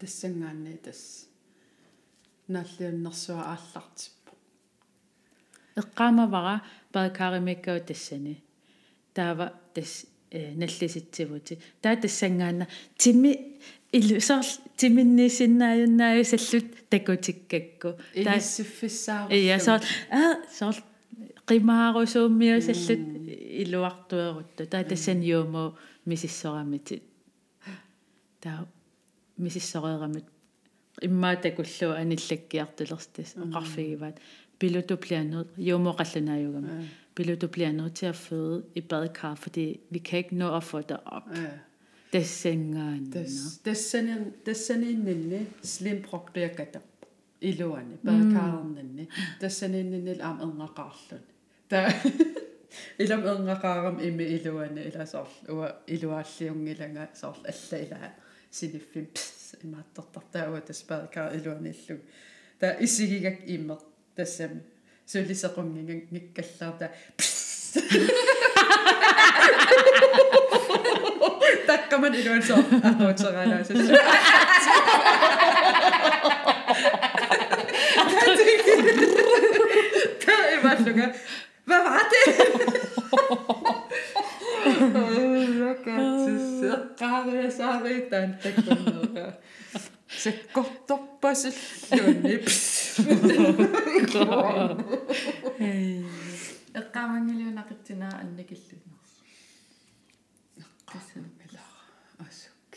тассангаанни 0.00 0.76
тас 0.84 1.00
наллиуннэрсуа 2.48 3.42
ааллартиппо 3.52 4.32
эққаамавара 5.80 6.62
перекааримиккау 6.92 7.80
тассани 7.80 8.42
таава 9.14 9.52
тас 9.74 10.06
наллиситсивути. 10.32 11.58
Таа 11.82 11.96
тассангаана 11.96 12.66
тими 12.96 13.58
илусаар 13.92 14.44
тиминнисиннааюннааю 14.76 16.24
саллут 16.24 16.88
такутиккакку. 16.90 18.00
Илиссиффиссаару 18.14 19.32
ия 19.34 19.58
соо 19.60 19.78
аа 20.10 20.42
соо 20.58 20.72
qimaarusuummiu 21.48 22.60
sallut 22.66 23.02
iluartueruttu 23.62 24.66
taa 24.66 24.84
tassan 24.84 25.22
yuumu 25.22 25.64
misissoramiti 26.06 27.02
taa 28.42 28.66
misissoreeramut 29.37 30.25
иммаа 31.01 31.35
такуллу 31.35 31.93
аниллаккиартулерстас 32.01 33.35
оқарфигиваат 33.45 34.17
piloto 34.59 34.95
bliver 34.95 35.23
nødt, 35.23 35.47
jo 35.57 35.77
må 35.77 35.91
rallende 35.91 36.33
jo 36.33 36.51
gammel. 36.51 36.71
Ja. 36.81 36.87
Piloto 37.15 37.47
bliver 37.47 37.71
nødt 37.71 37.95
til 37.95 38.05
at 38.05 38.15
føde 38.15 38.63
i 38.75 38.81
badekar, 38.81 39.35
fordi 39.35 39.79
vi 39.89 39.99
kan 39.99 40.17
ikke 40.17 40.35
nå 40.35 40.55
at 40.55 40.63
få 40.63 40.81
det 40.81 40.97
op. 41.05 41.23
Ja. 41.35 41.41
Det 42.13 42.25
sænger 42.25 42.97
Det 44.45 44.57
sender 44.57 44.89
en 44.89 45.47
slim 45.63 46.01
prokbærkata 46.01 46.79
i 47.41 47.51
låne, 47.51 47.97
badekaren 48.05 48.73
nenne. 48.73 49.07
Det 49.41 49.51
sender 49.51 49.79
en 49.79 49.85
nenne 49.85 50.23
am 50.23 50.41
unge 50.41 50.67
karlen. 50.75 51.21
Der 51.69 51.91
Ilam 52.99 53.23
unge 53.39 53.55
karam 53.61 53.99
imme 54.03 54.27
i 54.27 54.43
låne, 54.43 54.83
eller 54.83 55.05
så, 55.05 55.25
og 55.47 55.71
i 55.87 55.95
låne 55.97 56.23
så 58.53 58.65
alle 58.65 58.73
eller 58.73 58.79
sine 58.79 58.79
film, 58.93 59.07
i 59.63 59.67
matter, 59.67 60.23
der 60.33 60.39
er 60.39 60.49
jo 60.49 60.61
det 60.67 60.85
badekar 60.87 61.31
i 61.31 61.37
låne. 61.37 61.73
Der 62.61 62.79
isigigak 62.79 63.37
immer 63.47 63.77
тассам 64.15 64.61
сулисеқунгинга 65.07 65.93
гиккаллаарта 66.11 66.87
таккаман 71.67 72.13
илуансоо 72.19 72.59
ахуутсераалаа 72.89 73.63
сасса 73.63 73.95
se 90.24 90.32
kottoppasilluun. 90.52 92.16
эққамангилиунақитсинаа 96.80 98.14
анникиллунерс 98.22 99.12
эққамангилаа 100.62 101.72
асук 102.26 102.72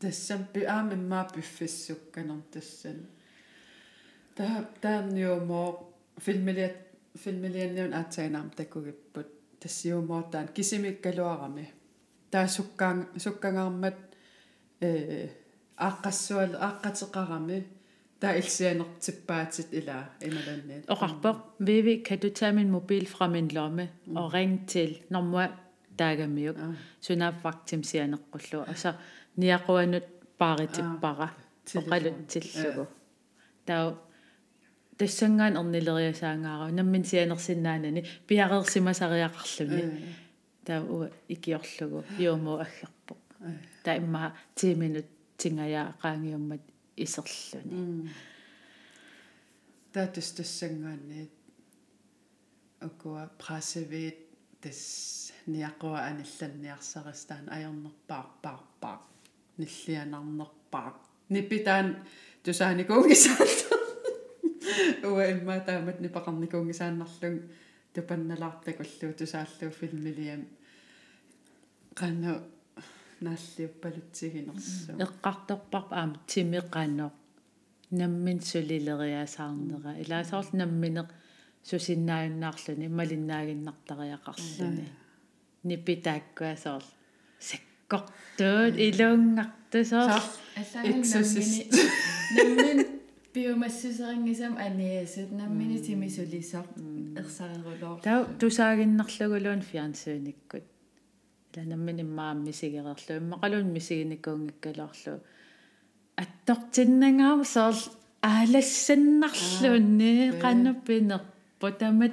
тассампи 0.00 0.60
аамиммаа 0.76 1.24
пиффиссукканер 1.34 2.42
тассан 2.52 2.98
таа 4.36 4.56
таанниумо 4.82 5.62
филмилиат 6.24 6.76
филмилианниун 7.22 7.92
аатсаинаам 8.00 8.50
такугиппут. 8.50 9.28
Тассиумоо 9.60 10.22
таан 10.32 10.48
кисимиккалуарами. 10.48 11.72
Таа 12.30 12.46
суккаан 12.48 12.98
суккангаармат 13.24 13.98
э 14.80 15.28
ааққассуал 15.76 16.54
ааққатеқарами 16.66 17.58
таа 18.20 18.32
илсианертиппаатит 18.40 19.68
ила 19.72 19.98
ималанниат 20.20 20.84
Oqarpoq 20.94 21.38
Vivi 21.66 22.02
kan 22.02 22.18
du 22.22 22.30
tage 22.30 22.54
min 22.54 22.70
mobil 22.70 23.06
fra 23.06 23.26
min 23.28 23.48
lomme 23.56 23.88
og 24.16 24.34
ringe 24.34 24.60
til 24.66 24.90
Normua 25.10 25.46
Dagamiuk 25.98 26.56
Sunapvaktim 27.00 27.82
sianeqqullu 27.82 28.58
asa 28.72 28.90
niaquanut 29.36 30.06
paaritippara 30.38 31.28
oqalut 31.78 32.18
tillugu. 32.28 32.84
Tau 33.66 33.86
тассангаан 34.98 35.56
орнилериасаангаараа 35.60 36.70
наммин 36.78 37.04
сианерсиннаанани 37.10 38.02
пиареерсимасариақарлүни 38.28 39.84
таа 40.66 40.80
уа 40.94 41.06
икиорлугу 41.34 42.04
юумуу 42.18 42.56
аггерпо 42.64 43.14
таа 43.84 43.96
имма 44.00 44.32
10 44.56 44.76
минут 44.82 45.06
тингаяа 45.43 45.93
qaangiummat 46.01 46.63
исерлүни 47.05 48.09
таатус 49.93 50.29
тассангаанни 50.37 51.21
акуа 52.87 53.23
прасевит 53.41 54.19
тас 54.61 54.81
ниақуа 55.47 55.99
аналланниарсаристаан 56.09 57.45
аернерпаарпаарпаа 57.55 58.97
ниллианарнерпаа 59.59 60.89
нипитаан 61.29 61.87
тусааникуугисаалта 62.43 63.75
уа 65.11 65.23
имма 65.33 65.59
таамат 65.67 65.97
нипақарникуугисааннарлун 66.03 67.35
тупанналаартакуллуу 67.93 69.13
тусааллуу 69.19 69.71
филмилиам 69.79 70.41
qannu 71.99 72.33
нааллиуппалутсигинерсу 73.26 74.90
эққарторпар 75.04 75.84
аама 75.90 76.16
тимеқано 76.30 77.08
наммин 78.00 78.38
сулилериасаарнера 78.50 79.92
илаасаорл 80.02 80.50
намминеқ 80.62 81.08
сусиннааюннаарлүни 81.70 82.88
малиннаагиннартариақарлүни 82.98 84.86
нипитааккуасоорл 85.68 86.88
саккортуут 87.48 88.74
илунгартусоор 88.88 90.22
Exorcist. 90.90 91.74
наммин 92.36 92.78
биомассусерингисам 93.34 94.54
аниасут 94.66 95.30
наммини 95.32 95.78
тимисулисар 95.86 96.66
ерсарерулоор 97.20 97.98
тау 98.08 98.20
тусаагиннарлугулуун 98.40 99.62
фиансууниккут 99.70 100.64
ила 101.54 101.64
наммин 101.72 101.98
иммаам 102.00 102.38
мисигерерлу 102.44 103.12
иммақалуун 103.20 103.68
мисигиникуунгиккалоорлу 103.76 105.14
аттортиннангаама 106.22 107.44
соорл 107.44 107.82
аалассаннарлуунни 108.22 110.12
qannuppinerpu 110.42 111.68
tamat 111.80 112.12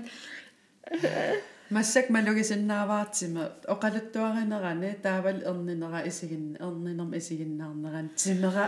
массак 1.72 2.10
малугисиннааваартима 2.16 3.44
оқалуттуаринерани 3.74 4.89
таавал 5.06 5.39
ернинера 5.52 6.00
исигин 6.10 6.46
ернинерм 6.60 7.12
исигиннаарнеран 7.20 8.08
тимера 8.22 8.66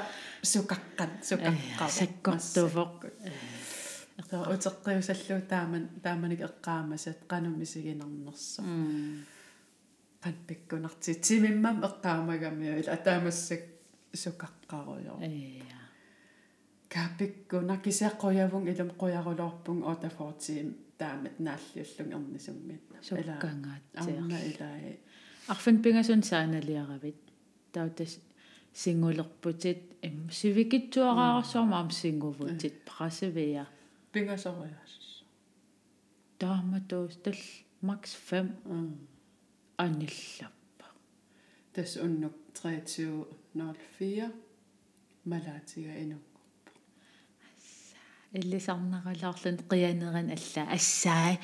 сукаққан 0.51 1.11
сукаққар 1.29 1.89
саккортувоқ 1.99 2.93
утеққиусаллуу 4.53 5.41
тааман 5.53 5.83
тааманик 6.05 6.41
эққаамасат 6.49 7.19
qanum 7.31 7.55
исигинернерсо 7.65 8.61
qanpikkunarti 10.23 11.15
timimmam 11.25 11.77
eqqaamagamiu 11.87 12.73
ila 12.79 12.91
ataamassak 12.97 13.63
sukaqqaruyo 14.23 15.15
эя 15.29 15.81
kaapikkunna 16.93 17.75
kisiaqquyavun 17.85 18.67
ilum 18.71 18.89
quyarulorpun 19.01 19.79
otafortiim 19.91 20.69
taamat 20.99 21.37
naalliullung 21.45 22.09
ernisummitna 22.17 22.97
суккангаатсиар 23.09 24.17
арна 24.23 24.37
илаи 24.49 24.93
арфин 25.53 25.81
пингасун 25.83 26.23
сааналиаравит. 26.23 27.19
Таутас 27.73 28.19
сингулерпутит 28.73 29.81
им 30.01 30.29
сивикитсуараарсуарма 30.31 31.79
ам 31.79 31.91
сингувутит 31.91 32.75
прасевия 32.85 33.65
pingasorias 34.13 34.93
тааматуус 36.39 37.15
тал 37.23 37.39
макс 37.81 38.11
5 38.29 39.12
аниллаппа. 39.85 40.87
Tas 41.73 41.97
unnuk 42.05 42.35
2304 42.53 44.31
malaatiga 45.25 45.93
inu 46.03 46.17
иллисарнаралаарлун 48.33 49.57
қианеран 49.69 50.29
алла. 50.35 50.63
Ассаа. 50.73 51.37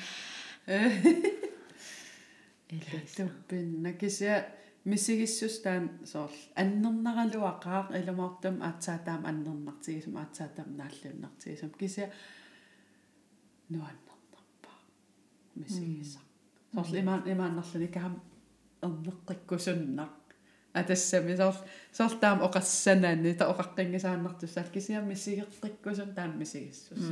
Иллис 2.70 3.14
tuppinna 3.16 3.92
kisia 3.92 4.44
misigissусtaan 4.84 5.90
soorl 6.04 6.36
annernerluaqaaq 6.56 7.86
ilumortum 7.98 8.60
aatsaataam 8.68 9.24
annernertigisum 9.30 10.16
aatsaataam 10.16 10.70
naallunnartigisum 10.78 11.70
kisia 11.78 12.08
nuannernerpa 13.68 14.72
misigissa 15.54 16.20
soorl 16.74 16.94
imaan 17.02 17.28
imaannarluni 17.28 17.88
kaam 17.88 18.20
erneqqikkusunnaq 18.86 20.12
атассами 20.80 21.34
соор 21.36 21.56
соор 21.92 22.12
таам 22.22 22.38
оқассанаани 22.46 23.34
та 23.34 23.44
оқаққингисааннартуссаал 23.52 24.68
кисиам 24.74 25.08
мисигеққиккусун 25.10 26.14
таам 26.14 26.38
мисигиссус 26.38 27.02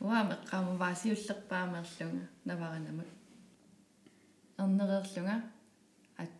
уам 0.00 0.28
эққаама 0.32 0.76
ваасиуллерпаамерлунга 0.82 2.24
наваринамут. 2.44 3.08
Ернереерлунга 4.58 5.36
ат 6.16 6.32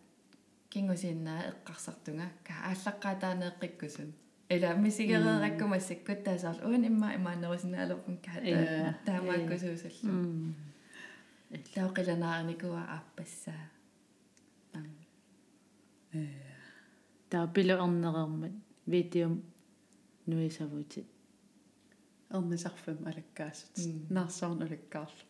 кингусиннаа 0.69 1.39
эққарсартунга 1.51 2.27
ка 2.47 2.53
ааллаққатаанеэққиккусун 2.69 4.09
эла 4.49 4.73
мисигереераккумассаккут 4.73 6.23
таасаар 6.25 6.57
уун 6.65 6.83
имма 6.89 7.15
имаанерусинаалерпун 7.15 8.17
каа 8.25 8.39
таамааккусуусаллу 9.05 10.11
лаоқиланааникуа 11.75 12.81
ааппассаа 12.95 13.61
таа 17.30 17.46
пилу 17.54 17.74
эрнерермат 17.84 18.54
видеом 18.86 19.34
нуисавутит 20.26 21.06
ернисарфам 22.36 22.98
алаккаасут 23.10 23.74
наарсаарн 24.10 24.62
улаккаарлу 24.66 25.24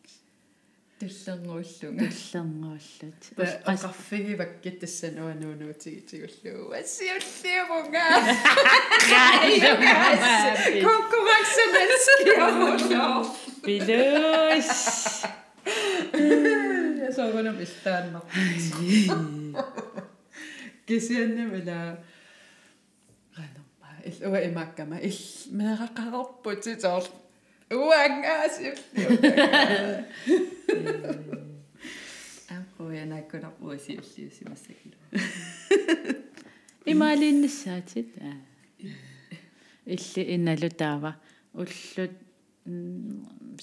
туллернууллунга 0.99 2.07
туллернууллут 2.09 3.21
qaqarfigivak 3.67 4.51
kittassanuanuunuutigitigulluu 4.63 6.63
assiulliumunga 6.79 8.05
konkurrencemenneskiarullo 10.87 13.05
билус 13.65 14.71
yasoorunum 17.03 17.57
illaannar 20.82 20.86
kisiannamila 20.86 21.96
qanerma 23.34 23.88
иллуа 24.04 24.40
имааккама 24.48 24.96
ил 24.98 25.18
меэқақарпутитоор 25.58 27.04
уангаасиуллиунга 27.70 30.04
аппуянааккунар 32.48 33.52
уасиуллиусимассакилу 33.60 34.96
имаалиннассаатит 36.86 38.08
аа 38.20 38.36
илли 39.86 40.22
инналутаава 40.34 41.16
уллут 41.54 42.12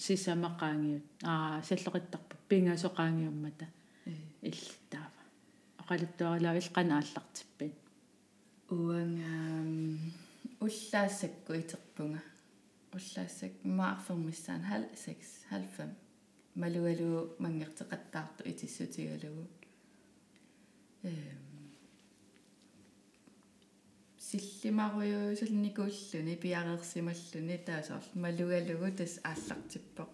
сисамақаангиут 0.06 1.04
аа 1.24 1.62
саллоқиттарпа 1.68 2.36
пингасоқаангиуммата 2.50 3.66
иллтаава 4.42 5.09
оқалуттуарилаа 5.90 6.56
илқана 6.62 6.94
ааллартиппин 6.98 7.74
уангаам 8.70 9.72
уллаассакку 10.66 11.52
итерпунга 11.62 12.22
уллаассак 12.98 13.54
маарфермиссаан 13.64 14.62
хал 14.70 14.84
6 14.94 15.50
халфам 15.50 15.92
малуалу 16.62 17.10
мангертеқаттаарту 17.44 18.42
итиссутигалугу 18.52 19.44
эм 21.10 21.44
силлимаруйуусулникууллуни 24.28 26.36
пиареерсималлуни 26.44 27.58
таасаарл 27.70 28.10
малугалугу 28.26 28.90
тас 29.00 29.14
ааллартиппоқ 29.32 30.10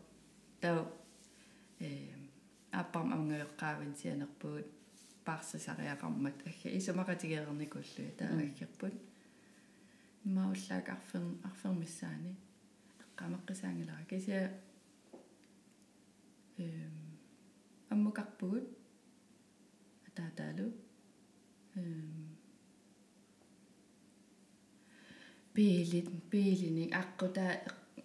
тау 0.61 0.82
эм 1.80 2.21
аппарм 2.82 3.09
амгаёққаавин 3.15 3.93
сианерпуут 4.01 4.67
паарсасариақармат 5.26 6.38
агга 6.49 6.69
исумақатигеерникуллуи 6.80 8.17
таагаггерпут 8.19 8.95
имауллаак 10.26 10.88
арфер 10.95 11.23
арфермиссаани 11.49 12.34
эққамеққисаангилара 13.03 14.05
кися 14.09 14.39
эм 16.57 16.95
аммукарпугут 17.89 18.67
атаатаалу. 20.07 20.71
Эм 21.76 22.36
пиилит 25.53 26.09
пиилиник 26.30 26.91
аққута 27.01 27.45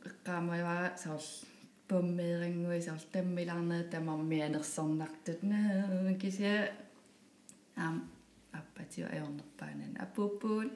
эққаамаваа 0.08 0.96
саус 0.96 1.44
поммеерингуи 1.88 2.80
саус 2.80 3.04
таммиларнаа 3.12 3.82
тамармианерсорнартут 3.92 5.42
наа 5.42 6.14
кися 6.22 6.70
ам 7.86 7.96
аппатио 8.60 9.06
аёрнерпаанан 9.14 9.92
аппуппуут 10.04 10.72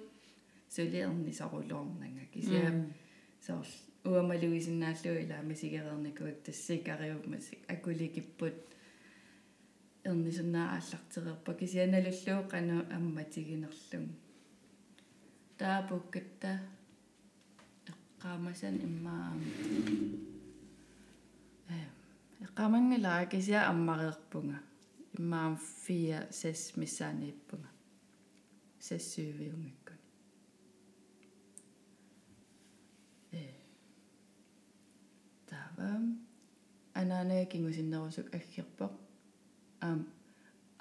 сулиерни 0.75 1.33
сорулуорнага 1.41 2.25
кisia 2.35 2.67
саус 3.47 3.71
уамалуисиннааллу 4.05 5.13
ила 5.23 5.39
мисигерерникуак 5.51 6.39
тассикариуммасик 6.47 7.61
акуликиппут 7.75 8.57
ернисуннаа 10.05 10.67
ааллартерерпа 10.77 11.53
кисианалуллуу 11.61 12.41
кану 12.53 12.77
амматигинерлун 12.97 14.07
таапуккатта 15.59 16.53
эққаамасан 17.91 18.75
иммаа 18.87 19.33
э 21.69 21.79
эққамангилаа 22.45 23.25
кися 23.33 23.59
аммареерпунга 23.73 24.59
иммаам 25.19 25.55
фия 25.57 26.21
сес 26.31 26.61
миссаанииппунга 26.81 27.71
сессуувиунгаккуни 28.87 30.09
э 33.33 33.45
таавам 35.51 36.05
анаанаа 37.01 37.45
кингусиннерусук 37.53 38.27
аггерпоқ 38.37 38.93
аам 39.87 40.01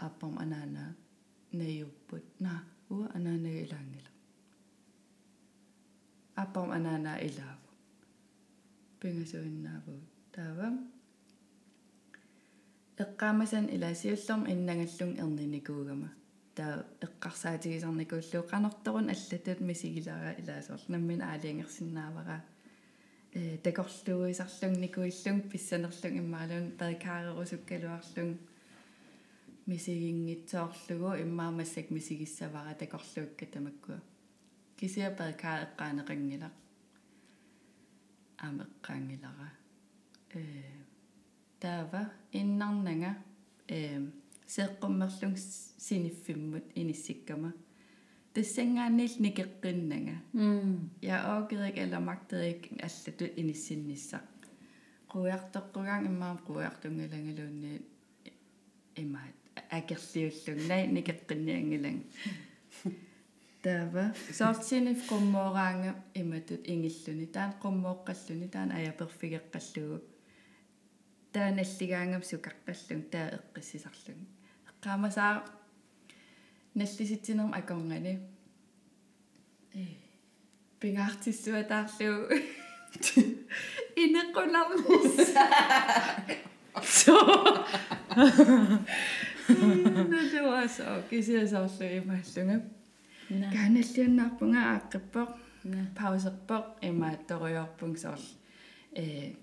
аппам 0.07 0.33
анаанаа 0.43 0.91
наюппут 1.59 2.25
наа 2.45 2.61
уа 2.93 3.05
анаанаа 3.17 3.55
илаангила 3.63 4.11
аппам 6.43 6.67
анаанаа 6.77 7.17
илааву 7.27 7.69
пингасуиннааву 8.99 9.95
таавам 10.35 10.75
эққаамасан 12.97 13.65
илаасиуллерм 13.75 14.45
иннагаллун 14.53 15.11
эрниникуугама 15.23 16.09
таа 16.55 16.85
эққарсаатигисарникууллуу 17.01 18.43
қанерторун 18.51 19.09
аллатут 19.13 19.59
мисигилара 19.69 20.31
илаасорл 20.41 20.85
наммин 20.87 21.21
аалиангерсинаавара 21.21 22.37
э 23.33 23.57
такорлуисарлугникуиллун 23.65 25.41
писсанерлун 25.51 26.13
иммаалун 26.21 26.65
перикаарерусуккалуарлун 26.79 28.37
мисигингитсоорлугу 29.65 31.09
иммаамассак 31.25 31.89
мисигиссавара 31.89 32.73
такорлуукка 32.75 33.45
тамаккуа 33.53 33.99
кисиа 34.77 35.09
перикаа 35.19 35.55
эққаанеқангила 35.65 36.49
амеққаангилара 38.37 39.49
э 40.35 40.82
таава 41.63 42.01
иннарнага 42.39 43.11
э 43.67 43.79
сеэққуммерлун 44.53 45.35
синиффиммут 45.87 46.65
иниссиккама 46.75 47.53
тассангааннил 48.33 49.13
никеққиннага. 49.25 50.15
Я 51.01 51.17
оогерик 51.31 51.77
аламактерик 51.77 52.61
аллату 52.81 53.25
иниссинниссақ 53.41 54.25
қуяртеққугаан 55.13 56.07
иммаам 56.09 56.37
қуяртунгалангалуунни 56.47 57.81
имаат 58.95 59.35
акерлиуллугнай 59.69 60.81
никеққинниангилан 60.97 61.97
таава 63.63 64.13
соортсиниф 64.39 64.99
қуммоораанга 65.09 65.91
иматут 66.15 66.61
ингиллуни 66.67 67.27
таан 67.35 67.51
қуммооққаллуни 67.63 68.47
таан 68.49 68.69
аяперфигеққаллугу 68.71 70.01
тааналлигаангам 71.33 72.23
сукаққаллун 72.29 73.01
таа 73.13 73.27
эққиссисарлун 73.37 74.21
эққаамасаа 74.69 75.33
наллиситсинерм 76.75 77.53
аконгани 77.59 78.13
э 79.73 79.83
пингаартиссуа 80.79 81.63
таарлуу 81.63 82.29
инеққуларнис. 84.03 85.15
So 86.97 87.15
налуасоо 90.13 91.03
кисиасоорлу 91.09 91.85
имааллунга 91.99 92.57
кааналлиуннаарпунга 93.53 94.61
ааққиппоқ 94.73 95.29
паусерпоқ 95.97 96.65
имаатторуйорпун 96.89 97.91
соорл 98.03 98.27
э 98.95 99.33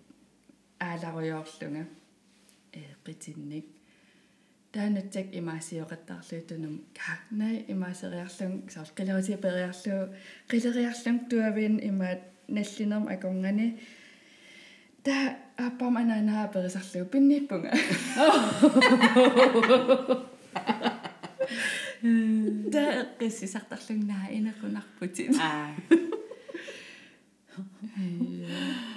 ааларуйоорлунга 0.81 1.85
э 2.73 2.81
qitинник 3.05 3.67
таанатсак 4.73 5.27
имаасиоқаттарлуутунум 5.41 6.75
каагнай 6.99 7.65
имаасериарлун 7.69 8.53
соорл 8.73 8.93
қилерути 8.99 9.37
периарлу 9.45 10.15
қилериарлун 10.51 11.17
туавин 11.29 11.75
имаат 11.91 12.21
наллинерм 12.49 13.09
аконгани. 13.09 13.79
Та 15.03 15.37
аппам 15.57 15.97
ананаа 15.97 16.49
перисарлу 16.53 17.05
пинниппунга. 17.07 17.71
Та 22.73 22.81
эққиссисартарлугнаа 23.03 24.31
инеқунарпутит 24.31 25.37
аа. 25.41 25.75
Mærkeligt 27.97 28.90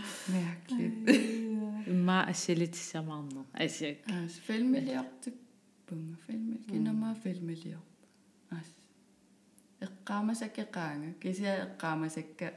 имма 2.04 2.18
ассилитиссамаарнер 2.32 3.46
асиак 3.66 3.98
ас 4.12 4.34
фэлмилиортик 4.48 5.36
пунга 5.88 6.18
фэлмил 6.26 6.62
кинама 6.70 7.16
фэлмилиор 7.24 7.86
ас 8.60 8.68
эққаамасаккеқаанга 9.86 11.14
кисиа 11.22 11.54
эққаамасакка 11.66 12.48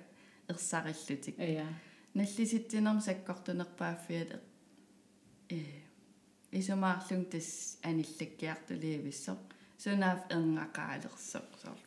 ерсариллутик 0.51 1.39
ая 1.39 1.69
наллиситсинерм 2.15 3.01
саккортунерпааффиат 3.09 4.31
э 5.57 5.61
исумаарлун 6.61 7.25
тас 7.33 7.79
аниллаккиартулиивиссоқ 7.89 9.41
сунаав 9.83 10.21
эрнгақаалерсоқ 10.35 11.49
соор 11.63 11.79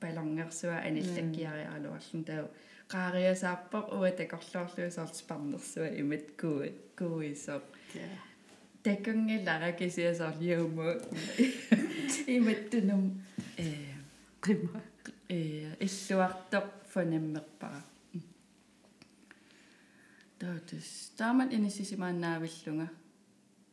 балонгерсуа 0.00 0.76
аниллаккиариаралуарлун 0.88 2.24
таа 2.28 2.50
qaaриасаарпоқ 2.92 3.86
уатакорлоорлуи 3.98 4.90
соор 4.96 5.10
спарнерсуа 5.20 5.88
имат 6.00 6.26
куут 6.40 6.76
куисоқ 6.98 7.64
такунгилара 8.82 9.72
кисиасоор 9.78 10.36
юумо 10.40 10.88
иматтунум 12.26 13.02
э. 13.56 13.68
Қима 14.40 14.80
э 15.28 15.74
иллуартоқ 15.86 16.66
фонаммерпара 16.92 17.82
таатас 20.38 21.12
таамат 21.18 21.52
инисисимаанаавиллунга 21.52 22.88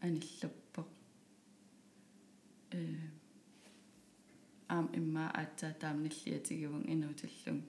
аниллуппоқ 0.02 0.88
э. 2.72 2.82
Аам 4.68 4.88
имма 5.00 5.30
аатсаа 5.30 5.74
таамниллиатигивун 5.74 6.84
инуутиллун 6.94 7.64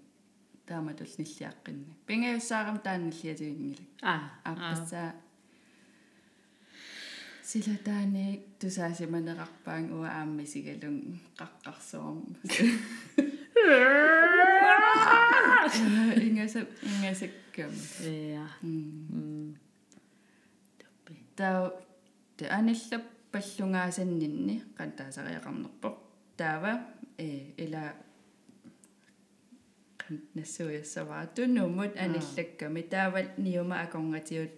тааматул 0.67 1.07
ниллиаққинни 1.19 1.95
пингаюссаарам 2.07 2.79
таанниллиатигингилак 2.87 3.89
аа 4.03 4.21
аппассаа 4.51 5.15
силатаани 7.51 8.27
тусаасиманеқарпаан 8.61 9.85
уа 9.97 10.09
ааммисигалун 10.21 10.97
қаққарсуарм 11.39 12.19
ингаса 16.27 16.61
ингасаккам 16.83 17.73
я 18.11 18.47
м 18.63 19.55
топпи 20.79 21.15
таа 21.39 21.71
те 22.37 22.45
аниллап 22.59 23.05
паллунгаасаннинни 23.33 24.57
қантаасариақарнерпо 24.79 25.89
таава 26.37 26.73
э 27.19 27.55
ила 27.65 27.95
нассуяссаваа 30.35 31.27
туннумут 31.35 31.93
аниллакками 31.97 32.83
таавал 32.83 33.29
ниума 33.37 33.77
аконгатиут 33.83 34.53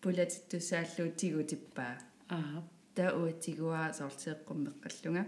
пулатиттусааллуу 0.00 1.08
тигутиппаа 1.18 1.94
аа. 2.28 2.62
Таа 2.94 3.10
уатигуа 3.20 3.92
соорлсеэккуммеққаллунга 3.98 5.24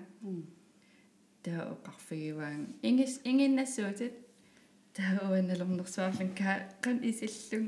таа 1.44 1.60
оқарфигиваан 1.74 2.62
ингис 2.88 3.14
ингиннассуутит 3.30 4.14
таа 4.96 5.30
уаналернерсуарлун 5.30 6.30
ка 6.38 6.50
кан 6.82 6.96
исиллун. 7.08 7.66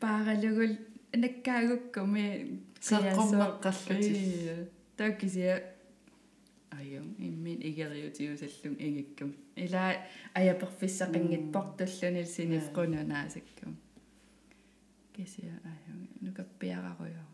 Пааралугул 0.00 0.74
наккаагуккуми 1.22 2.26
саққуммеққаллути 2.80 4.68
таа 4.96 5.10
айон 6.70 7.14
иммин 7.18 7.58
игериутиусаллун 7.60 8.76
игиккум 8.78 9.34
ила 9.56 9.96
аяперфиссақингитпор 10.34 11.66
таллунил 11.78 12.26
синифқунунаасаккум 12.36 13.76
кисиа 15.14 15.56
айон 15.72 16.08
нукаппиараруйо 16.20 17.24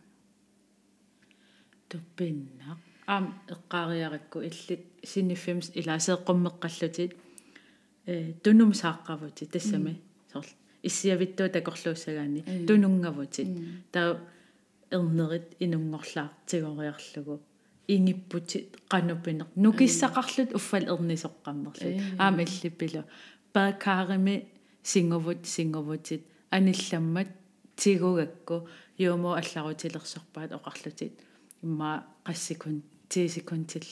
туппиннақ 1.88 2.78
аам 3.06 3.24
эққаариаракку 3.54 4.38
иллит 4.48 4.82
синиффимс 5.02 5.70
илаасеэққуммеққаллутит 5.78 7.12
э 8.06 8.32
тунум 8.42 8.72
сааққавути 8.72 9.44
тассами 9.46 10.00
сорл. 10.32 10.48
Иссиавиттуу 10.82 11.48
такорлууссагаани 11.48 12.66
тунунгавутит 12.66 13.48
таа 13.92 14.20
эрнерит 14.90 15.46
инунгорлаартигориарлугу 15.58 17.40
ингиппутит 17.88 18.68
qanuppineq 18.92 19.50
nukissaqarlut 19.64 20.50
uffal 20.58 20.86
ernisoqqammerlut 20.94 21.96
aam 22.24 22.36
illippilu 22.44 23.02
paakаарimi 23.54 24.36
singuvut 24.90 25.42
singuvutit 25.54 26.22
anillammat 26.56 27.30
tigugakku 27.80 28.56
юумо 28.98 29.30
алларутилерсорпаат 29.40 30.50
оқарлутит. 30.52 31.12
Имма 31.62 32.06
10 32.24 33.28
секундтил 33.28 33.86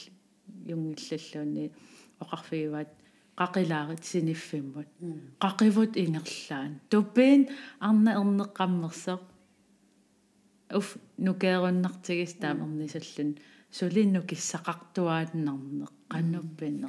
юнгиллаллуунни 0.67 1.73
оқарфигиваат 2.21 2.91
qaqilaarit 3.41 4.03
siniffimmut 4.11 4.89
qaqivut 5.43 5.93
ingerlaan 6.03 6.73
tuppiin 6.91 7.41
arna 7.89 8.11
erneqqammerseq 8.21 9.23
уф 10.79 10.89
нукееруннартигис 11.27 12.35
таамернисаллун 12.43 13.31
сулинну 13.79 14.21
киссақартуаатнарне 14.31 15.87
qannuppiне 16.13 16.89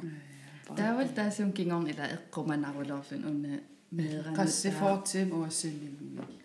таавал 0.78 1.10
таасун 1.18 1.50
кингорн 1.56 1.86
ила 1.92 2.06
эққуманарулоорлун 2.16 3.22
уна 3.30 3.52
мееран 3.96 4.34
qassifortim 4.38 5.28
uassinnimmi 5.40 6.44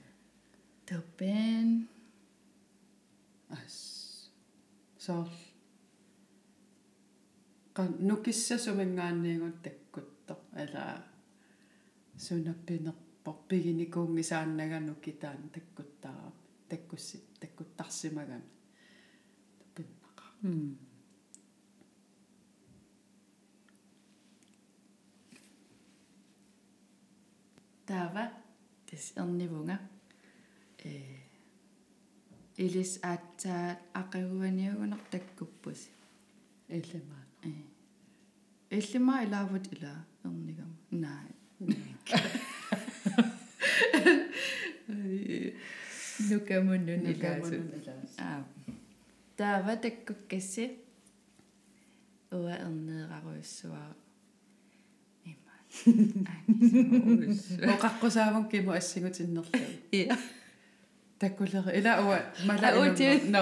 топпен 0.90 1.88
ас. 3.50 3.78
Соор 5.06 5.30
qan 7.76 7.90
nukissasuminggaanniigut 8.08 9.58
takkutto 9.66 10.36
ala 10.62 10.86
sunappinerpor 12.26 13.38
piginikуунгисааннагану 13.50 14.94
китаан 15.06 15.42
таккуттаа 15.56 16.32
таккусси 16.70 17.18
таккуттарсимагам 17.42 18.44
таппиннаqa 20.42 20.90
таава 27.88 28.24
тис 28.88 29.14
ернивунга 29.18 29.78
э 30.84 30.92
илис 32.58 33.00
аатсаат 33.04 33.80
ақагуаниагунер 34.02 35.02
таккуппус 35.12 35.82
илимаа 36.70 37.24
э. 37.44 37.52
Илаавут 38.78 39.66
ила 39.74 39.94
ернигам 40.24 40.72
наа. 40.92 41.24
Нукамуннун 46.30 47.02
илаасут 47.12 47.66
аа 48.18 48.46
таава 49.40 49.74
таккуккасси 49.84 50.66
уа 52.32 52.54
ернеераруйссуаа 52.66 53.92
има 55.32 55.54
оқаққусаавун 57.76 58.46
киму 58.52 58.72
ассигутиннерлу 58.80 59.62
иа 60.00 60.18
таккулери 61.20 61.72
ила 61.80 61.94
уа 62.08 62.20
мала 62.48 62.68
Аути. 62.76 63.08
но 63.34 63.42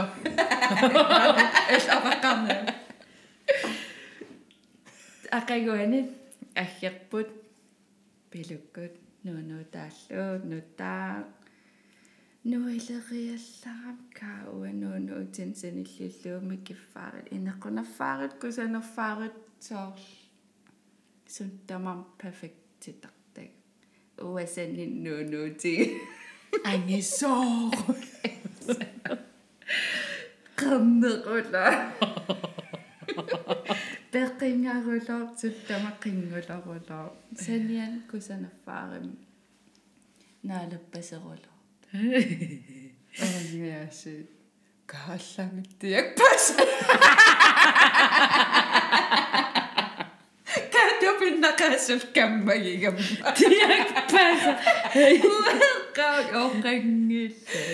эс 1.76 1.86
аваққарна 1.95 2.54
ақагуани 5.38 6.00
аггерпут 6.64 7.30
пилуккут 8.32 8.93
нуунуутааллуут 9.24 10.43
нутаа 10.52 11.26
нуилериалларам 12.51 13.99
кауа 14.18 14.68
нууну 14.83 15.12
утинсаниллиллуумми 15.22 16.57
киффаарит 16.66 17.26
инеққунаффаарит 17.37 18.33
кусанерфаарит 18.41 19.37
соор 19.61 19.99
сунтамам 21.35 22.01
перфектитартаг 22.20 23.51
уасанин 24.18 24.93
нуунуути 25.05 25.72
ангисоо 26.70 27.70
qernerulla 30.59 31.66
peqingarulor 34.12 35.26
suttama 35.41 35.91
qingulorulor 36.03 37.09
sanian 37.45 37.95
kusanaffarim 38.11 39.09
naalappaserulor 40.49 41.55
ангиаси 43.20 44.26
кааллангиттиак 44.87 46.07
пас 46.16 46.45
катопиннакаасул 50.72 52.03
каммагигам 52.14 52.97
тиакпаса 53.37 54.53
уэққаак 54.93 56.28
оқангилла 56.43 57.64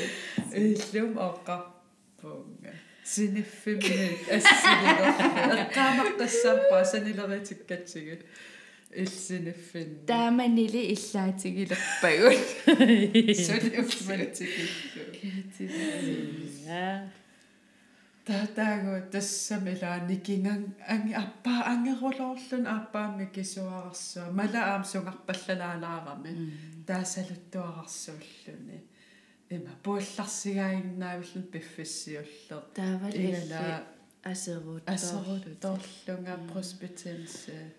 иллум 0.53 1.13
оққарпунга 1.29 2.73
синиффимми 3.05 4.09
ассилилерла 4.37 5.55
эққаамаққассааппаа 5.65 6.85
санилеритиккатсигит 6.85 8.21
Иллиниффин 8.96 9.90
тааманили 10.08 10.82
иллаатигилерпагут 10.94 12.48
сули 13.46 13.70
уфмантикиллу 13.82 15.04
я 16.66 17.10
татаагу 18.26 18.96
тассамила 19.12 20.00
никинган 20.10 20.62
анги 20.88 21.14
аппаа 21.14 21.62
ангерулоорлун 21.74 22.66
аппаамми 22.68 23.26
кисуарарсуа 23.36 24.32
мала 24.32 24.62
аам 24.72 24.84
сунгарпаллалаалаарами 24.92 26.32
таасалуттуарарсууллуни 26.88 28.80
има 29.50 29.74
пуулларсигаагиннаавиллун 29.84 31.46
пиффиссиуллер 31.54 32.62
таавал 32.76 33.14
игала 33.24 33.84
асерут 34.24 34.84
асерутторлунга 34.90 36.36
проспитенсе 36.52 37.74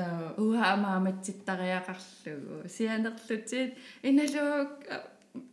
таа 0.00 0.34
уа 0.44 0.62
амааматситтариақарлугу 0.74 2.56
сианерлутит 2.76 3.70
иналуак 4.08 4.72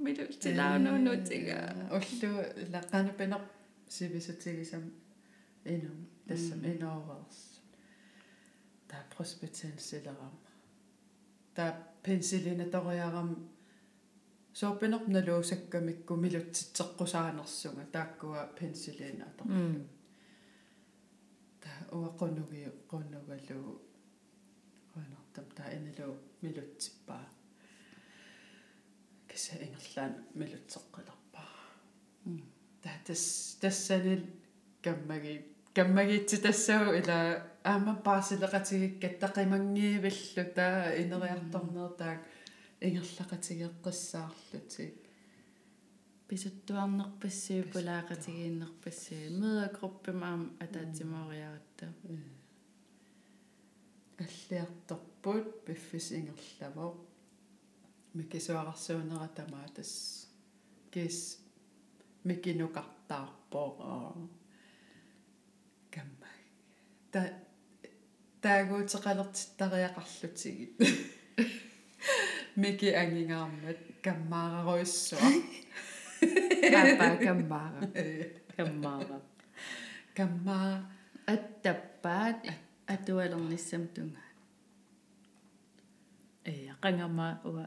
милутилаануунутига 0.06 1.60
уллу 1.98 2.32
лаққанупинер 2.74 3.42
сивисутигисам 3.96 4.84
инум 5.66 6.00
тассам 6.28 6.62
иноорерс 6.74 7.40
таа 8.90 9.04
проспитенселерам 9.14 10.36
таа 11.56 11.72
пенсилина 12.04 12.66
ториарам 12.76 13.30
соопинер 14.60 15.04
налуусаккамикку 15.16 16.14
милутситсеққусаанерсунга 16.24 17.86
тааккуа 17.96 18.42
пенсилина 18.58 19.26
атор 19.30 19.48
таа 21.64 21.78
уақонуги 22.00 22.64
қоннугалу 22.92 23.62
қонартам 25.38 25.56
таа 25.56 25.70
иналу 25.74 26.16
милутсиппаа 26.42 27.26
киса 29.30 29.56
ингерлаан 29.56 30.14
милутсеққиларпаа 30.36 31.48
таа 32.84 32.98
тас 33.06 33.58
тассанил 33.62 34.24
каммаги 34.84 35.46
каммагитси 35.76 36.38
тассау 36.42 36.94
ила 37.00 37.18
аама 37.64 37.94
паасилеқатигиккат 38.06 39.20
тақимангиивиллу 39.20 40.46
таа 40.56 40.96
инериарторнер 41.02 41.90
таак 42.02 42.20
ингерлақатигеққиссаарлутик 42.82 44.94
писуттуарнерпассуу 46.28 47.64
пулаақатигииннерпассуу 47.74 49.24
меагруппимаам 49.42 50.42
атаатимаориаратта 50.64 51.86
аллиарторпут 54.24 55.17
пиффис 55.66 56.08
ингерлаво 56.18 56.88
микисуарсуунера 58.14 59.28
тамаатас 59.38 59.92
кис 60.94 61.18
микинукартаарпоо 62.28 63.70
камма 65.94 66.32
та 67.12 67.22
таагуутеқалертиттариақарлутигит 68.44 70.74
мики 72.62 72.90
ангингаармат 73.02 73.80
каммаараруйссуа 74.06 75.30
папа 76.74 77.08
камбара 77.26 77.82
каммаара 78.56 79.18
каммаа 80.18 80.72
аттаппаат 81.34 82.40
атуалерниссам 82.94 83.84
тунга 83.96 84.27
э 86.52 86.54
qangama 86.84 87.28
уа 87.50 87.66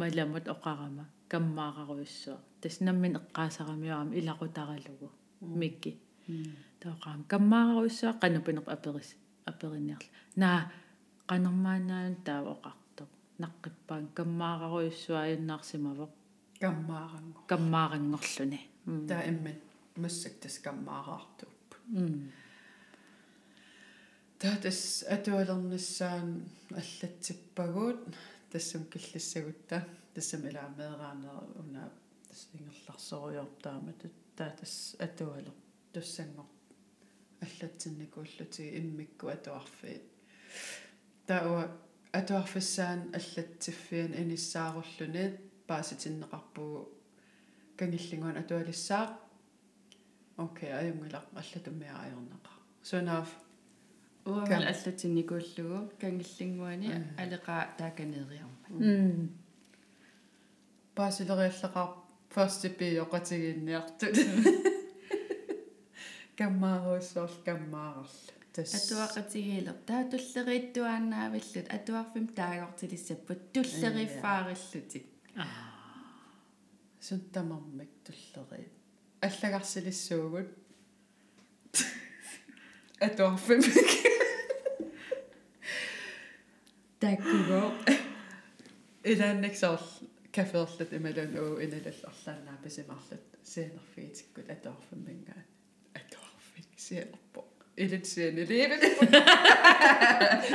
маламут 0.00 0.46
оқарама 0.54 1.04
каммаараруйссуа 1.30 2.38
таснаммин 2.60 3.12
эққаасарамиуарам 3.20 4.10
илақутаралугу 4.18 5.08
микки. 5.60 5.92
Таоқаам 6.82 7.20
каммаараруйссуа 7.32 8.10
қанупинеқ 8.22 8.66
аперис 8.74 9.10
аперинниарла 9.50 10.10
наа 10.42 10.60
qanarmaanaан 11.28 12.14
таа 12.26 12.40
оқартоқ 12.54 13.10
наққиппаан 13.42 14.04
каммаараруйссуа 14.18 15.18
аюннаарсимавоқ 15.26 16.12
каммаарангу 16.64 17.40
каммаарангорлуни 17.50 18.60
таа 19.08 19.22
иммат 19.30 19.60
массак 20.02 20.34
тас 20.42 20.56
каммаараартуп 20.66 21.50
м 21.92 22.30
таатас 24.44 25.04
атуалерниссаан 25.08 26.44
аллатсиппагуут 26.80 28.00
тассам 28.52 28.84
киллиссагутта 28.92 29.78
тассам 30.14 30.42
илаамеераанера 30.48 31.38
уна 31.60 31.84
тас 32.28 32.48
ингерларсориортаамат 32.52 34.00
таатас 34.36 34.96
атуалер 35.06 35.54
туссангор 35.94 36.44
аллатсинникууллути 37.40 38.64
иммикку 38.80 39.28
атуарфиит 39.28 40.04
таа 41.26 41.62
атуарфиссаан 42.12 43.00
аллатсиффиан 43.18 44.12
иниссааруlluni 44.22 45.24
пааситиннеқарпугу 45.68 46.88
кангиллингуан 47.78 48.36
атуалиссаа 48.42 49.06
окей 50.36 50.70
аюнгилақ 50.80 51.26
аллатуммиаажорнеқа 51.40 52.52
сунаав 52.90 53.30
уамал 54.24 54.64
аллатинникууллугу 54.72 55.92
кангиллингуани 56.00 56.88
алеқаа 57.22 57.62
тааканериарма 57.78 58.68
м 58.70 59.28
паасилериаллақар 60.96 61.88
ферст 62.34 62.62
пиоқатигинниартут 62.78 64.16
каммааруссоорл 66.38 67.36
каммаарарла 67.46 68.08
тас 68.54 68.72
атуақатигиилер 68.78 69.76
таатуллерииттуаанаавиллут 69.90 71.68
атуарфим 71.76 72.26
таагортилиссаппут 72.38 73.40
туллериффаариллутик 73.52 75.06
сунтамармик 77.06 77.90
туллери 78.06 78.68
аллагарсилиссуугут 79.26 80.48
атуарфимик 83.06 84.03
таккуго 87.03 87.61
илааннаксаарл 89.03 89.87
кафеерлут 90.35 90.91
ималун 90.93 91.31
уу 91.43 91.53
иналалларлаанаа 91.65 92.57
писимарлут 92.63 93.25
сианерфигитиккут 93.43 94.47
атуарфиммингаат 94.55 95.47
атуарфик 95.99 96.69
сианерпо 96.77 97.41
илитсиани 97.75 98.43
ливен 98.51 98.81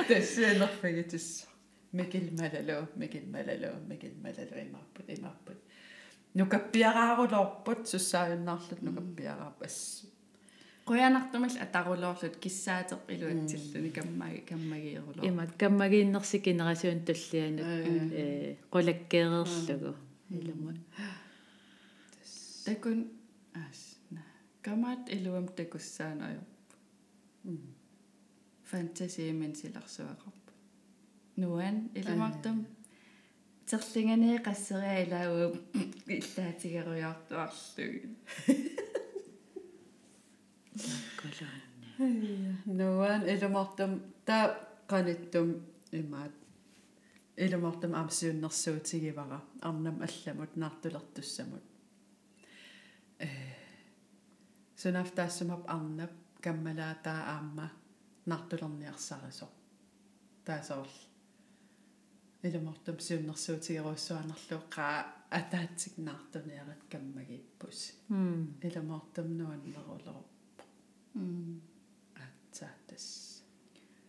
тэсианерфигитис 0.08 1.46
микил 1.92 2.26
малалу 2.40 2.88
микил 2.96 3.26
малалу 3.34 3.70
микил 3.90 4.14
малалу 4.24 4.56
имааппут 4.66 5.06
имааппут 5.16 5.58
нукаппиараарулоорпут 6.34 7.88
суссааюннаарлут 7.88 8.80
нукаппиараарпас 8.82 9.76
қуянартумал 10.89 11.53
атарулоорлут 11.65 12.35
киссаатеқ 12.43 13.01
илуатсиллуни 13.13 13.91
каммаги 13.97 14.41
каммагиерулоо 14.49 15.23
имат 15.29 15.51
каммагииннерси 15.61 16.37
генерасиун 16.47 17.01
туллианут 17.07 17.65
э. 17.65 18.55
qulakkeereerlugu 18.73 19.93
илума 20.37 20.73
такун 22.65 22.99
аас 23.53 23.81
на. 24.09 24.21
Камаат 24.65 25.03
илуам 25.15 25.47
такуссаанаё 25.59 26.41
фантаси 28.69 29.31
мен 29.41 29.53
силарсуақарпа 29.61 30.51
нуан 31.41 31.75
илумартам. 31.99 32.57
Терлинганee 33.69 34.37
qasseriа 34.47 35.21
илаагуу 40.79 41.29
иллаатигеруйартуарлуги 41.29 41.79
колоанни 41.97 42.57
нуан 42.79 43.21
илумартам 43.33 43.91
таа 44.25 44.45
qaниттум 44.91 45.47
имаат. 45.91 46.33
Илумартам 47.45 47.93
амсиуннэрсуутигивара 48.01 49.39
арнам 49.61 49.97
алламут 50.07 50.55
наартулертуссамут 50.55 51.63
э 53.19 53.29
сунафтаассумап 54.81 55.63
арнап 55.75 56.11
каммалаа 56.43 56.95
таа 57.03 57.21
аама 57.35 57.67
наартулерниарсарисо 58.25 59.47
таасоорл 60.45 60.97
илумартам 62.47 62.97
сиуннэрсуутигеруссуанерлуу 63.07 64.61
қаа 64.75 64.97
атаатсик 65.39 65.93
наартуниарат 66.07 66.81
каммагиппус 66.91 67.79
м 68.09 68.57
илумартам 68.67 69.27
нуаннерулоо 69.39 70.21
м 70.23 70.38
атсаатас 72.23 73.05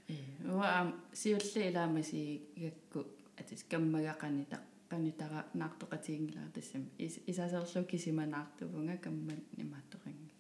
э 0.09 0.17
уа 0.55 0.93
сиулли 1.21 1.61
илаамаси 1.71 2.23
гакку 2.63 3.01
атис 3.41 3.63
каммагақанита 3.71 4.59
qanitara 4.91 5.41
naartoqatiingilaa 5.61 6.49
tassam 6.55 6.85
isaaserlu 7.31 7.81
kisimanаарtuvunga 7.91 8.97
kammat 9.05 9.43
nimaattoqangi 9.59 10.31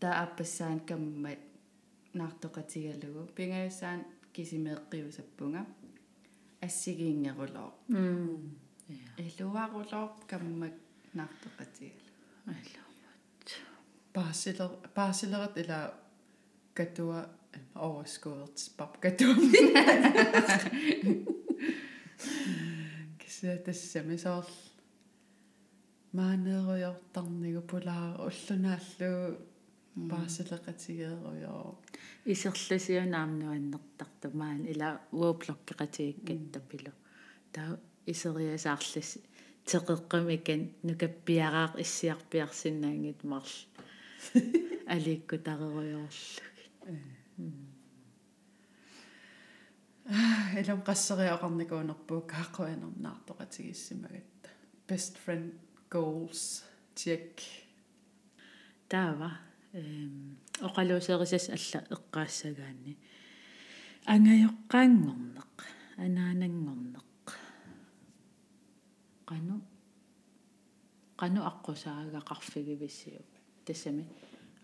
taa 0.00 0.14
appassaan 0.24 0.80
kammat 0.88 1.40
naartoqatigalugu 2.18 3.22
pingajussaan 3.36 4.00
kisimeeqqiusappunga 4.34 5.62
ассигиингерулоо 6.66 7.70
м 7.88 8.40
илуарулоо 9.26 10.06
каммак 10.30 10.74
наартоqatigalu 11.18 12.10
алламат 12.52 12.85
Barsiller, 14.16 14.70
barsileret 14.94 15.58
eller 15.60 15.90
gatua 16.74 17.20
overskuddet 17.74 18.72
pap 18.76 19.00
gatua. 19.00 19.34
Kisa 23.18 23.56
tässä 23.64 24.02
me 24.02 24.18
saa 24.18 24.44
маанеруйортарнигу 26.16 27.62
пулаа 27.70 28.08
уллунaallu 28.26 29.10
паасилеқатигееруйоо 30.10 31.68
исерласиунаамнуаннертартумаан 32.32 34.60
ила 34.72 34.90
уоблоккеқатигиккаттапилу 35.20 36.92
таа 37.54 37.70
исериасаарлас 38.12 39.10
теқеққамикан 39.68 40.62
нукаппиараақ 40.86 41.72
иссиарпиарсинаангит 41.84 43.20
марл 44.34 44.50
аликку 44.94 45.36
тареруйоорлуги 45.38 46.64
элам 50.60 50.80
qasseriaqarnikuunerpuu 50.88 52.20
kaaqquanernaartoqatigissimaгаtta 52.32 54.48
best 54.88 55.18
friend 55.18 55.52
goals. 55.90 56.62
Check 56.94 57.42
таава 58.88 59.30
эм 59.74 60.38
оқалуусерисас 60.62 61.50
алла 61.56 61.80
эққаассагаанни 61.96 62.94
ангайоққаангорнеқ 64.14 65.56
анаанангорнеқ 66.04 67.24
қану 69.28 69.56
qanu 71.20 71.40
aqqusaaga 71.50 72.20
qarfigivissio 72.30 73.20
тассами 73.66 74.04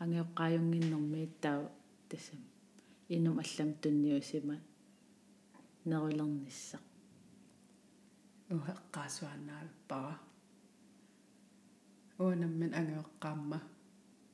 ангеоққааюнгиннэрми 0.03 1.23
таа 1.43 1.71
тассами 2.09 2.47
инум 3.15 3.39
аллам 3.43 3.71
тунниусима 3.83 4.57
нерулерниссақ 5.91 6.85
уэққаасуаннаавиппара 8.51 10.15
уанаммин 12.19 12.73
ангеоққаамма 12.81 13.59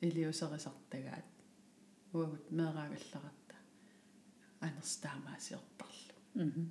илиусерисартагаат 0.06 1.28
уагут 2.12 2.44
меэраагалларатта 2.58 3.56
анерстаамаасиортарлу 4.66 6.14
мм 6.34 6.66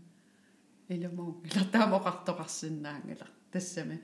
илумуу 0.93 1.31
илартаамоқартоқарсинаангала 1.47 3.27
тассами 3.51 3.97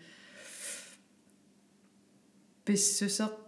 писсусеқ 2.65 3.42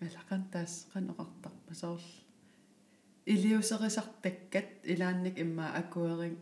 алақан 0.00 0.42
таас 0.52 0.86
канеқартарпа 0.92 1.74
соорл 1.74 2.10
илиусерисартаккат 3.26 4.68
илаанник 4.84 5.38
имма 5.38 5.66
акуерин 5.80 6.36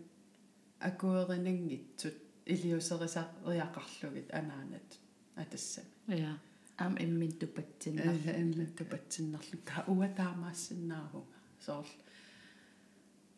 акуеринангитсут 0.81 2.17
илиусерисариақарлугит 2.47 4.29
анаанат 4.33 4.89
атассами. 5.37 5.87
Я 6.09 6.39
ам 6.77 6.97
иммин 6.99 7.33
тупатсиннар 7.33 8.09
алла 8.09 8.33
имматту 8.43 8.85
патсиннарлу 8.85 9.59
таа 9.65 9.85
уа 9.87 10.09
таамаассиннаавунга 10.09 11.39
соорл. 11.61 11.93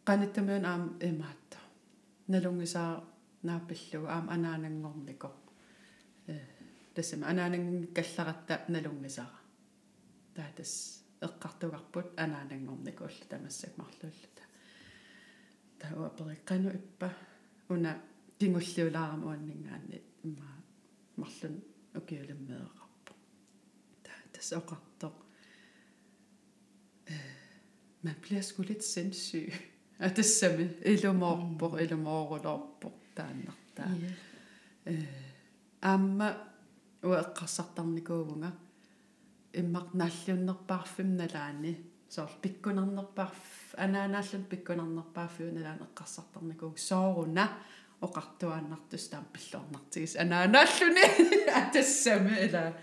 Каниттамиун 0.05 0.65
аам 0.65 0.99
имаатта. 1.01 1.59
Налунгисаа 2.29 3.05
нааппиллуга 3.43 4.09
аам 4.15 4.29
анаанангорнико 4.31 5.31
э 6.27 6.41
тассама 6.95 7.29
анаанангин 7.29 7.95
калларатта 7.95 8.65
налунгисара 8.69 9.46
таатас 10.37 10.73
эққартугарпут 11.27 12.09
анаанангорнико 12.23 13.05
улла 13.05 13.27
тамассак 13.31 13.73
марлууллута 13.81 14.43
таа 15.81 16.11
периккану 16.19 16.71
иппа. 16.71 17.09
Уна 17.69 17.93
тингуллиулаарам 18.39 19.25
уаннингаанни 19.27 19.99
имма 20.25 20.51
марлун 21.17 21.55
укиулэммеэқарпу 21.99 23.13
таа 24.05 24.21
тас 24.33 24.53
оқартоқ 24.61 25.17
э 27.07 27.17
man 28.05 28.17
bliver 28.23 28.43
sgu 28.43 28.63
lidt 28.63 28.85
sindssyg 28.85 29.53
af 29.99 30.15
det 30.15 30.27
samme 30.39 30.67
ilumorpor 30.85 31.79
ilumorulorpor 31.85 32.93
taannartaa 33.17 33.93
э 34.87 34.95
аама 35.83 36.29
уэққарсартарникуувнга 37.03 38.51
иммақ 39.61 39.89
наллуннерпаарфим 40.01 41.17
налаани. 41.21 41.73
Соор 42.09 42.31
пиккунернерпаарф 42.43 43.75
анаанааллун 43.85 44.45
пиккунернерпаарфиу 44.51 45.53
налаан 45.53 45.81
эққарсартарникууг 45.87 46.79
сооруна 46.79 47.45
оқартуааннартус 48.07 49.09
таам 49.09 49.27
пиллорнартигис 49.35 50.17
анаанааллуни 50.23 51.05
атассами 51.61 52.35
ила. 52.47 52.75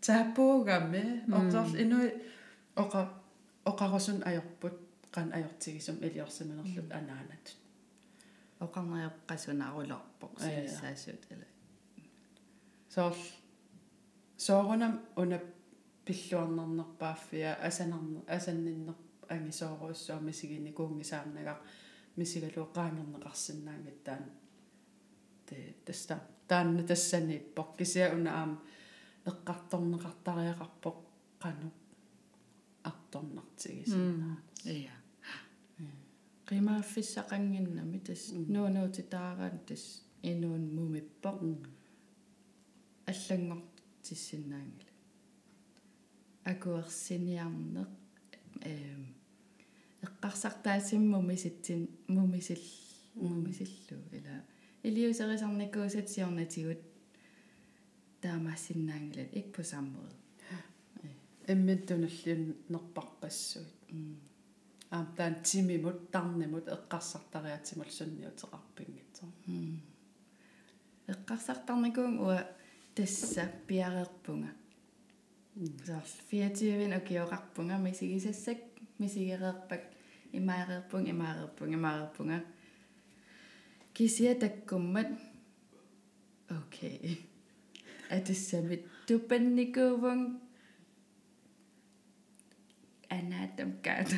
Таапуугами 0.00 1.02
орторл 1.38 1.74
инуи 1.82 2.08
оқа 2.76 3.00
оқарусун 3.70 4.22
ajorput 4.28 4.76
qan 5.14 5.28
ajortigisum 5.38 5.96
iliorsimanerlut 6.06 6.90
anaanat 6.98 7.46
оқарнариоққасунаарулорпоқ 8.64 10.32
сиссаасут 10.44 11.22
ила. 11.32 11.48
Соор 12.94 13.16
соорунам 14.36 15.00
уна 15.16 15.38
пиллуарнернерпааффиа 16.10 17.52
асанарне 17.68 18.20
асанниннер 18.36 18.94
ангисооруссуа 19.28 20.20
мисигини 20.20 20.72
куунгисаарнага 20.72 21.54
мисигалуоққаангернеқарсинаангат 22.18 23.98
таан 24.04 24.24
те 25.46 25.56
таста 25.84 26.20
таанна 26.48 26.82
тассаниппоқ 26.90 27.70
кисиа 27.78 28.06
уна 28.16 28.30
аам 28.40 28.52
эққарторнеқартариақарпоқ 29.30 30.96
қану 31.42 31.68
арторнартигисинаа 32.90 34.36
я 34.64 34.94
qimaaffissaqanginnami 36.48 37.98
tas 38.06 38.22
nuunuutitaagaan 38.54 39.56
tas 39.68 39.84
inuun 40.30 40.64
mumippoq 40.76 41.38
аллангортиссиннаангила 43.10 44.89
акуерсиниарнеq 46.44 47.88
эм 48.62 49.14
эққарсартаасиммуми 50.02 51.36
ситсин 51.36 51.88
мумисил 52.08 52.62
мумисиллу 53.14 53.98
ила. 54.12 54.44
Илиусерисарникуусат 54.82 56.08
сиорнатигут 56.08 56.78
таамаассиннаангилат 58.22 59.28
ик 59.32 59.52
på 59.56 59.62
samme 59.62 59.90
måde 59.90 60.14
иммиттуналлиун 61.52 62.56
нерпарпассуит 62.68 63.74
аам 64.90 65.06
таан 65.16 65.42
тимимут 65.42 66.10
тарнимут 66.10 66.66
эққарсартариатимул 66.68 67.90
сунниутеқарпингитсо 67.98 69.24
эққарсартарникуун 71.12 72.18
уа 72.18 72.38
тасса 72.94 73.44
пиареерпунга 73.66 74.50
саарл 75.56 76.06
24 76.30 76.96
окиоқарпунга 76.96 77.78
мисигисассак 77.78 78.58
мисигереерпак 78.98 79.82
имаареерпун 80.32 81.10
имаареерпун 81.10 81.74
имаареерпунга 81.74 82.44
кисия 83.94 84.34
таккуммат. 84.38 85.08
Окей. 86.48 87.28
Атиссамит 88.10 88.86
тупанникууван 89.06 90.40
анаатам 93.08 93.72
каат 93.82 94.10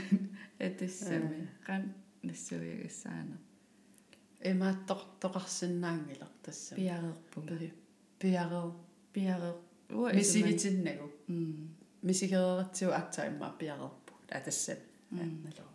атиссами. 0.58 1.48
Кан 1.66 1.94
нассуягассаана 2.22 3.38
имааттортоқарсинаангилар 4.40 6.30
тасса 6.42 6.74
пиареерпунга 6.74 7.58
пиарер 8.18 8.72
пиареер 9.12 9.54
уа 9.54 9.71
мисигитиннагу 9.92 11.06
м 11.28 11.74
мисигерератсиу 12.02 12.90
акта 13.00 13.26
имма 13.30 13.48
пиарерпу 13.58 14.12
атасса 14.38 14.76
налоо 15.10 15.70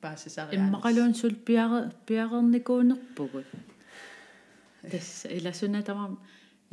паасисари 0.00 0.56
иммақалуун 0.56 1.14
сул 1.20 1.34
пиаре 1.48 1.78
пиарерникуунерпугут 2.06 3.48
тасса 4.92 5.28
иласуна 5.38 5.82
тамам 5.82 6.12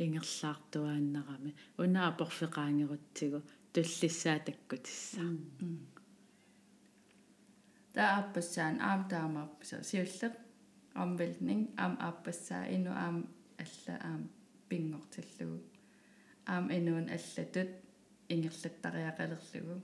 ингерлаартуааннарами 0.04 1.50
унаа 1.82 2.10
порфеқаангерутсигу 2.18 3.38
туллиссаа 3.72 4.38
таккутисса 4.46 5.22
der 7.94 8.10
appassaan 8.20 8.76
aam 8.88 9.02
taamaapпаса 9.12 9.76
сиуллеq 9.90 10.34
амвэлнин 11.02 11.62
аам 11.82 11.94
ааппассаа 12.06 12.64
ину 12.76 12.90
аам 13.04 13.16
алла 13.62 13.94
аам 14.08 14.22
пингортиллугу 14.68 15.73
аам 16.46 16.70
инуун 16.76 17.08
аллатут 17.16 17.70
ингерлаттариақалерлугу 18.28 19.76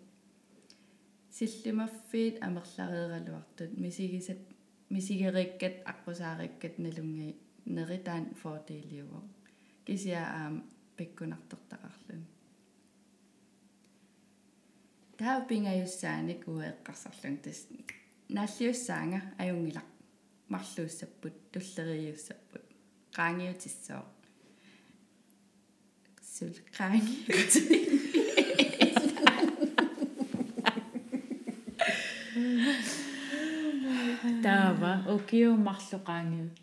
силлимаффиит 1.37 2.43
амерлареералуартут 2.47 3.71
мисигисат 3.79 4.41
мисигериккат 4.91 5.75
аққусаариккат 5.93 6.75
налунги. 6.79 7.37
Неритаан 7.67 8.35
форделиуго 8.41 9.21
кисиа 9.87 10.23
аам 10.39 10.55
пиккунартертақарлун 10.97 12.23
таа 15.19 15.39
пингаюссааник 15.49 16.41
уэққарсарлун 16.49 17.37
тас 17.45 17.59
нааллиуссаанга 18.37 19.21
аюнгилақ 19.43 19.89
марлууссаппут 20.53 21.37
туллериуссаппут 21.53 22.65
qaangiutissoo 23.17 24.03
sul 26.36 26.54
qaangiuti 26.78 27.62
таава 34.46 34.92
окиу 35.16 35.52
марлуqaangiut 35.68 36.56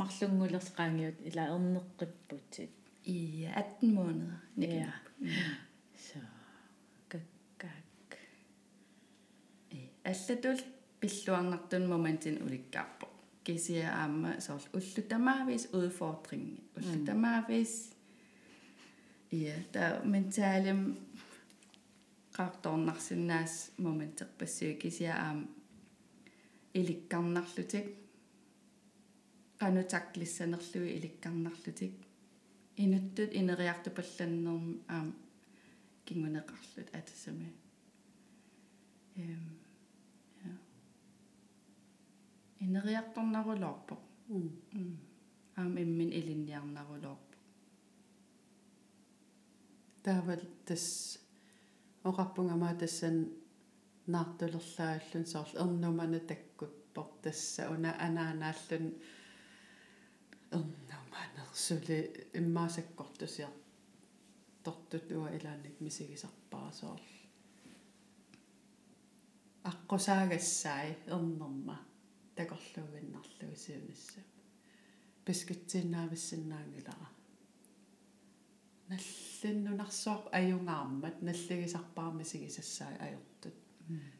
марлунгулерсqaangiut 0.00 1.16
ила 1.28 1.44
ернеққиппутит 1.56 2.72
i 3.06 3.46
18 3.54 3.94
måneder 3.96 4.68
ja 4.68 4.92
så 6.06 6.20
каккак 7.08 8.18
аллатул 10.04 10.58
пиллуарнартун 11.00 11.88
моментин 11.88 12.42
уликкаарпо 12.44 13.06
кисиа 13.44 13.88
аама 14.02 14.40
соорл 14.40 14.66
уллутамаавис 14.78 15.64
udfordring 15.76 16.48
уллутамаавис 16.76 17.72
Ja, 19.31 19.53
der 19.73 20.03
mentaalem 20.03 20.97
qaartornarsinnaas 22.35 23.71
momenterpassuu 23.77 24.73
kisia 24.79 25.15
aam 25.15 25.47
ilikkarnarlutik 26.73 27.87
qanutaklissanerlui 29.59 30.91
ilikkarnarlutik 30.97 31.95
inuttut 32.77 33.31
ineriartupallannerm 33.41 34.67
aam 34.87 35.13
kinguneqarlut 36.05 36.95
atassami 36.99 37.49
эм 39.17 39.45
я 40.45 40.53
инериарторнарулоорпо 42.65 43.95
аам 45.57 45.77
иммин 45.77 46.11
илинниарнарулоорпо 46.19 47.30
таавал 50.03 50.43
тас 50.65 50.85
оқарпунгамаа 52.09 52.73
тассан 52.81 53.17
наартулерлаагаллун 54.13 55.25
соорлу 55.33 55.59
ернумана 55.63 56.19
таккуппор 56.31 57.07
тасса. 57.23 57.69
Уна 57.73 57.91
анаанааллун 58.05 58.85
ернуманерсули 60.57 61.99
иммаасаккортусиар. 62.39 63.53
Тортут 64.63 65.07
уа 65.11 65.29
илааник 65.37 65.75
мисигисарпаа 65.85 66.71
соорлу 66.81 67.21
аққусаагассаи 69.69 70.89
ернерма 71.15 71.77
такорлугиннарлуи 72.35 73.55
сиунisса 73.55 74.21
пискитсиннаависсиннаангилара 75.25 77.07
наллиннунарсуар 78.91 80.21
аюнгаармат 80.37 81.17
наллигисарпаарми 81.27 82.23
сигисассаа 82.31 82.91
ajortut 83.05 83.57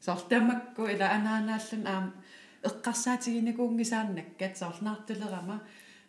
сортамакку 0.05 0.81
ила 0.93 1.07
анаанааллун 1.17 1.83
аам 1.93 2.05
эққарсаатигинакуунгисааннаккат 2.69 4.53
соорлнаартулерама 4.61 5.57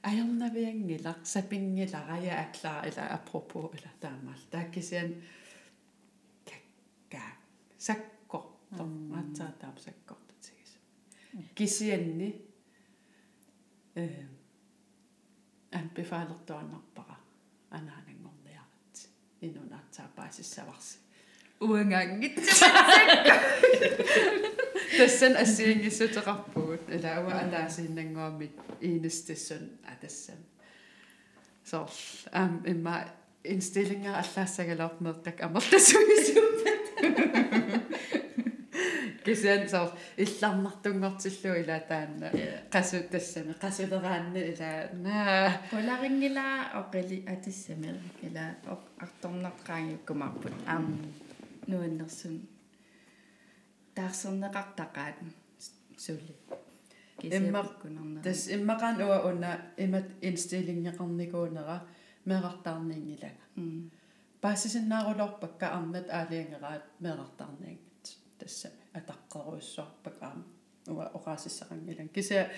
аернавиангила 0.08 1.12
сапингилара 1.32 2.16
я 2.30 2.34
аклаа 2.44 2.80
ила 2.90 3.04
апропо 3.16 3.58
ила 3.76 3.90
таамаал 4.00 4.42
тааккисиан 4.50 5.10
какка 6.48 7.22
сакко 7.78 8.38
томмаатсаа 8.76 9.52
таапсаккортутигис 9.60 10.72
кисианни 11.56 12.28
э 13.94 14.06
анпифаалертуаннарпара 15.78 17.16
анаанангорниарат 17.70 18.41
инунаатсаапаасиссаварси 19.46 20.98
уангаангитсакка 21.60 23.36
тассан 24.96 25.34
ассиингиссутеқарпугут 25.42 26.82
илауа 26.96 27.32
алаасииннангуамит 27.42 28.54
иинестассун 28.80 29.64
атассам 29.92 30.40
соор 31.64 31.90
ам 32.32 32.62
имма 32.66 32.96
инстиллинга 33.44 34.12
аллаассагалоорнеэртак 34.22 35.40
амерласуисумпат 35.46 36.71
кисен 39.24 39.68
соор 39.68 39.90
илларнартунгортиллу 40.16 41.54
ила 41.62 41.78
таанна 41.88 42.28
қасу 42.70 43.02
тассами 43.10 43.54
қасулераанна 43.62 44.40
ила 44.52 44.70
наа. 44.92 45.60
Поларингила 45.70 46.70
оқили 46.74 47.24
атиссами 47.26 48.00
ила 48.22 48.56
арторнартраангиккумарпут 48.98 50.52
аам 50.66 50.86
нуаннерсун 51.66 52.48
таарсернеқартақаат 53.94 55.16
сули 55.98 56.34
иммаккунарна 57.22 58.22
тас 58.22 58.48
иммакаан 58.48 59.00
уа 59.02 59.18
уна 59.28 59.50
имат 59.76 60.06
инстиллингеқарникуунера 60.20 61.76
меқартаарнингилага 62.24 63.42
паассисиннаарулорпакка 64.42 65.66
арнат 65.78 66.08
аалиангераат 66.10 66.84
меқартаарнингат 67.00 68.04
тассами 68.38 68.81
атаққеруиссуарпак 68.98 70.16
аама 70.22 70.44
уа 70.88 71.10
оқаасиссақангилан 71.18 72.08
кися 72.08 72.50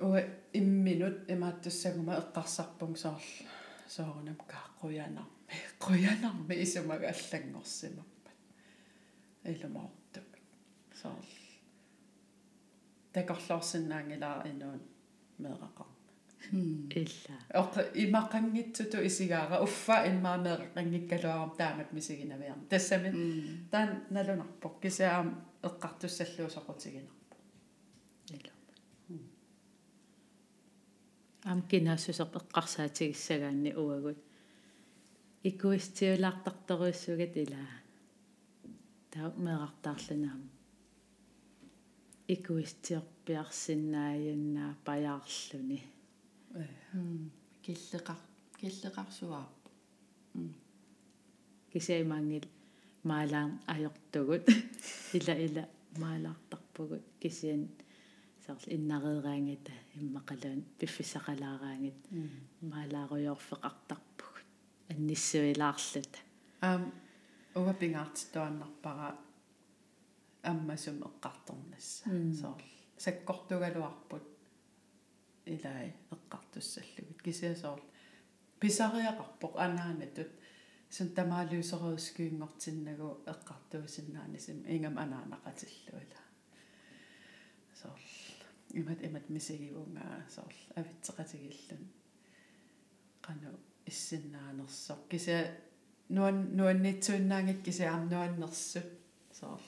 уа 0.00 0.20
имминут 0.52 1.16
имааттуссагума 1.28 2.18
эққарсарпун 2.22 2.96
соор 2.96 3.22
соорунам 3.88 4.38
кааққуянарми 4.52 5.56
қуянарми 5.78 6.54
исумага 6.64 7.06
аллангорсимаппат 7.14 8.36
илумаортук 9.44 10.28
соор 11.00 11.26
такорлоорсинаангилаа 13.12 14.48
инуун 14.50 14.82
меэқақар 15.38 15.88
илла 16.50 17.36
оқ 17.60 17.72
имақангитсуту 18.04 18.98
исигаара 19.08 19.56
уффа 19.66 19.96
иммаамеэққангиккалуарам 20.10 21.50
таамат 21.60 21.90
мисигинавиарм 21.96 22.62
тассами 22.72 23.10
таан 23.70 23.90
налунарпоқ 24.14 24.74
кисаам 24.82 25.28
эққартуссаллуусоқутигинарпо 25.68 27.36
илла 28.36 28.54
ам 31.50 31.58
кинаассусеқ 31.70 32.30
эққарсаатигиссагаанни 32.40 33.70
уагут 33.82 34.20
икуистиулаартарторуиссугат 35.50 37.34
илаа 37.42 37.72
таа 39.12 39.28
меэқартаарланаам 39.44 40.42
икуистиорпиарсинааяннаа 42.34 44.72
паяарлуни 44.86 45.80
киллеқар 47.64 48.18
киллеқарсуаарпу 48.60 49.68
кисаимаангил 51.72 52.46
маалаан 53.04 53.60
ajortugut 53.72 54.44
ила 55.16 55.34
ила 55.46 55.64
маалаартарпугут 56.02 57.04
кисиан 57.20 57.62
саарл 58.44 58.66
иннареераангата 58.76 59.72
иммақалаан 60.00 60.60
пиффисақалаараангат 60.78 62.00
маалааруйорфеқартарпугут 62.72 64.48
анниссуилаарлут 64.90 66.12
аам 66.68 66.82
уга 67.58 67.72
пингаартитуаннарпара 67.80 69.08
аммасум 70.50 70.98
эққарторнасса 71.08 72.04
соор 72.40 72.62
саккортугалуарпут 73.04 74.31
илай 75.46 75.94
эққартуссаллугут 76.10 77.22
кисиасоор 77.22 77.80
писариақарпоқ 78.60 79.54
анаанатут 79.66 80.30
сын 80.90 81.08
тамаалуусериускуингортиннагу 81.16 83.08
эққартуусиннаанисим 83.32 84.58
ингам 84.74 84.96
анаанақатиллуила. 85.04 86.20
Соор 87.80 88.02
имат 88.70 89.00
имат 89.02 89.26
мисигивунгаа 89.28 90.26
соор 90.34 90.54
авитсеқатигиллун. 90.78 91.82
Қану 93.26 93.50
иссиннаанерсоқ. 93.86 95.00
Кися 95.10 95.36
нуан 96.08 96.36
нуаннитсуиннаангит 96.56 97.62
кися 97.64 97.84
арнуаннерсут 97.94 98.88
соор 99.32 99.62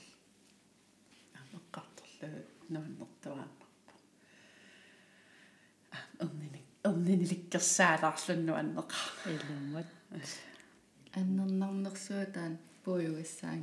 амеққарторлу 1.40 2.28
нуаннертуааннарпо 2.68 3.63
эрнини 6.22 6.60
эрниниликкерсаалаарлунну 6.88 8.52
аннеқа 8.60 9.00
илумат 9.34 9.88
аннернарнерсуатаан 11.18 12.54
пуйуиссаан 12.84 13.60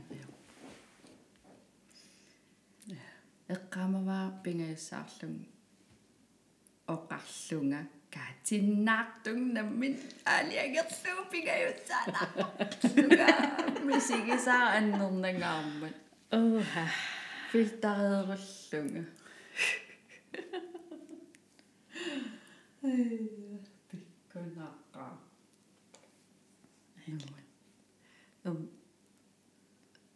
эққамаваа 3.55 4.25
пингаяссаарлун 4.43 5.35
оқарлунга 6.93 7.79
каатиннаартун 8.15 9.39
наммин 9.55 9.93
алиагерлуу 10.35 11.21
пингаюссаана 11.31 12.21
мисигисаа 13.87 14.65
аннернангаармат 14.77 15.95
оха 16.31 16.85
филтарееруллунга 17.51 19.03
пиккунааqqaa 22.81 25.13
эм 28.47 28.57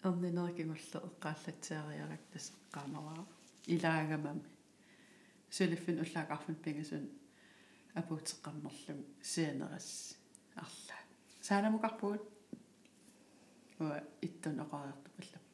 эрнинеркигулле 0.06 1.00
эққааллатсаариарак 1.10 2.24
тасеққаамаваа 2.34 3.22
илаагамами 3.74 4.44
сулиффин 5.56 5.98
уллаақарфун 6.04 6.58
пигасун 6.66 7.06
апуутеққарнерлун 8.00 9.00
сианерас 9.32 9.90
арла 10.64 10.98
саанамукарпуут 11.48 12.24
уа 13.80 13.98
иттун 14.28 14.56
оqaartu 14.64 15.10
паллаппун 15.16 15.45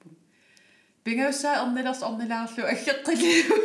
пингауссаа 1.04 1.64
эрнилерс 1.64 2.02
орнилаарлу 2.04 2.64
аггеққилиу 2.74 3.56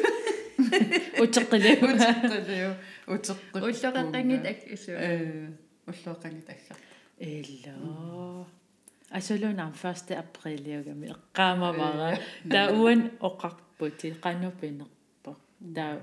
утеққилиу 1.23 1.77
утеққилиу 1.93 2.73
утеққи 3.15 3.59
уллоқеққингит 3.67 4.45
аккису 4.53 4.93
э 4.93 5.51
уллоқангит 5.87 6.49
аггар 6.55 6.79
элло. 7.19 8.47
Асулунам 9.11 9.73
1 9.83 10.19
априлиугами 10.19 11.07
эққаамавара 11.15 12.19
таа 12.51 12.73
уан 12.73 13.11
оқарпути 13.21 14.17
қанупинерпо 14.25 15.37
таа 15.75 16.03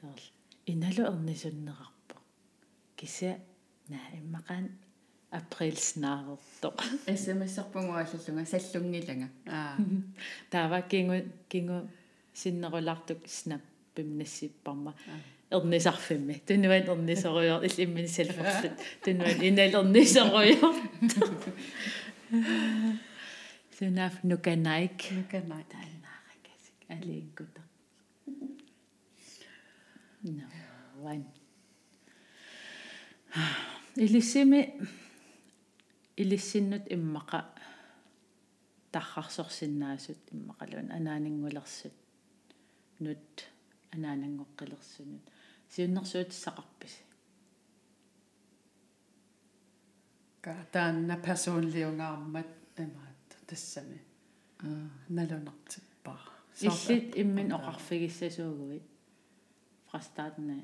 саал. 0.00 0.20
Иналу 0.66 1.02
эрнисуннеқарпо 1.10 2.16
кися 2.96 3.38
наа 3.88 4.08
иммақаан 4.14 4.70
април 5.30 5.76
снаарерто 5.76 6.74
смсерпунгуаллунга 7.06 8.46
саллунгилага 8.46 9.28
аа 9.46 9.76
таава 10.50 10.82
кингу 10.82 11.30
кингу 11.48 11.88
синнерулартук 12.34 13.18
снап 13.26 13.62
пимнассиппарма 13.94 14.94
эрнисарфимми. 15.50 16.42
Тунуан 16.46 16.84
эрнисоруйор 16.92 17.64
иллиммин 17.64 18.08
салферлут 18.08 18.72
тунуан 19.04 19.40
инал 19.48 19.84
эрнисоруйор 19.84 20.74
сунаф 23.78 24.14
нуканайк 24.22 25.10
нуканай 25.10 25.64
таанааракасик 25.72 26.78
алииккута 26.88 27.62
no 30.22 30.44
ван 31.02 31.24
илиссими 33.96 34.74
илиссиннут 36.22 36.84
иммаqa 36.94 37.40
таррарсорсиннаасут 38.92 40.22
иммақалуан 40.34 40.88
анаанингулерсут 40.96 41.96
нут 43.04 43.28
анаанангоққилерсунут 43.94 45.24
сиуннэрсуут 45.72 46.30
сақарпис 46.44 46.94
ка 50.44 50.52
таанна 50.74 51.16
персонлиунгаармат 51.26 52.50
имаат 52.84 53.28
тассами 53.48 54.00
аа 54.66 54.88
налунартиппаа 55.16 56.22
иллит 56.66 57.08
иммин 57.22 57.48
оқарфигиссасуугуи 57.58 58.80
фрастаатна 59.88 60.56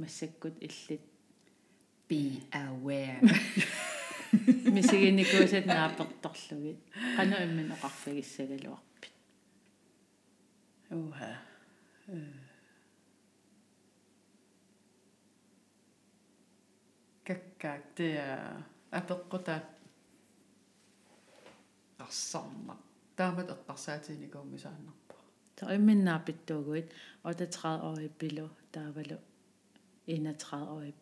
массаккут 0.00 0.56
иллит 0.66 1.04
be 2.08 2.40
aware 2.52 3.20
мисигиникуусат 4.75 5.65
нааперторлуги 5.65 6.73
қану 7.17 7.35
иммин 7.45 7.67
оқарфигиссагалуарпит 7.75 9.13
уха 10.91 11.29
каккаак 17.27 17.83
тиа 17.95 18.27
апеққута 18.99 19.55
арсарна 22.05 22.75
таамат 23.17 23.49
эққарсаатиникуумисааннарпа 23.55 25.15
så 25.61 25.69
имминнаапиттуугуит 25.77 26.87
38 27.23 27.81
årig 27.89 28.11
пилу 28.19 28.49
таавалу 28.71 29.17
31 30.07 30.67
årig 30.75 30.95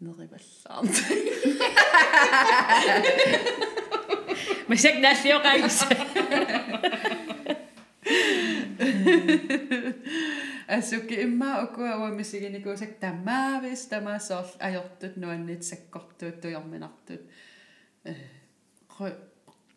Пилу 0.00 0.08
нериваллаарт 0.08 0.96
масак 4.68 4.96
наллиоқаагис 5.04 5.78
асуки 10.68 11.14
имма 11.26 11.50
окуа 11.64 11.92
уамисигиникуусак 12.00 12.92
тамаавис 13.00 13.86
тамаасоорл 13.92 14.54
ajortut 14.66 15.14
nuannit 15.16 15.62
sakkortuut 15.70 16.36
tuйорминартут 16.40 17.22
э 18.04 18.12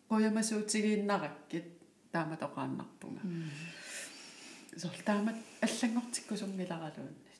qoyamasuutigiinnarakkit 0.08 1.68
taamat 2.12 2.42
oqaannarpunga 2.48 3.22
сорл 4.82 5.02
таамат 5.08 5.38
аллангортиккусунгиларалуунни 5.66 7.32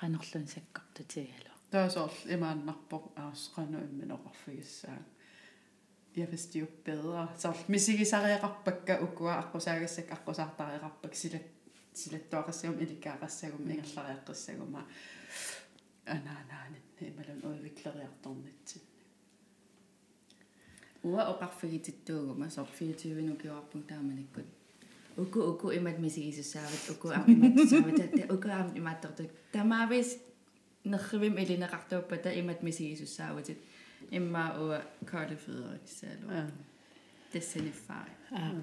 канерлун 0.00 0.46
саккортутигалу 0.54 1.53
таасоорл 1.73 2.19
имааннарпо 2.35 2.97
аасqanu 3.15 3.77
имминеқарфигиссаа 3.87 4.99
jeg 6.15 6.31
vidste 6.31 6.59
jo 6.59 6.65
bedre. 6.85 7.27
Så 7.37 7.53
misigisariaqarpakka 7.67 8.99
ukua 9.01 9.33
aqusaagassak 9.39 10.11
aqusaartariaqarpak 10.11 11.15
silat 11.15 11.47
silattuaqassagum 11.93 12.79
ilikkaaqassagum 12.83 13.69
ingallariaqqassaguma 13.69 14.81
анаанааnin 16.05 16.83
ималун 17.07 17.41
уивиклериарторнитсин 17.49 18.81
уа 21.03 21.23
оқарфигититтуугума 21.33 22.49
сор 22.49 22.67
24 22.79 23.21
нукиуарпун 23.29 23.83
тааманиккут 23.83 24.47
уку 25.17 25.39
уку 25.51 25.71
имат 25.71 25.99
мисигисуссаават 25.99 26.89
уку 26.93 27.07
амиматтусаават 27.09 28.31
уку 28.35 28.47
аам 28.49 28.69
имааттортук 28.79 29.31
тамаавис 29.51 30.09
нерривим 30.84 31.36
илинеқартууппата 31.36 32.38
имат 32.40 32.62
мисигисуссааватит 32.62 33.58
имма 34.10 34.54
уа 34.58 34.82
кардифидериксаалу 35.06 36.50
тассаниффари 37.32 38.12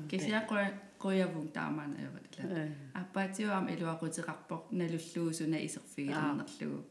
кися 0.09 0.45
қоя 0.49 0.67
қоявун 0.99 1.51
таамаана 1.51 1.97
эватла 2.07 2.43
аппаатиуам 2.93 3.67
илуақутеқарпоқ 3.73 4.71
налуллуусуна 4.71 5.57
исерфигилернерлугу 5.67 6.85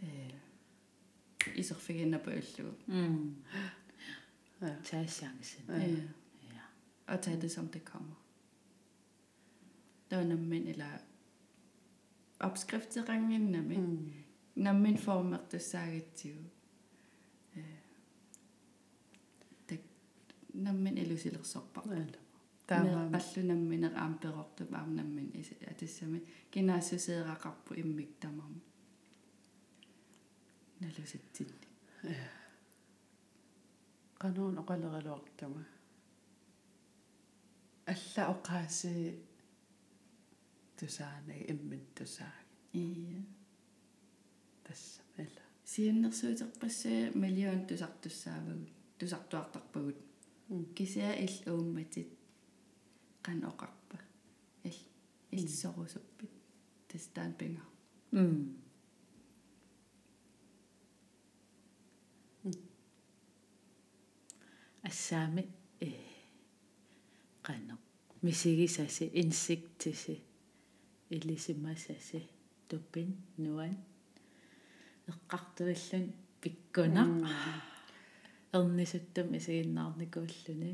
э 0.00 0.30
исерфигиннапа 1.56 2.30
уллугу 2.30 2.74
м 2.86 3.36
tag 4.88 5.08
chancen 5.18 5.64
ja 6.54 6.64
og 7.06 7.20
tage 7.22 7.40
det 7.40 7.50
som 7.50 7.68
det 7.68 7.84
kommer 7.84 8.16
der 10.10 10.16
er 10.16 10.24
nemlig 10.24 10.68
eller 10.68 10.98
opskriftsrangen 12.40 13.40
nemlig 13.40 13.78
når 13.78 14.27
min 14.58 14.98
former 14.98 15.38
det 15.50 15.62
sagt 15.62 16.14
til 16.14 16.50
наммин 20.54 20.98
илусилерсорпа 20.98 21.82
таама 22.66 23.10
паллунамминер 23.12 23.94
аам 23.96 24.18
перортуп 24.18 24.74
аам 24.74 24.96
наммин 24.96 25.30
атиссами. 25.70 26.20
Кинаассусеэрақарпу 26.50 27.74
иммик 27.74 28.18
тамам 28.20 28.60
налусатсинни 30.80 31.68
кануун 34.18 34.58
оқалералуартама 34.58 35.64
алла 37.86 38.22
оқааси 38.34 38.94
тусаанаг 40.76 41.40
иммин 41.52 41.82
тусааг 41.94 42.46
ия 42.72 43.22
тассамала 44.68 45.42
сиуннэрсуутерпассаа 45.72 47.10
миллион 47.22 47.66
тусартуссаавагут 47.68 48.70
тусартуартарпагут. 48.98 49.98
Кисиа 50.76 51.12
ил 51.24 51.34
уумматит 51.54 52.08
кан 53.22 53.44
оқарпа. 53.50 53.98
Ил 54.64 54.78
иллсорусуппит 55.30 56.30
тастаан 56.88 57.32
пинга 57.34 57.62
м 58.12 58.56
ассаами 64.82 65.44
э 65.80 65.90
qano 67.42 67.76
misigisasi 68.22 69.04
insiktisi 69.22 70.14
иллисимасаси 71.10 72.20
туппин 72.68 73.08
нуан 73.36 73.76
эққартуиллун 75.10 76.04
пиккунақ 76.42 77.12
эрнисуттам 78.56 79.28
исигиннаарникууллуни 79.38 80.72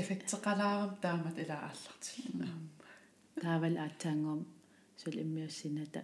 эффектеқалаарам 0.00 0.92
таамат 1.04 1.36
илааллартилла 1.42 2.48
таавал 3.42 3.76
аатаангуум 3.84 4.42
сул 5.00 5.16
иммиуссината 5.24 6.00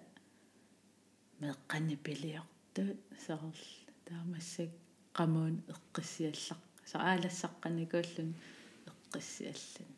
меққани 1.40 1.96
пилиорту 2.04 2.84
саарл 3.26 3.62
таамассак 4.06 4.70
qamуун 5.16 5.56
эққиссиаллақ 5.72 6.60
сааалассаққаникууллун 6.90 8.30
эққиссиаллун 8.90 9.90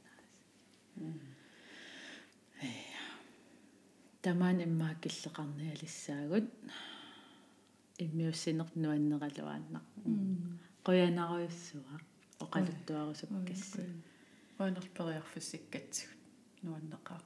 тамаан 4.22 4.58
иммаакиллеқарниалиссаагут 4.66 6.46
иммиуссинер 8.04 8.68
нуаннералуааннақ 8.82 9.86
қоянаруйуссуа 10.86 11.94
оқалуттуарусуккасса 12.44 13.82
уанерпериарфиссиккатсигут 14.58 16.20
нуаннеқаа 16.64 17.20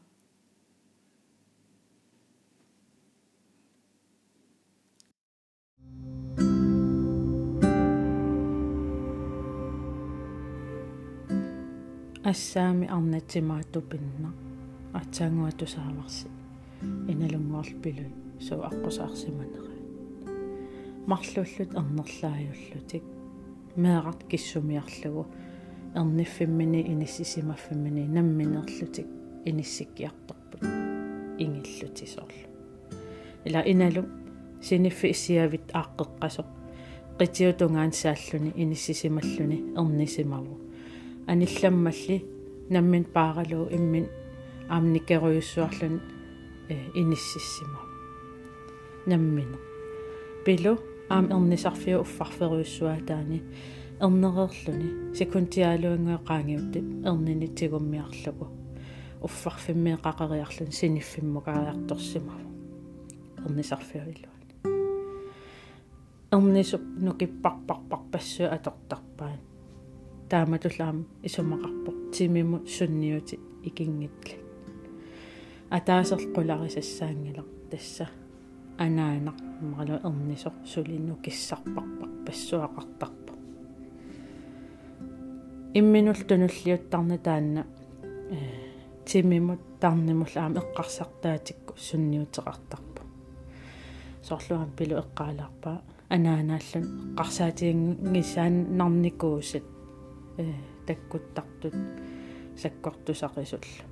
ассаами 12.32 12.86
арнатсимаатупинна 12.97 14.31
атсаангуатусааварси 15.01 16.41
иналунгуарлпилуй 17.13 18.11
суу 18.41 18.61
аққусаарсиманера 18.71 19.73
марлуллут 21.07 21.71
арнерлаajullutik 21.81 23.05
меэрат 23.77 24.21
киссумиарлугу 24.31 25.27
эрниффиммини 25.95 26.81
иниссисимаффиммини 26.93 28.07
намминерлутик 28.09 29.07
иниссиккиарторпут 29.45 30.63
ингиллутисоорлу 31.39 32.49
ила 33.45 33.63
иналу 33.73 34.05
синиффи 34.61 35.11
иссиавит 35.11 35.67
ааққеққасо 35.73 36.45
qitiutungaan 37.19 37.93
saalluni 37.93 38.53
inissisimalluni 38.57 39.59
ernisимаву 39.81 40.55
анилламмалли 41.27 42.17
наммин 42.71 43.05
пааралуу 43.05 43.69
иммин 43.77 44.07
аамникеруйуссуарлун 44.69 46.01
иниссиссима 46.94 47.81
наммина 49.07 49.59
пилу 50.44 50.78
аам 51.09 51.27
эрнисарфиу 51.31 52.01
уффарферуйуссуатаани 52.01 53.43
эрнерерлүни 54.01 55.15
секунтиалуангеқаангиуттит 55.15 56.86
эрнини 57.07 57.47
тигуммиарлугу. 57.47 58.49
Уффарфиммеқақариарлун 59.23 60.73
синиффиммукариарторсимаву 60.73 62.49
эрнисарфиуиллуани 63.47 64.32
эрнисуп 66.32 66.82
нукиппарпарпарпассуа 67.07 68.49
атортарпаан 68.57 69.39
тааматулаам 70.31 71.07
исумақарпоқ 71.23 71.97
тимиму 72.15 72.66
сунниути 72.66 73.39
икингитла 73.62 74.41
атаасерқуларисассаангилар 75.77 77.47
тасса 77.70 78.07
анаанақ 78.85 79.39
маралу 79.73 79.97
эрнисоқ 80.09 80.55
сулинну 80.73 81.15
киссарпарпар 81.24 82.11
пассуақартарпо 82.27 83.32
имминул 85.78 86.20
тунуллиуттарна 86.28 87.16
таанна 87.27 87.62
э 88.36 88.39
тимимут 89.07 89.61
таарнимулаам 89.81 90.53
эққарсартаатикку 90.61 91.73
сунниутеқартарпо 91.86 93.03
сорлуам 94.28 94.70
пилу 94.77 94.94
эққаалаарпаа 95.03 95.78
анаанааллун 96.15 96.85
эққарсаатиангисаан 97.16 98.55
нарникуусат 98.78 99.66
э 100.36 100.44
таккуттартут 100.86 101.74
саккортусақисулла 102.62 103.91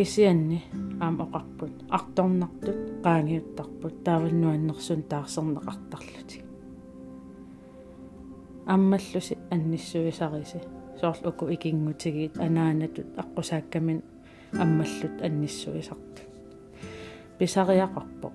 кисианни 0.00 0.62
аама 0.98 1.24
оқарпут. 1.24 1.72
Арторнартут 1.90 2.78
qaangiuttarput 3.04 3.94
taavannуаннерсун 4.04 5.02
таарсернеқартарлутик 5.10 6.44
аммаллуси 8.66 9.36
анниссуисариси 9.50 10.60
соорл 11.00 11.28
уку 11.28 11.44
икингутигиит 11.54 12.38
анаанатут 12.46 13.08
аққусааккамин 13.22 14.00
аммаллут 14.62 15.16
анниссуисарту 15.26 16.22
писариақарпо. 17.38 18.32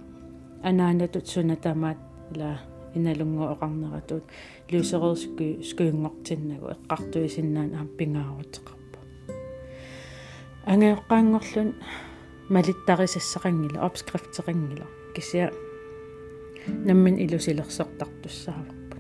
Анаанатут 0.62 1.26
сунатамаат 1.28 1.98
ила 2.32 2.60
иналунгу 2.94 3.44
оқарнератут. 3.54 4.24
Люусерерску 4.70 5.64
скуингортиннагу 5.70 6.68
эққартуисиннаан 6.76 7.74
аам 7.74 7.88
пингаарутеқарпо 7.98 8.75
ангеоққаангорлун 10.66 11.76
малиттарисассақангила 12.50 13.80
обскрифтерангила 13.86 14.88
кися 15.16 15.52
наммин 16.68 17.16
илусилерсортартуссааварпу 17.26 18.98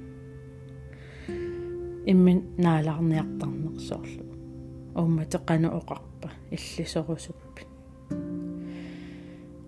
иммин 2.05 2.39
наалаарниартарнерсоорлу 2.57 4.25
уумматеқану 4.95 5.69
оқарпа 5.79 6.29
иллисорусуппи 6.51 7.63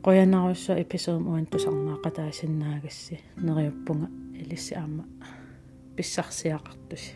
qoyanarussa 0.08 0.74
episode 0.84 1.24
uantusarnaaqataasиннаагасси 1.32 3.20
нериуппунга 3.46 4.08
илисси 4.42 4.74
аама 4.76 5.04
писсарсиақартуси. 5.96 7.14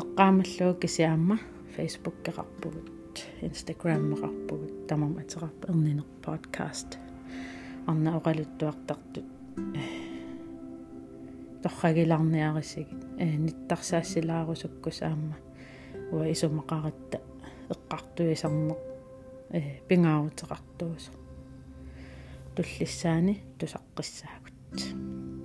Эққаамаллуу 0.00 0.74
кисиаама 0.82 1.38
facebook 1.80 2.16
кеқарпугут 2.24 3.16
instagram 3.40 4.02
меқарпугут 4.12 4.86
тамам 4.86 5.16
атерарпа 5.16 5.64
эрнинер 5.72 6.04
podcast. 6.22 6.98
Арна 7.86 8.16
оқалуттуартартут 8.18 9.24
торрагиларниарисигит 11.62 13.02
э 13.18 13.26
ниттарсаассилаарусуккус 13.44 15.02
аама 15.02 15.36
уа 16.12 16.24
исумақаратта 16.34 17.18
эққартуисарнеқ 17.72 18.80
э 19.56 19.60
пингаарутеқартуусо 19.88 21.12
туллиссаани 22.54 23.34
тусаққиссаагут 23.58 25.39